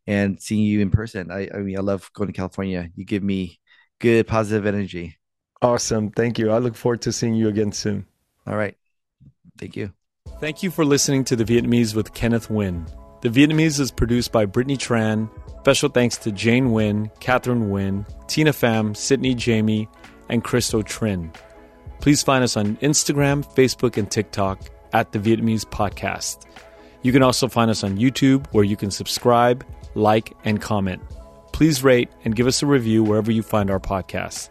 and 0.06 0.40
seeing 0.40 0.62
you 0.62 0.80
in 0.80 0.90
person. 0.90 1.30
I, 1.30 1.48
I 1.52 1.58
mean, 1.60 1.78
I 1.78 1.80
love 1.80 2.10
going 2.12 2.26
to 2.26 2.34
California. 2.34 2.90
You 2.94 3.06
give 3.06 3.22
me 3.22 3.58
good, 3.98 4.26
positive 4.26 4.66
energy. 4.66 5.16
Awesome. 5.62 6.10
Thank 6.10 6.38
you. 6.38 6.50
I 6.50 6.58
look 6.58 6.76
forward 6.76 7.00
to 7.02 7.12
seeing 7.12 7.34
you 7.34 7.48
again 7.48 7.72
soon. 7.72 8.04
All 8.46 8.56
right. 8.56 8.76
Thank 9.56 9.74
you. 9.74 9.90
Thank 10.38 10.62
you 10.62 10.70
for 10.70 10.84
listening 10.84 11.24
to 11.24 11.36
The 11.36 11.44
Vietnamese 11.44 11.94
with 11.94 12.12
Kenneth 12.12 12.48
Nguyen. 12.48 12.86
The 13.22 13.30
Vietnamese 13.30 13.80
is 13.80 13.90
produced 13.90 14.32
by 14.32 14.44
Brittany 14.44 14.76
Tran. 14.76 15.30
Special 15.60 15.88
thanks 15.88 16.18
to 16.18 16.30
Jane 16.30 16.68
Nguyen, 16.68 17.10
Catherine 17.20 17.68
Nguyen, 17.68 18.06
Tina 18.28 18.52
Pham, 18.52 18.94
Sydney 18.96 19.34
Jamie, 19.34 19.88
and 20.28 20.44
Christo 20.44 20.82
Trin. 20.82 21.32
Please 22.00 22.22
find 22.22 22.44
us 22.44 22.56
on 22.56 22.76
Instagram, 22.76 23.44
Facebook, 23.54 23.96
and 23.96 24.10
TikTok 24.10 24.60
at 24.92 25.12
The 25.12 25.18
Vietnamese 25.18 25.64
Podcast. 25.64 26.44
You 27.02 27.12
can 27.12 27.22
also 27.22 27.48
find 27.48 27.70
us 27.70 27.84
on 27.84 27.96
YouTube 27.96 28.46
where 28.52 28.64
you 28.64 28.76
can 28.76 28.90
subscribe, 28.90 29.64
like, 29.94 30.32
and 30.44 30.60
comment. 30.60 31.02
Please 31.52 31.82
rate 31.82 32.10
and 32.24 32.36
give 32.36 32.46
us 32.46 32.62
a 32.62 32.66
review 32.66 33.02
wherever 33.02 33.32
you 33.32 33.42
find 33.42 33.70
our 33.70 33.80
podcasts. 33.80 34.50